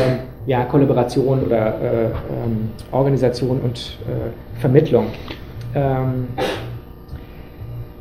ja, 0.46 0.64
Kollaboration 0.66 1.46
oder 1.46 1.68
äh, 1.68 2.06
ähm, 2.06 2.70
Organisation 2.92 3.60
und 3.60 3.98
äh, 4.08 4.60
Vermittlung. 4.60 5.08
Ähm, 5.74 6.28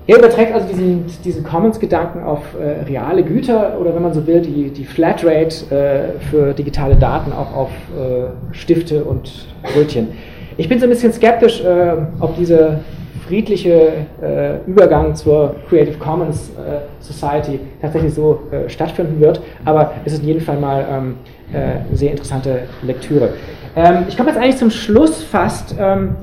er 0.07 0.19
überträgt 0.19 0.53
also 0.53 0.69
diesen, 0.69 1.07
diesen 1.25 1.43
Commons-Gedanken 1.43 2.23
auf 2.23 2.43
äh, 2.55 2.85
reale 2.85 3.25
Güter 3.25 3.81
oder 3.81 3.95
wenn 3.95 4.03
man 4.03 4.15
so 4.15 4.25
will, 4.27 4.41
die, 4.41 4.71
die 4.71 4.85
Flatrate 4.85 5.75
äh, 5.75 6.21
für 6.31 6.53
digitale 6.53 6.95
Daten 6.95 7.33
auch 7.33 7.55
auf 7.55 7.71
Stifte 8.53 9.03
und 9.03 9.49
Brötchen. 9.63 10.09
Ich 10.59 10.69
bin 10.69 10.79
so 10.79 10.87
ein 10.87 10.91
bisschen 10.91 11.13
skeptisch, 11.13 11.63
ob 12.21 12.37
dieser 12.37 12.81
friedliche 13.27 13.93
äh, 14.23 14.59
Übergang 14.67 15.15
zur 15.15 15.57
Creative 15.69 15.99
Commons 15.99 16.51
äh, 16.51 17.03
Society 17.03 17.61
tatsächlich 17.81 18.15
so 18.15 18.41
stattfinden 18.69 19.21
wird, 19.21 19.41
aber 19.65 19.93
es 20.05 20.15
ist 20.15 20.21
in 20.21 20.29
jedem 20.29 20.43
Fall 20.43 20.59
mal 20.59 20.85
ähm, 20.91 21.15
eine 21.53 21.85
sehr 21.93 22.11
interessante 22.11 22.61
Lektüre. 22.83 23.31
Ähm, 23.77 24.05
ich 24.09 24.17
komme 24.17 24.31
jetzt 24.31 24.39
eigentlich 24.39 24.57
zum 24.57 24.71
Schluss 24.71 25.23
fast. 25.23 25.75
Ähm, 25.79 26.17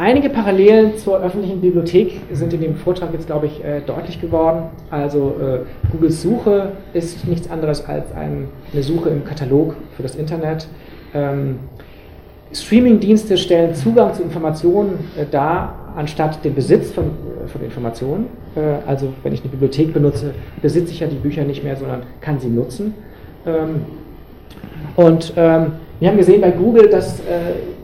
Einige 0.00 0.30
Parallelen 0.30 0.96
zur 0.96 1.20
öffentlichen 1.20 1.60
Bibliothek 1.60 2.20
sind 2.30 2.52
in 2.52 2.60
dem 2.60 2.76
Vortrag 2.76 3.12
jetzt, 3.12 3.26
glaube 3.26 3.46
ich, 3.46 3.64
äh, 3.64 3.80
deutlich 3.80 4.20
geworden. 4.20 4.66
Also 4.92 5.34
äh, 5.40 5.90
Googles 5.90 6.22
Suche 6.22 6.70
ist 6.92 7.26
nichts 7.26 7.50
anderes 7.50 7.84
als 7.84 8.12
ein, 8.12 8.46
eine 8.72 8.82
Suche 8.84 9.08
im 9.08 9.24
Katalog 9.24 9.74
für 9.96 10.04
das 10.04 10.14
Internet. 10.14 10.68
Ähm, 11.14 11.58
Streaming-Dienste 12.52 13.36
stellen 13.36 13.74
Zugang 13.74 14.14
zu 14.14 14.22
Informationen 14.22 15.10
äh, 15.18 15.26
dar, 15.28 15.87
anstatt 15.98 16.44
den 16.44 16.54
Besitz 16.54 16.92
von, 16.92 17.06
äh, 17.06 17.48
von 17.48 17.62
Informationen. 17.62 18.26
Äh, 18.54 18.88
also 18.88 19.12
wenn 19.24 19.34
ich 19.34 19.40
eine 19.40 19.50
Bibliothek 19.50 19.92
benutze, 19.92 20.32
besitze 20.62 20.92
ich 20.92 21.00
ja 21.00 21.08
die 21.08 21.16
Bücher 21.16 21.42
nicht 21.42 21.64
mehr, 21.64 21.76
sondern 21.76 22.02
kann 22.20 22.38
sie 22.38 22.48
nutzen. 22.48 22.94
Ähm, 23.44 23.82
und 24.94 25.32
ähm, 25.36 25.72
wir 25.98 26.08
haben 26.08 26.16
gesehen 26.16 26.40
bei 26.40 26.52
Google, 26.52 26.88
dass 26.88 27.18
äh, 27.18 27.22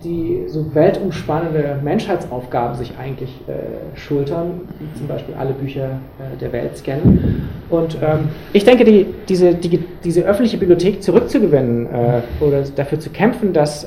die 0.04 0.44
so 0.46 0.72
weltumspannende 0.74 1.80
Menschheitsaufgaben 1.82 2.76
sich 2.76 2.92
eigentlich 3.00 3.30
schultern, 3.94 4.60
wie 4.78 4.98
zum 4.98 5.08
Beispiel 5.08 5.34
alle 5.34 5.54
Bücher 5.54 5.98
der 6.38 6.52
Welt 6.52 6.76
scannen. 6.76 7.48
Und 7.70 7.96
ähm, 8.02 8.28
ich 8.52 8.66
denke, 8.66 8.84
die, 8.84 9.06
diese, 9.26 9.54
die, 9.54 9.82
diese 10.04 10.20
öffentliche 10.20 10.58
Bibliothek 10.58 11.02
zurückzugewinnen 11.02 11.88
oder 12.40 12.64
dafür 12.76 13.00
zu 13.00 13.08
kämpfen, 13.08 13.54
dass 13.54 13.86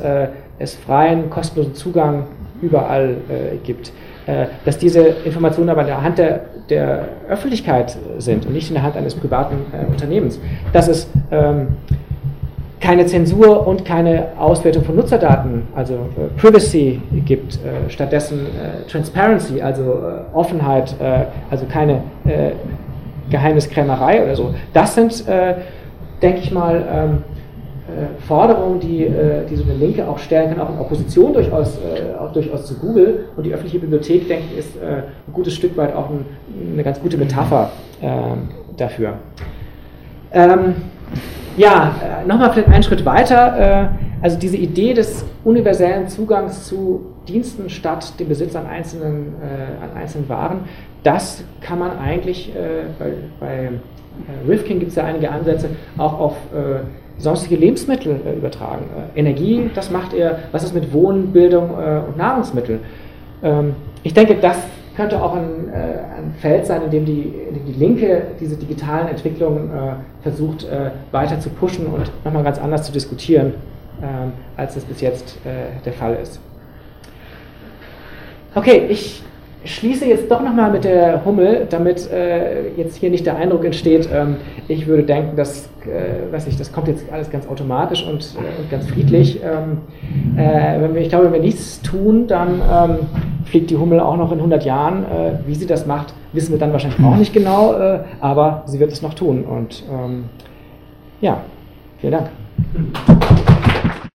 es 0.58 0.74
freien, 0.74 1.30
kostenlosen 1.30 1.76
Zugang 1.76 2.24
überall 2.64 3.18
gibt, 3.64 3.92
dass 4.66 4.78
diese 4.78 5.02
Informationen 5.02 5.70
aber 5.70 5.82
in 5.82 5.88
der 5.88 6.02
Hand 6.02 6.18
der, 6.18 6.42
der 6.70 7.08
Öffentlichkeit 7.30 7.98
sind 8.18 8.46
und 8.46 8.54
nicht 8.54 8.70
in 8.70 8.74
der 8.74 8.84
Hand 8.84 8.98
eines 8.98 9.16
privaten 9.16 9.56
Unternehmens. 9.90 10.40
Das 10.74 10.90
ist 10.90 11.10
ähm, 11.32 11.78
keine 12.80 13.06
Zensur 13.06 13.66
und 13.66 13.86
keine 13.86 14.28
Auswertung 14.38 14.84
von 14.84 14.96
Nutzerdaten, 14.96 15.64
also 15.76 15.94
äh, 15.96 16.40
Privacy 16.40 17.02
gibt, 17.26 17.56
äh, 17.56 17.90
stattdessen 17.90 18.46
äh, 18.46 18.88
Transparency, 18.90 19.62
also 19.62 19.82
äh, 19.84 20.36
Offenheit, 20.36 20.96
äh, 21.00 21.26
also 21.50 21.66
keine 21.66 22.04
äh, 22.26 22.52
Geheimniskrämerei 23.30 24.24
oder 24.24 24.36
so. 24.38 24.54
Das 24.72 24.96
sind, 24.96 25.26
denke 26.22 26.40
ich 26.40 26.50
mal, 26.50 26.82
ähm, 26.90 27.24
Forderungen, 28.28 28.80
die, 28.80 29.08
die 29.50 29.56
so 29.56 29.64
eine 29.64 29.74
Linke 29.74 30.08
auch 30.08 30.20
stellen 30.20 30.50
kann, 30.50 30.62
auch 30.62 30.70
in 30.70 30.80
Opposition 30.80 31.34
durchaus, 31.34 31.78
auch 32.20 32.32
durchaus 32.32 32.66
zu 32.66 32.76
Google. 32.76 33.26
Und 33.36 33.46
die 33.46 33.54
öffentliche 33.54 33.80
Bibliothek, 33.80 34.28
denke 34.28 34.46
ich, 34.52 34.60
ist 34.60 34.74
ein 34.82 35.34
gutes 35.34 35.54
Stück 35.54 35.76
weit 35.78 35.96
auch 35.96 36.10
ein, 36.10 36.26
eine 36.74 36.84
ganz 36.84 37.00
gute 37.00 37.18
Metapher 37.18 37.72
ähm, 38.02 38.50
dafür. 38.78 39.14
Ähm, 40.32 40.76
ja, 41.58 41.96
äh, 42.24 42.28
nochmal 42.28 42.52
vielleicht 42.52 42.70
einen 42.70 42.84
Schritt 42.84 43.06
weiter. 43.06 43.60
Äh, 43.60 43.88
also 44.22 44.38
diese 44.38 44.58
Idee 44.58 44.94
des 44.94 45.26
universellen 45.44 46.08
Zugangs 46.08 46.68
zu 46.68 47.14
Diensten 47.28 47.70
statt 47.70 48.20
dem 48.20 48.30
Besitz 48.30 48.56
an 48.56 48.68
einzelnen, 48.68 49.34
äh, 49.42 49.84
an 49.84 50.00
einzelnen 50.00 50.30
Waren, 50.30 50.62
das 51.04 51.44
kann 51.62 51.80
man 51.80 51.98
eigentlich, 51.98 52.52
bei, 53.00 53.14
bei 53.40 53.70
Rifkin 54.46 54.80
gibt 54.80 54.90
es 54.90 54.98
ja 54.98 55.06
einige 55.06 55.32
Ansätze, 55.32 55.70
auch 55.98 56.20
auf 56.20 56.36
sonstige 57.18 57.56
Lebensmittel 57.56 58.20
übertragen. 58.38 58.86
Energie, 59.16 59.70
das 59.74 59.90
macht 59.90 60.14
er, 60.14 60.40
was 60.52 60.64
ist 60.64 60.74
mit 60.74 60.94
Wohnen, 60.94 61.34
Bildung 61.34 61.72
und 61.72 62.18
Nahrungsmittel? 62.18 62.80
Ähm, 63.44 63.76
ich 64.04 64.14
denke, 64.14 64.36
das 64.36 64.58
könnte 64.98 65.22
auch 65.22 65.36
ein, 65.36 65.70
äh, 65.70 65.76
ein 66.18 66.34
Feld 66.40 66.66
sein, 66.66 66.82
in 66.82 66.90
dem 66.90 67.06
die, 67.06 67.22
in 67.22 67.54
dem 67.54 67.66
die 67.68 67.74
Linke 67.74 68.24
diese 68.40 68.58
digitalen 68.58 69.08
Entwicklungen 69.08 69.70
äh, 69.70 69.94
versucht 70.24 70.64
äh, 70.64 70.90
weiter 71.12 71.40
zu 71.40 71.50
pushen 71.50 71.86
und 71.86 72.12
nochmal 72.26 72.44
ganz 72.44 72.58
anders 72.58 72.84
zu 72.84 72.92
diskutieren, 72.92 73.54
ähm, 74.02 74.34
als 74.58 74.76
es 74.76 74.84
bis 74.86 75.00
jetzt 75.02 75.38
äh, 75.46 75.80
der 75.86 75.94
Fall 75.94 76.18
ist. 76.22 76.40
Okay, 78.56 78.88
ich 78.90 79.22
schließe 79.66 80.06
jetzt 80.06 80.30
doch 80.32 80.42
nochmal 80.42 80.72
mit 80.72 80.84
der 80.84 81.26
Hummel, 81.26 81.68
damit 81.70 82.10
äh, 82.12 82.70
jetzt 82.76 82.98
hier 82.98 83.10
nicht 83.10 83.26
der 83.26 83.36
Eindruck 83.38 83.66
entsteht, 83.66 84.08
ähm, 84.14 84.38
ich 84.68 84.88
würde 84.88 85.04
denken, 85.04 85.36
dass, 85.36 85.70
äh, 85.84 86.32
weiß 86.32 86.48
ich, 86.48 86.58
das 86.58 86.72
kommt 86.72 86.88
jetzt 86.88 87.06
alles 87.12 87.30
ganz 87.30 87.48
automatisch 87.48 88.06
und, 88.06 88.22
äh, 88.22 88.62
und 88.62 88.70
ganz 88.70 88.88
friedlich. 88.88 89.40
Ähm, 89.44 89.80
äh, 90.38 90.82
wenn 90.82 90.94
wir, 90.94 91.02
ich 91.02 91.10
glaube, 91.10 91.26
wenn 91.26 91.34
wir 91.34 91.40
nichts 91.42 91.82
tun, 91.82 92.28
dann 92.28 92.62
ähm, 92.72 92.98
fliegt 93.46 93.70
die 93.70 93.78
Hummel 93.78 94.00
auch 94.00 94.18
noch 94.18 94.32
in 94.32 94.38
100 94.38 94.64
Jahren. 94.66 95.04
Äh, 95.04 95.48
wie 95.48 95.56
sie 95.56 95.68
das 95.68 95.86
macht, 95.86 96.14
wissen 96.34 96.52
wir 96.52 96.60
dann 96.60 96.72
wahrscheinlich 96.72 97.04
auch 97.04 97.18
nicht 97.18 97.34
genau, 97.34 97.74
äh, 97.74 98.00
aber 98.20 98.64
sie 98.66 98.80
wird 98.80 98.92
es 98.92 99.02
noch 99.02 99.14
tun. 99.14 99.44
Und 99.44 99.84
ähm, 99.92 100.26
ja, 101.22 101.42
vielen 102.00 102.14
Dank. 102.14 102.30